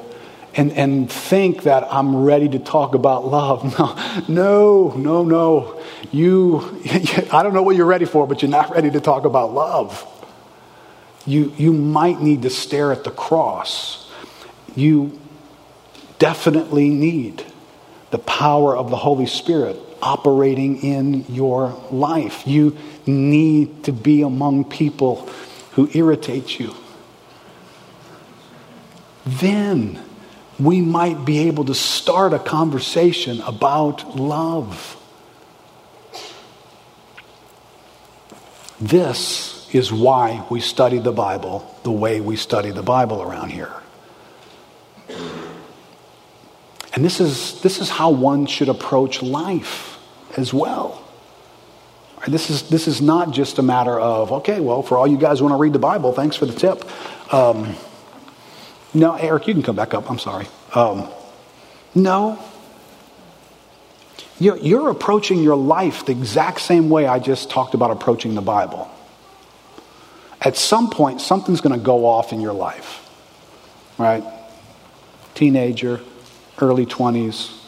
and, 0.56 0.72
and 0.72 1.10
think 1.10 1.64
that 1.64 1.86
I'm 1.92 2.24
ready 2.24 2.48
to 2.48 2.58
talk 2.58 2.94
about 2.94 3.26
love. 3.26 3.62
No, 4.28 4.94
no, 4.96 4.96
no, 4.96 5.24
no. 5.24 5.82
You, 6.10 6.80
I 7.32 7.42
don't 7.42 7.52
know 7.52 7.62
what 7.62 7.76
you're 7.76 7.86
ready 7.86 8.06
for, 8.06 8.26
but 8.26 8.42
you're 8.42 8.50
not 8.50 8.70
ready 8.70 8.90
to 8.90 9.00
talk 9.00 9.24
about 9.24 9.52
love. 9.52 10.06
You, 11.26 11.52
you 11.56 11.72
might 11.72 12.20
need 12.20 12.42
to 12.42 12.50
stare 12.50 12.92
at 12.92 13.04
the 13.04 13.10
cross. 13.10 14.10
You 14.76 15.18
definitely 16.18 16.88
need 16.88 17.44
the 18.10 18.18
power 18.18 18.76
of 18.76 18.90
the 18.90 18.96
Holy 18.96 19.26
Spirit 19.26 19.76
operating 20.00 20.82
in 20.82 21.24
your 21.28 21.76
life. 21.90 22.46
You 22.46 22.76
need 23.06 23.84
to 23.84 23.92
be 23.92 24.22
among 24.22 24.64
people 24.64 25.28
who 25.74 25.88
irritates 25.92 26.58
you, 26.58 26.74
then 29.26 30.00
we 30.58 30.80
might 30.80 31.24
be 31.24 31.48
able 31.48 31.64
to 31.64 31.74
start 31.74 32.32
a 32.32 32.38
conversation 32.38 33.40
about 33.42 34.16
love. 34.16 34.96
This 38.80 39.68
is 39.72 39.92
why 39.92 40.46
we 40.50 40.60
study 40.60 40.98
the 40.98 41.12
Bible 41.12 41.70
the 41.82 41.92
way 41.92 42.20
we 42.20 42.36
study 42.36 42.70
the 42.70 42.82
Bible 42.82 43.22
around 43.22 43.50
here. 43.50 43.72
And 46.94 47.04
this 47.04 47.20
is, 47.20 47.60
this 47.60 47.80
is 47.80 47.90
how 47.90 48.10
one 48.10 48.46
should 48.46 48.68
approach 48.68 49.22
life 49.22 49.98
as 50.36 50.54
well. 50.54 51.03
This 52.26 52.48
is, 52.48 52.68
this 52.68 52.88
is 52.88 53.02
not 53.02 53.32
just 53.32 53.58
a 53.58 53.62
matter 53.62 53.98
of, 53.98 54.32
okay, 54.32 54.60
well, 54.60 54.82
for 54.82 54.96
all 54.96 55.06
you 55.06 55.18
guys 55.18 55.38
who 55.38 55.44
want 55.44 55.54
to 55.54 55.58
read 55.58 55.72
the 55.72 55.78
Bible, 55.78 56.12
thanks 56.12 56.36
for 56.36 56.46
the 56.46 56.54
tip. 56.54 56.84
Um, 57.32 57.74
no, 58.94 59.14
Eric, 59.14 59.46
you 59.46 59.54
can 59.54 59.62
come 59.62 59.76
back 59.76 59.92
up. 59.92 60.10
I'm 60.10 60.18
sorry. 60.18 60.46
Um, 60.74 61.08
no. 61.94 62.38
You're, 64.38 64.56
you're 64.56 64.88
approaching 64.88 65.42
your 65.42 65.56
life 65.56 66.06
the 66.06 66.12
exact 66.12 66.60
same 66.60 66.88
way 66.88 67.06
I 67.06 67.18
just 67.18 67.50
talked 67.50 67.74
about 67.74 67.90
approaching 67.90 68.34
the 68.34 68.42
Bible. 68.42 68.90
At 70.40 70.56
some 70.56 70.90
point, 70.90 71.20
something's 71.20 71.60
going 71.60 71.78
to 71.78 71.84
go 71.84 72.06
off 72.06 72.32
in 72.32 72.40
your 72.40 72.52
life, 72.52 73.08
right? 73.98 74.24
Teenager, 75.34 76.00
early 76.58 76.86
20s, 76.86 77.58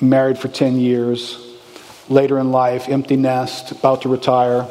married 0.00 0.38
for 0.38 0.48
10 0.48 0.78
years, 0.78 1.51
later 2.12 2.38
in 2.38 2.52
life, 2.52 2.88
empty 2.88 3.16
nest, 3.16 3.72
about 3.72 4.02
to 4.02 4.08
retire. 4.08 4.68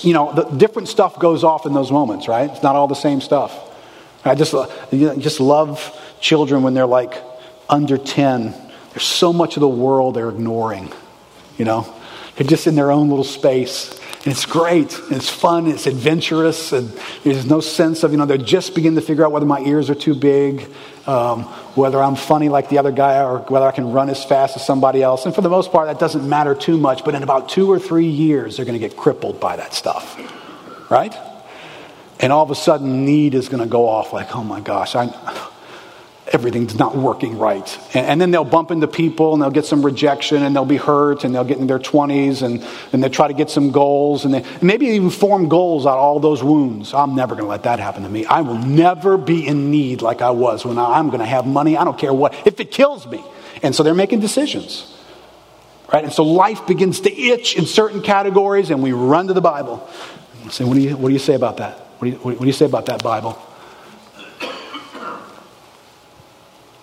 You 0.00 0.14
know, 0.14 0.32
the 0.32 0.44
different 0.44 0.88
stuff 0.88 1.18
goes 1.18 1.44
off 1.44 1.66
in 1.66 1.72
those 1.72 1.90
moments, 1.90 2.28
right? 2.28 2.48
It's 2.48 2.62
not 2.62 2.76
all 2.76 2.86
the 2.86 2.94
same 2.94 3.20
stuff. 3.20 3.52
I 4.24 4.34
just, 4.34 4.54
you 4.90 5.08
know, 5.08 5.16
just 5.16 5.40
love 5.40 6.00
children 6.20 6.62
when 6.62 6.72
they're 6.74 6.86
like 6.86 7.22
under 7.68 7.98
10. 7.98 8.54
There's 8.90 9.02
so 9.02 9.32
much 9.32 9.56
of 9.56 9.60
the 9.60 9.68
world 9.68 10.14
they're 10.14 10.30
ignoring, 10.30 10.92
you 11.58 11.64
know? 11.64 11.92
They're 12.36 12.46
just 12.46 12.66
in 12.66 12.74
their 12.74 12.90
own 12.90 13.10
little 13.10 13.24
space. 13.24 13.92
And 14.24 14.28
it's 14.32 14.46
great. 14.46 14.98
And 14.98 15.12
it's 15.12 15.28
fun. 15.28 15.66
It's 15.66 15.86
adventurous. 15.86 16.72
And 16.72 16.88
there's 17.22 17.46
no 17.46 17.60
sense 17.60 18.02
of, 18.02 18.12
you 18.12 18.16
know, 18.16 18.26
they're 18.26 18.38
just 18.38 18.74
beginning 18.74 18.96
to 18.96 19.06
figure 19.06 19.24
out 19.24 19.32
whether 19.32 19.46
my 19.46 19.60
ears 19.60 19.90
are 19.90 19.94
too 19.94 20.14
big, 20.14 20.68
um, 21.06 21.44
whether 21.74 22.02
I'm 22.02 22.16
funny 22.16 22.48
like 22.48 22.68
the 22.68 22.78
other 22.78 22.92
guy, 22.92 23.22
or 23.22 23.38
whether 23.40 23.66
I 23.66 23.72
can 23.72 23.92
run 23.92 24.10
as 24.10 24.24
fast 24.24 24.56
as 24.56 24.64
somebody 24.64 25.02
else. 25.02 25.26
And 25.26 25.34
for 25.34 25.40
the 25.42 25.50
most 25.50 25.72
part, 25.72 25.88
that 25.88 25.98
doesn't 25.98 26.28
matter 26.28 26.54
too 26.54 26.78
much. 26.78 27.04
But 27.04 27.14
in 27.14 27.22
about 27.22 27.48
two 27.48 27.70
or 27.70 27.78
three 27.78 28.08
years, 28.08 28.56
they're 28.56 28.66
going 28.66 28.78
to 28.80 28.88
get 28.88 28.96
crippled 28.96 29.40
by 29.40 29.56
that 29.56 29.74
stuff. 29.74 30.18
Right? 30.90 31.14
And 32.20 32.32
all 32.32 32.42
of 32.42 32.50
a 32.50 32.54
sudden, 32.54 33.04
need 33.04 33.34
is 33.34 33.48
going 33.48 33.62
to 33.62 33.68
go 33.68 33.88
off 33.88 34.12
like, 34.12 34.34
oh 34.34 34.44
my 34.44 34.60
gosh, 34.60 34.94
I 34.94 35.06
everything's 36.32 36.74
not 36.74 36.96
working 36.96 37.38
right. 37.38 37.78
And, 37.94 38.06
and, 38.06 38.20
then 38.20 38.30
they'll 38.30 38.44
bump 38.44 38.70
into 38.70 38.88
people 38.88 39.34
and 39.34 39.42
they'll 39.42 39.50
get 39.50 39.66
some 39.66 39.84
rejection 39.84 40.42
and 40.42 40.56
they'll 40.56 40.64
be 40.64 40.78
hurt 40.78 41.24
and 41.24 41.34
they'll 41.34 41.44
get 41.44 41.58
in 41.58 41.66
their 41.66 41.78
20s 41.78 42.42
and, 42.42 42.64
and 42.92 43.02
they'll 43.02 43.10
try 43.10 43.28
to 43.28 43.34
get 43.34 43.50
some 43.50 43.72
goals 43.72 44.24
and, 44.24 44.32
they, 44.32 44.42
and 44.42 44.62
maybe 44.62 44.86
even 44.86 45.10
form 45.10 45.48
goals 45.48 45.84
out 45.84 45.94
of 45.94 45.98
all 45.98 46.20
those 46.20 46.42
wounds. 46.42 46.94
I'm 46.94 47.14
never 47.14 47.34
going 47.34 47.44
to 47.44 47.50
let 47.50 47.64
that 47.64 47.78
happen 47.78 48.04
to 48.04 48.08
me. 48.08 48.24
I 48.24 48.40
will 48.40 48.58
never 48.58 49.18
be 49.18 49.46
in 49.46 49.70
need 49.70 50.00
like 50.00 50.22
I 50.22 50.30
was 50.30 50.64
when 50.64 50.78
I, 50.78 50.98
I'm 50.98 51.08
going 51.08 51.20
to 51.20 51.26
have 51.26 51.46
money. 51.46 51.76
I 51.76 51.84
don't 51.84 51.98
care 51.98 52.12
what, 52.12 52.34
if 52.46 52.58
it 52.58 52.70
kills 52.70 53.06
me. 53.06 53.22
And 53.62 53.74
so 53.74 53.82
they're 53.82 53.94
making 53.94 54.20
decisions. 54.20 54.90
Right? 55.92 56.04
And 56.04 56.12
so 56.12 56.24
life 56.24 56.66
begins 56.66 57.00
to 57.00 57.14
itch 57.14 57.56
in 57.56 57.66
certain 57.66 58.00
categories 58.00 58.70
and 58.70 58.82
we 58.82 58.92
run 58.92 59.26
to 59.26 59.34
the 59.34 59.42
Bible. 59.42 59.86
Say, 60.50 60.64
what 60.64 60.74
do 60.74 60.80
you, 60.80 60.96
what 60.96 61.08
do 61.08 61.12
you 61.12 61.20
say 61.20 61.34
about 61.34 61.58
that? 61.58 61.78
What 61.98 62.06
do 62.06 62.10
you, 62.10 62.16
what 62.16 62.40
do 62.40 62.46
you 62.46 62.52
say 62.52 62.64
about 62.64 62.86
that 62.86 63.02
Bible? 63.02 63.38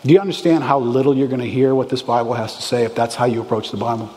Do 0.05 0.13
you 0.13 0.19
understand 0.19 0.63
how 0.63 0.79
little 0.79 1.15
you're 1.15 1.27
going 1.27 1.41
to 1.41 1.49
hear 1.49 1.75
what 1.75 1.89
this 1.89 2.01
Bible 2.01 2.33
has 2.33 2.55
to 2.55 2.61
say 2.61 2.85
if 2.85 2.95
that's 2.95 3.13
how 3.13 3.25
you 3.25 3.41
approach 3.41 3.69
the 3.69 3.77
Bible? 3.77 4.09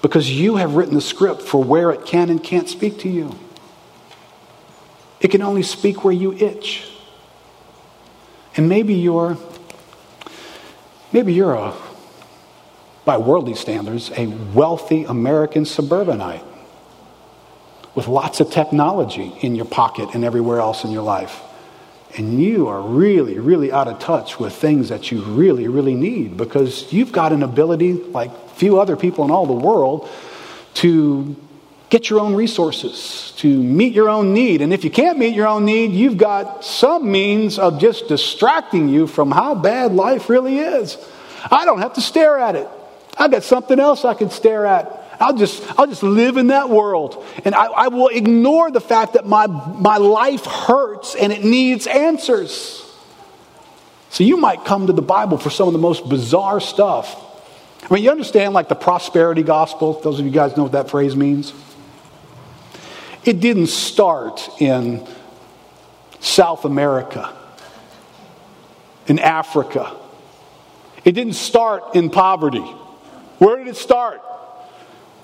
Because 0.00 0.30
you 0.30 0.56
have 0.56 0.74
written 0.74 0.94
the 0.94 1.00
script 1.00 1.42
for 1.42 1.62
where 1.62 1.90
it 1.90 2.06
can 2.06 2.30
and 2.30 2.42
can't 2.42 2.68
speak 2.68 3.00
to 3.00 3.08
you. 3.08 3.36
It 5.20 5.28
can 5.28 5.42
only 5.42 5.62
speak 5.62 6.04
where 6.04 6.14
you 6.14 6.32
itch. 6.32 6.88
And 8.56 8.68
maybe 8.68 8.94
you're 8.94 9.36
maybe 11.12 11.34
you're 11.34 11.54
a 11.54 11.74
by 13.04 13.18
worldly 13.18 13.54
standards 13.54 14.10
a 14.16 14.26
wealthy 14.26 15.04
American 15.04 15.64
suburbanite 15.64 16.42
with 17.94 18.08
lots 18.08 18.40
of 18.40 18.50
technology 18.50 19.32
in 19.40 19.54
your 19.54 19.64
pocket 19.64 20.14
and 20.14 20.24
everywhere 20.24 20.58
else 20.58 20.84
in 20.84 20.90
your 20.90 21.02
life. 21.02 21.40
And 22.16 22.42
you 22.42 22.68
are 22.68 22.80
really, 22.80 23.38
really 23.38 23.72
out 23.72 23.88
of 23.88 23.98
touch 23.98 24.38
with 24.38 24.54
things 24.54 24.88
that 24.88 25.10
you 25.10 25.22
really, 25.22 25.68
really 25.68 25.94
need 25.94 26.36
because 26.36 26.92
you've 26.92 27.12
got 27.12 27.32
an 27.32 27.42
ability, 27.42 27.92
like 27.92 28.50
few 28.50 28.80
other 28.80 28.96
people 28.96 29.24
in 29.24 29.30
all 29.30 29.46
the 29.46 29.52
world, 29.52 30.08
to 30.74 31.36
get 31.90 32.10
your 32.10 32.20
own 32.20 32.34
resources, 32.34 33.32
to 33.36 33.62
meet 33.62 33.92
your 33.92 34.08
own 34.08 34.32
need. 34.32 34.62
And 34.62 34.72
if 34.72 34.84
you 34.84 34.90
can't 34.90 35.18
meet 35.18 35.34
your 35.34 35.46
own 35.46 35.64
need, 35.64 35.92
you've 35.92 36.16
got 36.16 36.64
some 36.64 37.10
means 37.10 37.58
of 37.58 37.78
just 37.78 38.08
distracting 38.08 38.88
you 38.88 39.06
from 39.06 39.30
how 39.30 39.54
bad 39.54 39.92
life 39.92 40.28
really 40.28 40.58
is. 40.58 40.96
I 41.50 41.64
don't 41.64 41.80
have 41.80 41.94
to 41.94 42.00
stare 42.00 42.38
at 42.38 42.56
it. 42.56 42.68
I've 43.18 43.30
got 43.30 43.44
something 43.44 43.78
else 43.78 44.04
I 44.04 44.14
can 44.14 44.30
stare 44.30 44.66
at. 44.66 45.05
I'll 45.20 45.36
just, 45.36 45.62
I'll 45.78 45.86
just 45.86 46.02
live 46.02 46.36
in 46.36 46.48
that 46.48 46.68
world. 46.68 47.24
And 47.44 47.54
I, 47.54 47.66
I 47.66 47.88
will 47.88 48.08
ignore 48.08 48.70
the 48.70 48.80
fact 48.80 49.14
that 49.14 49.26
my, 49.26 49.46
my 49.46 49.96
life 49.96 50.44
hurts 50.44 51.14
and 51.14 51.32
it 51.32 51.44
needs 51.44 51.86
answers. 51.86 52.82
So 54.10 54.24
you 54.24 54.36
might 54.36 54.64
come 54.64 54.86
to 54.86 54.92
the 54.92 55.02
Bible 55.02 55.38
for 55.38 55.50
some 55.50 55.66
of 55.68 55.72
the 55.72 55.78
most 55.78 56.08
bizarre 56.08 56.60
stuff. 56.60 57.22
I 57.88 57.94
mean, 57.94 58.02
you 58.02 58.10
understand 58.10 58.54
like 58.54 58.68
the 58.68 58.74
prosperity 58.74 59.42
gospel? 59.42 60.00
Those 60.00 60.18
of 60.18 60.24
you 60.24 60.32
guys 60.32 60.56
know 60.56 60.64
what 60.64 60.72
that 60.72 60.90
phrase 60.90 61.14
means? 61.14 61.52
It 63.24 63.40
didn't 63.40 63.68
start 63.68 64.48
in 64.60 65.06
South 66.20 66.64
America, 66.64 67.36
in 69.06 69.18
Africa. 69.18 69.96
It 71.04 71.12
didn't 71.12 71.34
start 71.34 71.94
in 71.94 72.10
poverty. 72.10 72.64
Where 73.38 73.58
did 73.58 73.68
it 73.68 73.76
start? 73.76 74.22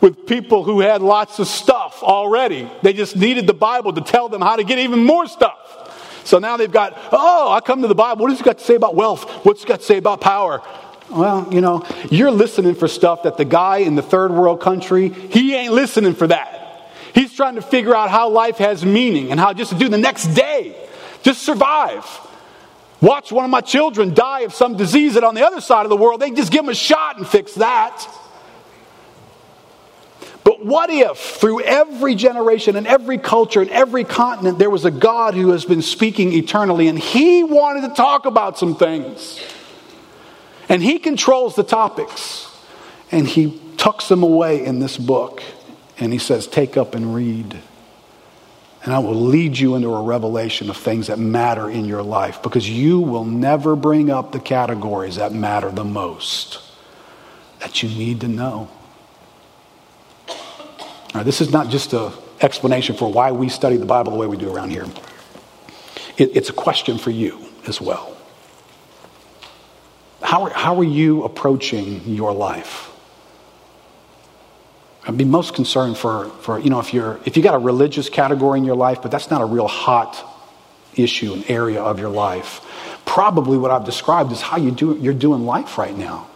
With 0.03 0.27
people 0.27 0.65
who 0.65 0.81
had 0.81 1.01
lots 1.01 1.39
of 1.39 1.47
stuff 1.47 2.03
already. 2.03 2.69
They 2.83 2.93
just 2.93 3.17
needed 3.17 3.47
the 3.47 3.55
Bible 3.55 3.95
to 3.95 4.03
tell 4.03 4.29
them 4.29 4.43
how 4.43 4.57
to 4.57 4.65
get 4.65 4.79
even 4.81 5.05
more 5.05 5.27
stuff. 5.27 5.59
So 6.25 6.39
now 6.39 6.57
they've 6.57 6.71
got, 6.71 6.99
oh, 7.13 7.53
I 7.53 7.61
come 7.61 7.83
to 7.83 7.89
the 7.89 7.95
Bible. 7.95 8.25
What 8.25 8.31
does 8.31 8.41
it 8.41 8.45
got 8.45 8.59
to 8.59 8.65
say 8.65 8.75
about 8.75 8.95
wealth? 8.95 9.29
What's 9.45 9.63
it 9.63 9.69
got 9.69 9.81
to 9.81 9.87
say 9.87 9.97
about 9.97 10.21
power? 10.21 10.61
Well, 11.09 11.49
you 11.53 11.61
know, 11.61 11.87
you're 12.11 12.31
listening 12.31 12.75
for 12.75 12.89
stuff 12.89 13.23
that 13.23 13.37
the 13.37 13.45
guy 13.45 13.79
in 13.79 13.95
the 13.95 14.03
third 14.03 14.33
world 14.33 14.61
country, 14.61 15.09
he 15.09 15.55
ain't 15.55 15.73
listening 15.73 16.15
for 16.15 16.27
that. 16.27 16.91
He's 17.15 17.33
trying 17.35 17.55
to 17.55 17.63
figure 17.63 17.95
out 17.95 18.11
how 18.11 18.29
life 18.29 18.59
has 18.59 18.85
meaning 18.85 19.31
and 19.31 19.39
how 19.39 19.53
just 19.53 19.73
to 19.73 19.79
do 19.79 19.89
the 19.89 19.99
next 19.99 20.29
day, 20.29 20.75
just 21.23 21.43
survive. 21.43 22.05
Watch 23.01 23.31
one 23.31 23.45
of 23.45 23.51
my 23.51 23.61
children 23.61 24.15
die 24.15 24.41
of 24.41 24.55
some 24.55 24.77
disease 24.77 25.15
that 25.15 25.25
on 25.25 25.35
the 25.35 25.45
other 25.45 25.61
side 25.61 25.85
of 25.85 25.91
the 25.91 25.97
world, 25.97 26.21
they 26.21 26.31
just 26.31 26.51
give 26.51 26.65
him 26.65 26.71
a 26.71 26.75
shot 26.75 27.19
and 27.19 27.27
fix 27.27 27.55
that. 27.57 28.09
What 30.63 30.91
if, 30.91 31.19
through 31.19 31.63
every 31.63 32.15
generation 32.15 32.77
and 32.77 32.87
every 32.87 33.19
culture 33.19 33.61
and 33.61 33.71
every 33.71 34.05
continent, 34.05 34.59
there 34.59 34.71
was 34.71 34.85
a 34.85 34.91
God 34.91 35.35
who 35.35 35.51
has 35.51 35.65
been 35.65 35.83
speaking 35.83 36.33
eternally 36.33 36.89
and 36.89 36.99
he 36.99 37.43
wanted 37.43 37.89
to 37.89 37.95
talk 37.95 38.27
about 38.27 38.59
some 38.59 38.77
things? 38.77 39.43
And 40.69 40.83
he 40.83 40.99
controls 40.99 41.57
the 41.57 41.65
topics 41.65 42.49
and 43.11 43.27
he 43.27 43.61
tucks 43.77 44.09
them 44.09 44.23
away 44.23 44.65
in 44.65 44.79
this 44.79 44.97
book 44.97 45.43
and 45.99 46.13
he 46.13 46.19
says, 46.19 46.47
Take 46.47 46.77
up 46.77 46.95
and 46.95 47.15
read. 47.15 47.59
And 48.85 48.93
I 48.93 48.99
will 48.99 49.15
lead 49.15 49.59
you 49.59 49.77
into 49.77 49.95
a 49.95 50.03
revelation 50.03 50.69
of 50.71 50.77
things 50.77 51.07
that 51.07 51.19
matter 51.19 51.71
in 51.71 51.85
your 51.85 52.03
life 52.03 52.43
because 52.43 52.69
you 52.69 53.01
will 53.01 53.25
never 53.25 53.77
bring 53.77 54.11
up 54.11 54.33
the 54.33 54.41
categories 54.41 55.17
that 55.17 55.33
matter 55.33 55.71
the 55.71 55.85
most 55.85 56.61
that 57.61 57.83
you 57.83 57.89
need 57.89 58.21
to 58.23 58.29
know. 58.29 58.69
Right, 61.15 61.25
this 61.25 61.41
is 61.41 61.51
not 61.51 61.69
just 61.69 61.93
an 61.93 62.13
explanation 62.41 62.97
for 62.97 63.13
why 63.13 63.33
we 63.33 63.49
study 63.49 63.77
the 63.77 63.87
Bible 63.87 64.13
the 64.13 64.19
way 64.19 64.27
we 64.27 64.37
do 64.37 64.55
around 64.55 64.71
here. 64.71 64.87
It, 66.17 66.37
it's 66.37 66.49
a 66.49 66.55
question 66.55 66.99
for 66.99 67.11
you 67.11 67.39
as 67.67 67.81
well. 67.81 68.17
How 70.23 70.45
are, 70.45 70.51
how 70.51 70.79
are 70.79 70.85
you 70.85 71.25
approaching 71.25 72.03
your 72.07 72.33
life? 72.33 72.91
I'd 75.07 75.19
be 75.19 75.25
most 75.25 75.55
concerned 75.55 75.99
for, 75.99 76.29
for 76.41 76.59
you 76.61 76.71
know, 76.71 76.79
if 76.79 76.95
you're 76.95 77.21
if 77.27 77.37
you 77.37 77.43
got 77.43 77.55
a 77.55 77.59
religious 77.59 78.09
category 78.09 78.59
in 78.59 78.65
your 78.65 78.77
life, 78.77 79.03
but 79.03 79.11
that's 79.11 79.31
not 79.31 79.43
a 79.43 79.45
real 79.45 79.67
hot 79.67 80.25
issue, 80.95 81.33
an 81.33 81.45
area 81.49 81.83
of 81.83 81.99
your 81.99 82.09
life. 82.09 82.61
Probably 83.05 83.59
what 83.59 83.71
I've 83.71 83.85
described 83.85 84.31
is 84.31 84.41
how 84.41 84.59
you 84.59 84.71
do 84.71 84.97
you're 85.01 85.13
doing 85.13 85.45
life 85.45 85.77
right 85.77 85.97
now. 85.97 86.29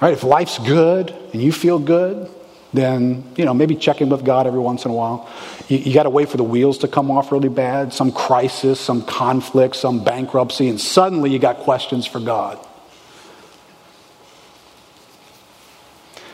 Right? 0.00 0.12
If 0.12 0.24
life's 0.24 0.58
good 0.58 1.10
and 1.32 1.40
you 1.40 1.52
feel 1.52 1.78
good, 1.78 2.28
then 2.72 3.24
you 3.36 3.44
know 3.44 3.54
maybe 3.54 3.76
check 3.76 4.00
in 4.00 4.08
with 4.08 4.24
God 4.24 4.46
every 4.46 4.60
once 4.60 4.84
in 4.84 4.90
a 4.90 4.94
while. 4.94 5.28
You, 5.68 5.78
you 5.78 5.94
got 5.94 6.04
to 6.04 6.10
wait 6.10 6.28
for 6.28 6.36
the 6.36 6.44
wheels 6.44 6.78
to 6.78 6.88
come 6.88 7.10
off 7.10 7.32
really 7.32 7.48
bad, 7.48 7.92
some 7.92 8.12
crisis, 8.12 8.80
some 8.80 9.02
conflict, 9.02 9.76
some 9.76 10.04
bankruptcy, 10.04 10.68
and 10.68 10.80
suddenly 10.80 11.30
you 11.30 11.38
got 11.38 11.58
questions 11.58 12.06
for 12.06 12.20
God. 12.20 12.58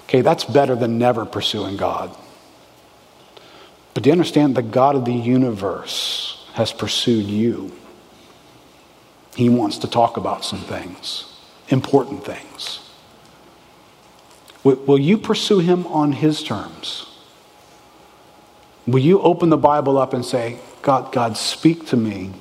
Okay, 0.05 0.21
that's 0.21 0.45
better 0.45 0.77
than 0.77 0.99
never 0.99 1.25
pursuing 1.25 1.79
God. 1.79 2.15
But 3.95 4.03
do 4.03 4.09
you 4.09 4.13
understand 4.13 4.55
the 4.55 4.63
God 4.63 4.95
of 4.95 5.05
the 5.05 5.15
universe 5.15 6.47
has 6.55 6.73
pursued 6.73 7.27
you? 7.27 7.73
He 9.37 9.49
wants 9.49 9.79
to 9.79 9.87
talk 9.89 10.19
about 10.19 10.45
some 10.45 10.59
things, 10.61 11.25
important 11.69 12.25
things. 12.25 12.82
Will 14.65 14.99
you 14.99 15.19
pursue 15.19 15.59
him 15.59 15.87
on 15.89 16.13
his 16.13 16.43
terms? 16.43 17.07
Will 18.87 19.01
you 19.01 19.21
open 19.21 19.49
the 19.49 19.57
Bible 19.57 19.99
up 19.99 20.13
and 20.13 20.25
say, 20.25 20.59
God, 20.83 21.13
God, 21.13 21.37
speak 21.37 21.87
to 21.87 21.97
me 21.97 22.33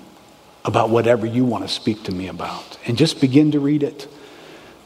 about 0.64 0.90
whatever 0.90 1.26
you 1.26 1.46
want 1.46 1.64
to 1.64 1.68
speak 1.68 2.04
to 2.04 2.12
me 2.12 2.28
about? 2.28 2.78
And 2.86 2.98
just 2.98 3.22
begin 3.22 3.52
to 3.52 3.60
read 3.60 3.82
it. 3.82 4.08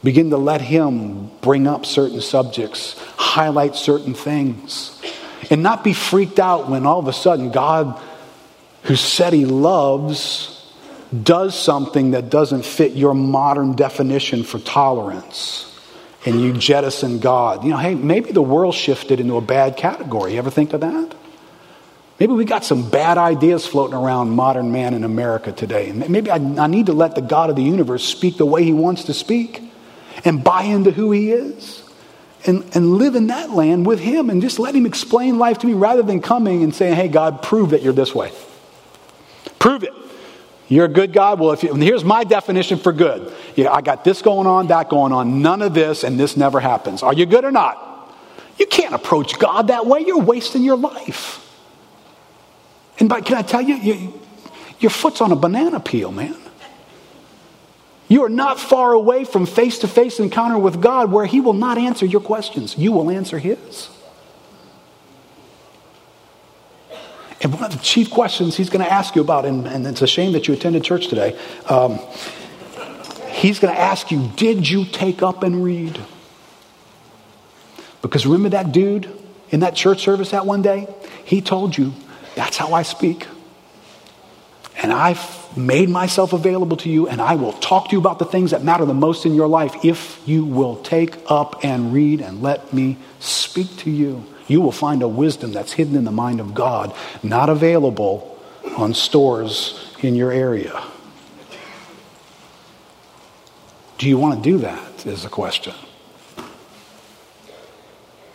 Begin 0.02 0.30
to 0.30 0.36
let 0.36 0.60
him 0.60 1.30
bring 1.40 1.66
up 1.66 1.84
certain 1.84 2.20
subjects, 2.20 2.98
highlight 3.16 3.74
certain 3.74 4.14
things, 4.14 5.02
and 5.50 5.62
not 5.62 5.84
be 5.84 5.92
freaked 5.92 6.38
out 6.38 6.70
when 6.70 6.86
all 6.86 6.98
of 6.98 7.08
a 7.08 7.12
sudden 7.12 7.50
God, 7.50 8.00
who 8.84 8.96
said 8.96 9.32
he 9.32 9.44
loves, 9.44 10.52
does 11.22 11.58
something 11.58 12.12
that 12.12 12.30
doesn't 12.30 12.64
fit 12.64 12.92
your 12.92 13.14
modern 13.14 13.74
definition 13.74 14.42
for 14.42 14.58
tolerance 14.58 15.75
and 16.26 16.40
you 16.40 16.52
jettison 16.52 17.20
God. 17.20 17.64
You 17.64 17.70
know, 17.70 17.78
hey, 17.78 17.94
maybe 17.94 18.32
the 18.32 18.42
world 18.42 18.74
shifted 18.74 19.20
into 19.20 19.36
a 19.36 19.40
bad 19.40 19.76
category. 19.76 20.32
You 20.32 20.38
ever 20.38 20.50
think 20.50 20.72
of 20.72 20.80
that? 20.80 21.14
Maybe 22.18 22.32
we 22.32 22.44
got 22.44 22.64
some 22.64 22.90
bad 22.90 23.18
ideas 23.18 23.66
floating 23.66 23.94
around 23.94 24.30
modern 24.30 24.72
man 24.72 24.94
in 24.94 25.04
America 25.04 25.52
today. 25.52 25.92
Maybe 25.92 26.30
I, 26.30 26.36
I 26.36 26.66
need 26.66 26.86
to 26.86 26.92
let 26.92 27.14
the 27.14 27.20
God 27.20 27.50
of 27.50 27.56
the 27.56 27.62
universe 27.62 28.04
speak 28.04 28.38
the 28.38 28.46
way 28.46 28.64
he 28.64 28.72
wants 28.72 29.04
to 29.04 29.14
speak 29.14 29.62
and 30.24 30.42
buy 30.42 30.62
into 30.62 30.90
who 30.90 31.12
he 31.12 31.30
is 31.30 31.82
and, 32.46 32.64
and 32.74 32.94
live 32.94 33.14
in 33.14 33.28
that 33.28 33.50
land 33.50 33.86
with 33.86 34.00
him 34.00 34.30
and 34.30 34.40
just 34.40 34.58
let 34.58 34.74
him 34.74 34.86
explain 34.86 35.38
life 35.38 35.58
to 35.58 35.66
me 35.66 35.74
rather 35.74 36.02
than 36.02 36.20
coming 36.20 36.62
and 36.62 36.74
saying, 36.74 36.94
hey, 36.94 37.08
God, 37.08 37.42
prove 37.42 37.70
that 37.70 37.82
you're 37.82 37.92
this 37.92 38.14
way. 38.14 38.32
Prove 39.58 39.84
it. 39.84 39.92
You're 40.68 40.86
a 40.86 40.88
good 40.88 41.12
God? 41.12 41.38
Well, 41.38 41.52
if 41.52 41.62
you, 41.62 41.74
here's 41.74 42.04
my 42.04 42.24
definition 42.24 42.78
for 42.78 42.92
good. 42.92 43.32
Yeah, 43.54 43.72
I 43.72 43.82
got 43.82 44.04
this 44.04 44.20
going 44.20 44.46
on, 44.46 44.66
that 44.68 44.88
going 44.88 45.12
on, 45.12 45.40
none 45.42 45.62
of 45.62 45.74
this, 45.74 46.02
and 46.02 46.18
this 46.18 46.36
never 46.36 46.58
happens. 46.58 47.02
Are 47.02 47.14
you 47.14 47.26
good 47.26 47.44
or 47.44 47.52
not? 47.52 47.86
You 48.58 48.66
can't 48.66 48.94
approach 48.94 49.38
God 49.38 49.68
that 49.68 49.86
way. 49.86 50.00
You're 50.00 50.20
wasting 50.20 50.64
your 50.64 50.76
life. 50.76 51.42
And 52.98 53.08
by, 53.08 53.20
can 53.20 53.36
I 53.36 53.42
tell 53.42 53.60
you, 53.60 53.74
you, 53.76 54.20
your 54.80 54.90
foot's 54.90 55.20
on 55.20 55.30
a 55.30 55.36
banana 55.36 55.78
peel, 55.78 56.10
man. 56.10 56.36
You 58.08 58.24
are 58.24 58.28
not 58.28 58.58
far 58.58 58.92
away 58.92 59.24
from 59.24 59.46
face 59.46 59.80
to 59.80 59.88
face 59.88 60.20
encounter 60.20 60.58
with 60.58 60.80
God 60.80 61.10
where 61.10 61.26
He 61.26 61.40
will 61.40 61.52
not 61.52 61.76
answer 61.76 62.06
your 62.06 62.20
questions. 62.20 62.78
You 62.78 62.92
will 62.92 63.10
answer 63.10 63.38
His. 63.38 63.90
And 67.42 67.52
one 67.52 67.64
of 67.64 67.72
the 67.72 67.78
chief 67.78 68.10
questions 68.10 68.56
he's 68.56 68.70
going 68.70 68.84
to 68.84 68.90
ask 68.90 69.14
you 69.14 69.20
about, 69.20 69.44
and, 69.44 69.66
and 69.66 69.86
it's 69.86 70.02
a 70.02 70.06
shame 70.06 70.32
that 70.32 70.48
you 70.48 70.54
attended 70.54 70.84
church 70.84 71.08
today, 71.08 71.38
um, 71.68 71.98
he's 73.28 73.58
going 73.58 73.74
to 73.74 73.80
ask 73.80 74.10
you, 74.10 74.30
Did 74.36 74.68
you 74.68 74.84
take 74.86 75.22
up 75.22 75.42
and 75.42 75.62
read? 75.62 76.00
Because 78.00 78.24
remember 78.24 78.50
that 78.50 78.72
dude 78.72 79.10
in 79.50 79.60
that 79.60 79.74
church 79.74 80.02
service 80.02 80.30
that 80.30 80.46
one 80.46 80.62
day? 80.62 80.88
He 81.24 81.42
told 81.42 81.76
you, 81.76 81.92
That's 82.36 82.56
how 82.56 82.72
I 82.72 82.82
speak. 82.82 83.26
And 84.82 84.92
I've 84.92 85.56
made 85.56 85.88
myself 85.88 86.32
available 86.32 86.76
to 86.78 86.90
you, 86.90 87.08
and 87.08 87.20
I 87.20 87.34
will 87.34 87.54
talk 87.54 87.88
to 87.88 87.92
you 87.92 87.98
about 87.98 88.18
the 88.18 88.24
things 88.24 88.50
that 88.50 88.62
matter 88.62 88.84
the 88.84 88.94
most 88.94 89.26
in 89.26 89.34
your 89.34 89.48
life 89.48 89.84
if 89.84 90.20
you 90.26 90.44
will 90.44 90.76
take 90.76 91.16
up 91.30 91.64
and 91.64 91.92
read 91.92 92.20
and 92.20 92.42
let 92.42 92.72
me 92.72 92.98
speak 93.20 93.74
to 93.78 93.90
you 93.90 94.24
you 94.48 94.60
will 94.60 94.72
find 94.72 95.02
a 95.02 95.08
wisdom 95.08 95.52
that's 95.52 95.72
hidden 95.72 95.96
in 95.96 96.04
the 96.04 96.12
mind 96.12 96.40
of 96.40 96.54
God, 96.54 96.94
not 97.22 97.48
available 97.48 98.38
on 98.76 98.94
stores 98.94 99.94
in 100.00 100.14
your 100.14 100.30
area. 100.30 100.82
Do 103.98 104.08
you 104.08 104.18
want 104.18 104.42
to 104.42 104.50
do 104.50 104.58
that? 104.58 105.06
Is 105.06 105.22
the 105.22 105.28
question. 105.28 105.74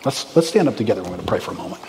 Let's, 0.06 0.36
let's 0.36 0.48
stand 0.48 0.68
up 0.68 0.78
together. 0.78 1.02
We're 1.02 1.10
going 1.10 1.20
to 1.20 1.26
pray 1.28 1.40
for 1.40 1.52
a 1.52 1.56
moment. 1.56 1.82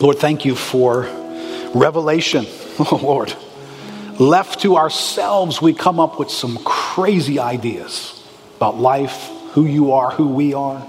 Lord, 0.00 0.18
thank 0.18 0.44
you 0.44 0.54
for 0.54 1.02
revelation. 1.74 2.46
Oh, 2.82 2.96
Lord. 2.96 3.34
Left 4.18 4.60
to 4.60 4.76
ourselves, 4.76 5.60
we 5.60 5.74
come 5.74 6.00
up 6.00 6.18
with 6.18 6.30
some 6.30 6.56
crazy 6.64 7.38
ideas 7.38 8.26
about 8.56 8.78
life, 8.78 9.30
who 9.52 9.66
you 9.66 9.92
are, 9.92 10.10
who 10.10 10.28
we 10.28 10.54
are. 10.54 10.86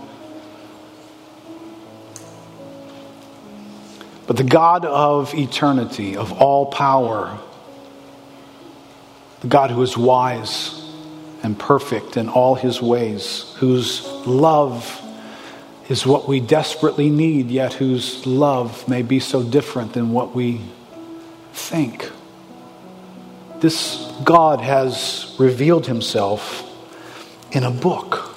But 4.26 4.38
the 4.38 4.45
God 4.45 4.86
of 4.86 5.34
eternity, 5.34 6.16
of 6.16 6.32
all 6.32 6.68
power, 6.68 7.38
the 9.41 9.47
God 9.47 9.72
who 9.72 9.82
is 9.82 9.97
wise 9.97 10.82
and 11.43 11.59
perfect 11.59 12.16
in 12.16 12.30
all 12.30 12.55
his 12.55 12.82
ways, 12.82 13.53
whose 13.57 14.07
love 14.26 15.01
is 15.92 16.06
what 16.06 16.26
we 16.26 16.39
desperately 16.39 17.10
need, 17.10 17.52
yet 17.52 17.74
whose 17.74 18.26
love 18.26 18.88
may 18.88 19.02
be 19.02 19.20
so 19.20 19.44
different 19.44 19.92
than 19.92 20.14
what 20.14 20.34
we 20.34 20.62
think. 21.52 22.10
This 23.60 23.98
God 24.24 24.62
has 24.62 25.36
revealed 25.38 25.88
himself 25.88 26.64
in 27.52 27.64
a 27.64 27.72
book. 27.72 28.34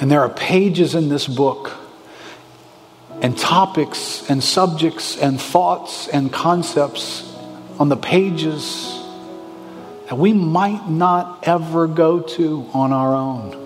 And 0.00 0.10
there 0.10 0.22
are 0.22 0.28
pages 0.28 0.96
in 0.96 1.08
this 1.08 1.28
book, 1.28 1.72
and 3.22 3.38
topics, 3.38 4.28
and 4.28 4.42
subjects, 4.42 5.16
and 5.16 5.40
thoughts, 5.40 6.08
and 6.08 6.32
concepts 6.32 7.32
on 7.78 7.88
the 7.88 7.96
pages 7.96 9.00
that 10.06 10.18
we 10.18 10.32
might 10.32 10.90
not 10.90 11.46
ever 11.46 11.86
go 11.86 12.18
to 12.18 12.68
on 12.74 12.92
our 12.92 13.14
own. 13.14 13.63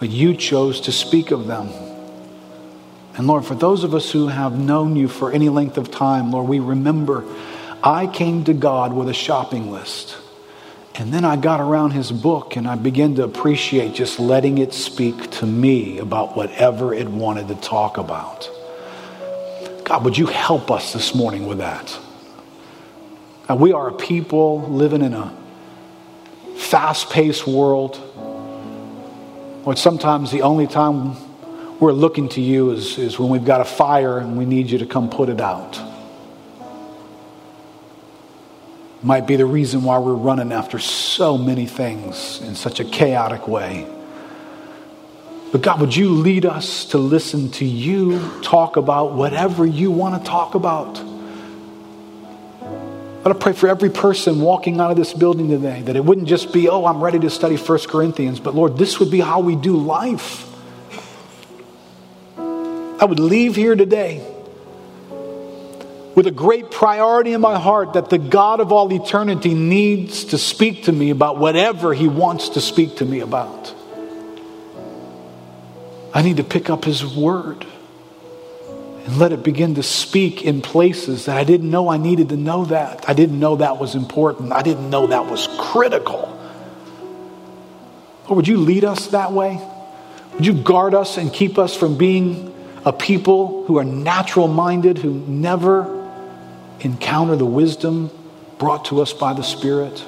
But 0.00 0.08
you 0.10 0.34
chose 0.34 0.80
to 0.82 0.92
speak 0.92 1.30
of 1.30 1.46
them. 1.46 1.68
And 3.16 3.26
Lord, 3.26 3.44
for 3.44 3.54
those 3.54 3.84
of 3.84 3.94
us 3.94 4.10
who 4.10 4.28
have 4.28 4.58
known 4.58 4.96
you 4.96 5.08
for 5.08 5.30
any 5.30 5.50
length 5.50 5.76
of 5.76 5.90
time, 5.90 6.32
Lord, 6.32 6.48
we 6.48 6.58
remember 6.58 7.24
I 7.82 8.06
came 8.06 8.44
to 8.44 8.54
God 8.54 8.94
with 8.94 9.08
a 9.08 9.14
shopping 9.14 9.70
list. 9.70 10.16
And 10.94 11.12
then 11.12 11.24
I 11.24 11.36
got 11.36 11.60
around 11.60 11.92
his 11.92 12.10
book 12.10 12.56
and 12.56 12.66
I 12.66 12.76
began 12.76 13.14
to 13.16 13.24
appreciate 13.24 13.94
just 13.94 14.18
letting 14.18 14.58
it 14.58 14.72
speak 14.72 15.30
to 15.32 15.46
me 15.46 15.98
about 15.98 16.36
whatever 16.36 16.92
it 16.92 17.08
wanted 17.08 17.48
to 17.48 17.54
talk 17.54 17.96
about. 17.96 18.50
God, 19.84 20.04
would 20.04 20.16
you 20.16 20.26
help 20.26 20.70
us 20.70 20.92
this 20.92 21.14
morning 21.14 21.46
with 21.46 21.58
that? 21.58 21.98
God, 23.48 23.60
we 23.60 23.72
are 23.72 23.88
a 23.88 23.92
people 23.92 24.62
living 24.62 25.02
in 25.02 25.12
a 25.14 25.36
fast 26.56 27.10
paced 27.10 27.46
world. 27.46 28.00
Lord, 29.64 29.76
sometimes 29.76 30.30
the 30.30 30.42
only 30.42 30.66
time 30.66 31.16
we're 31.80 31.92
looking 31.92 32.30
to 32.30 32.40
you 32.40 32.70
is, 32.70 32.98
is 32.98 33.18
when 33.18 33.28
we've 33.28 33.44
got 33.44 33.60
a 33.60 33.64
fire 33.64 34.18
and 34.18 34.38
we 34.38 34.46
need 34.46 34.70
you 34.70 34.78
to 34.78 34.86
come 34.86 35.10
put 35.10 35.28
it 35.28 35.40
out. 35.40 35.78
Might 39.02 39.26
be 39.26 39.36
the 39.36 39.46
reason 39.46 39.82
why 39.82 39.98
we're 39.98 40.14
running 40.14 40.52
after 40.52 40.78
so 40.78 41.36
many 41.36 41.66
things 41.66 42.40
in 42.42 42.54
such 42.54 42.80
a 42.80 42.84
chaotic 42.84 43.48
way. 43.48 43.86
But 45.52 45.62
God, 45.62 45.80
would 45.80 45.96
you 45.96 46.10
lead 46.10 46.46
us 46.46 46.86
to 46.86 46.98
listen 46.98 47.50
to 47.52 47.64
you 47.64 48.40
talk 48.42 48.76
about 48.76 49.12
whatever 49.12 49.66
you 49.66 49.90
want 49.90 50.22
to 50.22 50.28
talk 50.28 50.54
about? 50.54 51.09
I 53.24 53.32
pray 53.34 53.52
for 53.52 53.68
every 53.68 53.90
person 53.90 54.40
walking 54.40 54.80
out 54.80 54.90
of 54.90 54.96
this 54.96 55.12
building 55.12 55.50
today 55.50 55.82
that 55.82 55.94
it 55.94 56.04
wouldn't 56.04 56.26
just 56.26 56.52
be, 56.52 56.68
oh, 56.68 56.86
I'm 56.86 57.02
ready 57.02 57.18
to 57.18 57.30
study 57.30 57.56
1 57.56 57.78
Corinthians, 57.80 58.40
but 58.40 58.54
Lord, 58.54 58.78
this 58.78 58.98
would 58.98 59.10
be 59.10 59.20
how 59.20 59.40
we 59.40 59.56
do 59.56 59.76
life. 59.76 60.46
I 62.38 63.04
would 63.04 63.20
leave 63.20 63.56
here 63.56 63.76
today 63.76 64.26
with 66.14 66.26
a 66.26 66.30
great 66.30 66.70
priority 66.70 67.32
in 67.32 67.40
my 67.40 67.58
heart 67.58 67.92
that 67.92 68.10
the 68.10 68.18
God 68.18 68.60
of 68.60 68.72
all 68.72 68.92
eternity 68.92 69.54
needs 69.54 70.24
to 70.26 70.38
speak 70.38 70.84
to 70.84 70.92
me 70.92 71.10
about 71.10 71.38
whatever 71.38 71.94
He 71.94 72.08
wants 72.08 72.50
to 72.50 72.60
speak 72.60 72.96
to 72.96 73.04
me 73.04 73.20
about. 73.20 73.74
I 76.12 76.22
need 76.22 76.38
to 76.38 76.44
pick 76.44 76.68
up 76.68 76.84
His 76.84 77.04
Word 77.04 77.66
and 79.04 79.18
let 79.18 79.32
it 79.32 79.42
begin 79.42 79.74
to 79.76 79.82
speak 79.82 80.42
in 80.42 80.60
places 80.60 81.26
that 81.26 81.36
I 81.36 81.44
didn't 81.44 81.70
know 81.70 81.88
I 81.88 81.96
needed 81.96 82.28
to 82.30 82.36
know 82.36 82.64
that. 82.66 83.08
I 83.08 83.14
didn't 83.14 83.40
know 83.40 83.56
that 83.56 83.78
was 83.78 83.94
important. 83.94 84.52
I 84.52 84.62
didn't 84.62 84.90
know 84.90 85.08
that 85.08 85.26
was 85.26 85.48
critical. 85.58 86.36
Or 88.28 88.36
would 88.36 88.46
you 88.46 88.58
lead 88.58 88.84
us 88.84 89.08
that 89.08 89.32
way? 89.32 89.60
Would 90.34 90.46
you 90.46 90.54
guard 90.54 90.94
us 90.94 91.16
and 91.16 91.32
keep 91.32 91.58
us 91.58 91.74
from 91.74 91.98
being 91.98 92.54
a 92.84 92.92
people 92.92 93.64
who 93.66 93.78
are 93.78 93.84
natural 93.84 94.48
minded, 94.48 94.98
who 94.98 95.12
never 95.12 95.98
encounter 96.80 97.36
the 97.36 97.46
wisdom 97.46 98.10
brought 98.58 98.86
to 98.86 99.00
us 99.00 99.12
by 99.12 99.32
the 99.32 99.42
Spirit? 99.42 100.04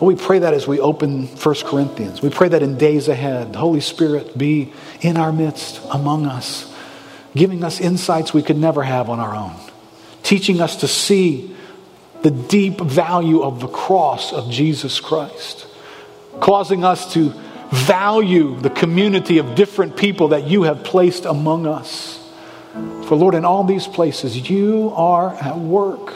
Well, 0.00 0.06
we 0.06 0.16
pray 0.16 0.40
that 0.40 0.54
as 0.54 0.66
we 0.66 0.80
open 0.80 1.28
1 1.28 1.54
Corinthians. 1.64 2.20
We 2.20 2.30
pray 2.30 2.48
that 2.48 2.62
in 2.62 2.76
days 2.76 3.06
ahead, 3.06 3.52
the 3.52 3.60
Holy 3.60 3.80
Spirit 3.80 4.36
be 4.36 4.72
in 5.00 5.16
our 5.16 5.32
midst, 5.32 5.80
among 5.92 6.26
us, 6.26 6.73
giving 7.34 7.64
us 7.64 7.80
insights 7.80 8.32
we 8.32 8.42
could 8.42 8.58
never 8.58 8.82
have 8.82 9.10
on 9.10 9.20
our 9.20 9.34
own, 9.34 9.54
teaching 10.22 10.60
us 10.60 10.76
to 10.76 10.88
see 10.88 11.54
the 12.22 12.30
deep 12.30 12.80
value 12.80 13.42
of 13.42 13.60
the 13.60 13.68
cross 13.68 14.32
of 14.32 14.50
Jesus 14.50 15.00
Christ, 15.00 15.66
causing 16.40 16.84
us 16.84 17.12
to 17.14 17.34
value 17.70 18.58
the 18.60 18.70
community 18.70 19.38
of 19.38 19.54
different 19.54 19.96
people 19.96 20.28
that 20.28 20.46
you 20.46 20.62
have 20.62 20.84
placed 20.84 21.24
among 21.24 21.66
us. 21.66 22.20
For 23.06 23.16
Lord, 23.16 23.34
in 23.34 23.44
all 23.44 23.64
these 23.64 23.86
places, 23.86 24.48
you 24.48 24.92
are 24.96 25.34
at 25.34 25.58
work. 25.58 26.14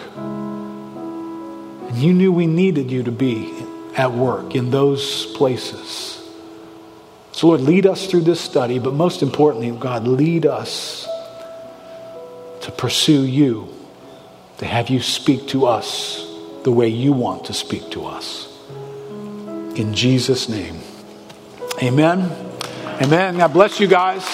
And 1.89 1.97
you 1.97 2.12
knew 2.12 2.33
we 2.33 2.47
needed 2.47 2.91
you 2.91 3.03
to 3.03 3.12
be 3.12 3.53
at 3.97 4.12
work 4.12 4.55
in 4.55 4.71
those 4.71 5.27
places. 5.35 6.18
So, 7.39 7.47
Lord, 7.47 7.60
lead 7.60 7.86
us 7.86 8.09
through 8.09 8.23
this 8.23 8.40
study, 8.40 8.81
but 8.81 8.94
most 8.94 9.23
importantly, 9.23 9.70
God, 9.70 10.09
lead 10.09 10.44
us 10.44 11.06
to 12.62 12.73
pursue 12.73 13.24
you, 13.24 13.73
to 14.56 14.66
have 14.66 14.90
you 14.90 14.98
speak 14.98 15.47
to 15.51 15.65
us 15.65 16.27
the 16.65 16.73
way 16.73 16.89
you 16.89 17.12
want 17.12 17.44
to 17.44 17.52
speak 17.52 17.93
to 17.93 18.06
us. 18.06 18.52
In 19.77 19.94
Jesus' 19.94 20.48
name, 20.48 20.81
amen. 21.81 22.28
Amen. 23.01 23.36
God 23.36 23.52
bless 23.52 23.78
you 23.78 23.86
guys. 23.86 24.24